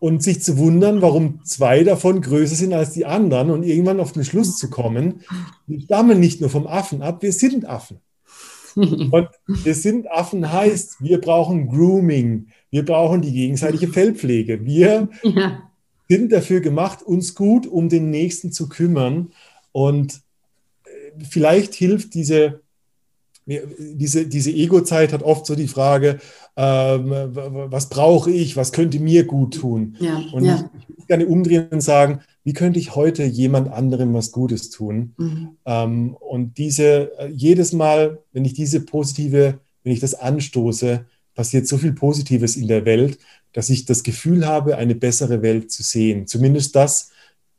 und 0.02 0.22
sich 0.22 0.42
zu 0.42 0.58
wundern, 0.58 1.02
warum 1.02 1.44
zwei 1.44 1.84
davon 1.84 2.20
größer 2.20 2.56
sind 2.56 2.72
als 2.72 2.90
die 2.90 3.06
anderen 3.06 3.50
und 3.50 3.62
irgendwann 3.62 4.00
auf 4.00 4.12
den 4.12 4.24
Schluss 4.24 4.56
zu 4.56 4.68
kommen, 4.68 5.20
wir 5.68 5.80
stammen 5.80 6.18
nicht 6.18 6.40
nur 6.40 6.50
vom 6.50 6.66
Affen 6.66 7.02
ab, 7.02 7.22
wir 7.22 7.32
sind 7.32 7.66
Affen. 7.66 8.00
Und 8.74 9.28
wir 9.46 9.74
sind 9.74 10.10
Affen 10.10 10.50
heißt, 10.50 11.02
wir 11.02 11.20
brauchen 11.20 11.68
Grooming, 11.68 12.46
wir 12.70 12.86
brauchen 12.86 13.20
die 13.20 13.32
gegenseitige 13.32 13.88
Fellpflege. 13.88 14.64
Wir 14.64 15.10
ja. 15.22 15.70
Sind 16.12 16.32
dafür 16.32 16.60
gemacht, 16.60 17.02
uns 17.02 17.34
gut 17.34 17.66
um 17.66 17.88
den 17.88 18.10
Nächsten 18.10 18.52
zu 18.52 18.68
kümmern. 18.68 19.32
Und 19.72 20.20
äh, 20.84 21.24
vielleicht 21.28 21.74
hilft 21.74 22.14
diese 22.14 22.60
diese, 23.44 24.26
diese 24.26 24.52
Ego-Zeit 24.52 25.12
hat 25.12 25.24
oft 25.24 25.46
so 25.46 25.56
die 25.56 25.66
Frage, 25.66 26.20
ähm, 26.56 27.10
was 27.10 27.88
brauche 27.88 28.30
ich, 28.30 28.56
was 28.56 28.70
könnte 28.70 29.00
mir 29.00 29.24
gut 29.24 29.54
tun? 29.54 29.96
Ja, 29.98 30.22
und 30.32 30.44
ja. 30.44 30.54
Ich, 30.54 30.80
ich 30.80 30.88
würde 30.88 31.06
gerne 31.08 31.26
umdrehen 31.26 31.66
und 31.70 31.80
sagen, 31.80 32.20
wie 32.44 32.52
könnte 32.52 32.78
ich 32.78 32.94
heute 32.94 33.24
jemand 33.24 33.72
anderem 33.72 34.14
was 34.14 34.30
Gutes 34.30 34.70
tun? 34.70 35.14
Mhm. 35.16 35.48
Ähm, 35.66 36.16
und 36.20 36.58
diese, 36.58 37.18
äh, 37.18 37.28
jedes 37.28 37.72
Mal, 37.72 38.20
wenn 38.32 38.44
ich 38.44 38.54
diese 38.54 38.80
positive, 38.80 39.58
wenn 39.82 39.92
ich 39.92 40.00
das 40.00 40.14
anstoße, 40.14 41.04
passiert 41.34 41.66
so 41.66 41.78
viel 41.78 41.94
Positives 41.94 42.56
in 42.56 42.68
der 42.68 42.84
Welt, 42.84 43.18
dass 43.52 43.70
ich 43.70 43.84
das 43.84 44.02
Gefühl 44.02 44.46
habe, 44.46 44.76
eine 44.76 44.94
bessere 44.94 45.42
Welt 45.42 45.70
zu 45.70 45.82
sehen. 45.82 46.26
Zumindest 46.26 46.74
das, 46.74 47.10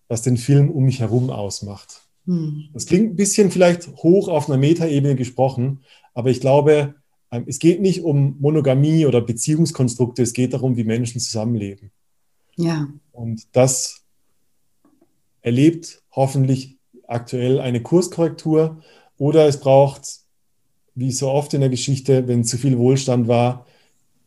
was 0.08 0.22
den 0.22 0.38
Film 0.38 0.70
um 0.70 0.84
mich 0.86 1.00
herum 1.00 1.30
ausmacht. 1.30 2.02
Hm. 2.26 2.70
Das 2.74 2.86
klingt 2.86 3.14
ein 3.14 3.16
bisschen 3.16 3.52
vielleicht 3.52 3.88
hoch 3.98 4.28
auf 4.28 4.50
einer 4.50 4.58
Metaebene 4.58 5.16
gesprochen, 5.16 5.82
aber 6.14 6.30
ich 6.30 6.40
glaube, 6.40 6.96
ähm, 7.32 7.46
es 7.48 7.60
geht 7.60 7.82
nicht 7.82 8.04
um 8.04 8.38
Monogamie 8.40 9.06
oder 9.06 9.22
Beziehungskonstrukte, 9.22 10.22
es 10.22 10.34
geht 10.34 10.54
darum, 10.54 10.78
wie 10.78 10.84
Menschen 10.84 11.20
zusammenleben. 11.20 11.92
Ja. 12.56 12.88
Und 13.12 13.48
das 13.52 14.04
erlebt 15.42 16.02
hoffentlich 16.12 16.78
aktuell 17.08 17.60
eine 17.60 17.82
Kurskorrektur 17.82 18.82
oder 19.18 19.48
es 19.48 19.60
braucht, 19.60 20.22
wie 20.96 21.12
so 21.12 21.30
oft 21.30 21.54
in 21.54 21.62
der 21.62 21.70
Geschichte, 21.70 22.28
wenn 22.28 22.44
zu 22.44 22.58
viel 22.58 22.78
Wohlstand 22.78 23.28
war, 23.28 23.66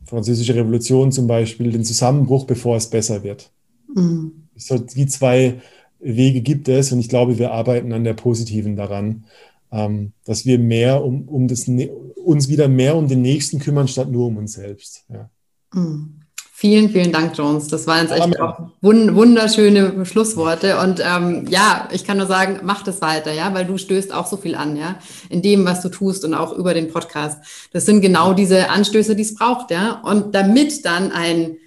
Französische 0.07 0.55
Revolution 0.55 1.13
zum 1.13 1.27
Beispiel, 1.27 1.73
den 1.73 1.85
Zusammenbruch, 1.85 2.45
bevor 2.45 2.77
es 2.77 2.89
besser 2.89 3.23
wird. 3.23 3.51
Mhm. 3.95 4.49
So 4.57 4.79
die 4.79 5.07
zwei 5.07 5.61
Wege 5.99 6.41
gibt 6.41 6.69
es 6.69 6.93
und 6.93 7.01
ich 7.01 7.09
glaube, 7.09 7.39
wir 7.39 7.53
arbeiten 7.53 7.93
an 7.93 8.05
der 8.05 8.15
positiven 8.15 8.77
daran, 8.77 9.25
ähm, 9.73 10.13
dass 10.25 10.47
wir 10.47 10.59
mehr 10.59 11.05
um, 11.05 11.29
um 11.29 11.49
das, 11.49 11.69
uns 11.69 12.49
wieder 12.49 12.69
mehr 12.69 12.97
um 12.97 13.09
den 13.09 13.23
Nächsten 13.23 13.59
kümmern, 13.59 13.89
statt 13.89 14.11
nur 14.11 14.27
um 14.27 14.37
uns 14.37 14.53
selbst. 14.55 15.05
Ja. 15.09 15.31
Mhm. 15.75 16.21
Vielen, 16.59 16.89
vielen 16.89 17.13
Dank, 17.13 17.37
Jones. 17.37 17.69
Das 17.69 17.87
waren 17.87 18.07
jetzt 18.07 18.19
echt 18.19 18.41
auch 18.41 18.59
wunderschöne 18.81 20.07
Schlussworte. 20.07 20.79
Und 20.79 21.03
ähm, 21.05 21.45
ja, 21.51 21.87
ich 21.93 22.07
kann 22.07 22.17
nur 22.17 22.27
sagen, 22.27 22.61
mach 22.63 22.83
das 22.83 23.03
weiter, 23.03 23.31
ja, 23.31 23.53
weil 23.53 23.67
du 23.67 23.77
stößt 23.77 24.11
auch 24.11 24.27
so 24.27 24.39
viel 24.39 24.55
an, 24.55 24.75
ja, 24.75 24.99
in 25.29 25.43
dem, 25.43 25.67
was 25.67 25.83
du 25.83 25.91
tust 25.91 26.25
und 26.25 26.33
auch 26.33 26.55
über 26.55 26.73
den 26.73 26.89
Podcast. 26.89 27.69
Das 27.75 27.85
sind 27.85 28.01
genau 28.01 28.33
diese 28.33 28.71
Anstöße, 28.71 29.15
die 29.15 29.25
es 29.25 29.35
braucht, 29.35 29.71
ja. 29.71 30.01
Und 30.03 30.35
damit 30.35 30.87
dann 30.87 31.13
ein 31.13 31.59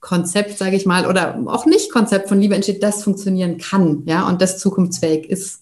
Konzept, 0.00 0.58
sage 0.58 0.74
ich 0.74 0.84
mal, 0.84 1.06
oder 1.06 1.40
auch 1.46 1.64
nicht 1.64 1.92
Konzept 1.92 2.28
von 2.28 2.40
Liebe 2.40 2.56
entsteht, 2.56 2.82
das 2.82 3.04
funktionieren 3.04 3.58
kann, 3.58 4.02
ja, 4.06 4.26
und 4.26 4.42
das 4.42 4.58
zukunftsfähig 4.58 5.30
ist. 5.30 5.60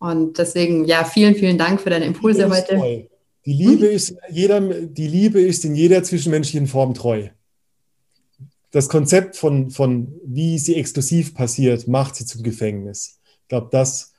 Und 0.00 0.36
deswegen, 0.36 0.84
ja, 0.84 1.04
vielen, 1.04 1.36
vielen 1.36 1.58
Dank 1.58 1.80
für 1.80 1.90
deine 1.90 2.06
Impulse 2.06 2.50
heute. 2.50 3.06
Die 3.46 3.52
Liebe 3.52 3.86
hm? 3.86 3.94
ist 3.94 4.16
jeder, 4.32 4.58
die 4.60 5.06
Liebe 5.06 5.40
ist 5.40 5.64
in 5.64 5.76
jeder 5.76 6.02
zwischenmenschlichen 6.02 6.66
Form 6.66 6.92
treu. 6.92 7.28
Das 8.70 8.88
Konzept 8.88 9.36
von, 9.36 9.70
von 9.70 10.14
wie 10.24 10.58
sie 10.58 10.76
exklusiv 10.76 11.34
passiert, 11.34 11.88
macht 11.88 12.16
sie 12.16 12.24
zum 12.24 12.42
Gefängnis. 12.42 13.20
Ich 13.42 13.48
glaube, 13.48 13.68
das, 13.70 14.12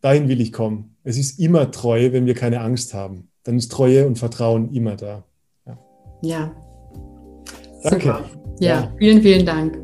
dahin 0.00 0.28
will 0.28 0.40
ich 0.40 0.52
kommen. 0.52 0.96
Es 1.04 1.18
ist 1.18 1.38
immer 1.38 1.70
treu, 1.70 2.12
wenn 2.12 2.26
wir 2.26 2.34
keine 2.34 2.60
Angst 2.60 2.94
haben. 2.94 3.28
Dann 3.42 3.58
ist 3.58 3.70
Treue 3.70 4.06
und 4.06 4.18
Vertrauen 4.18 4.72
immer 4.72 4.96
da. 4.96 5.24
Ja. 5.66 5.78
ja. 6.22 6.56
Danke. 7.82 8.00
Super. 8.00 8.30
Ja, 8.60 8.94
vielen, 8.98 9.22
vielen 9.22 9.44
Dank. 9.44 9.78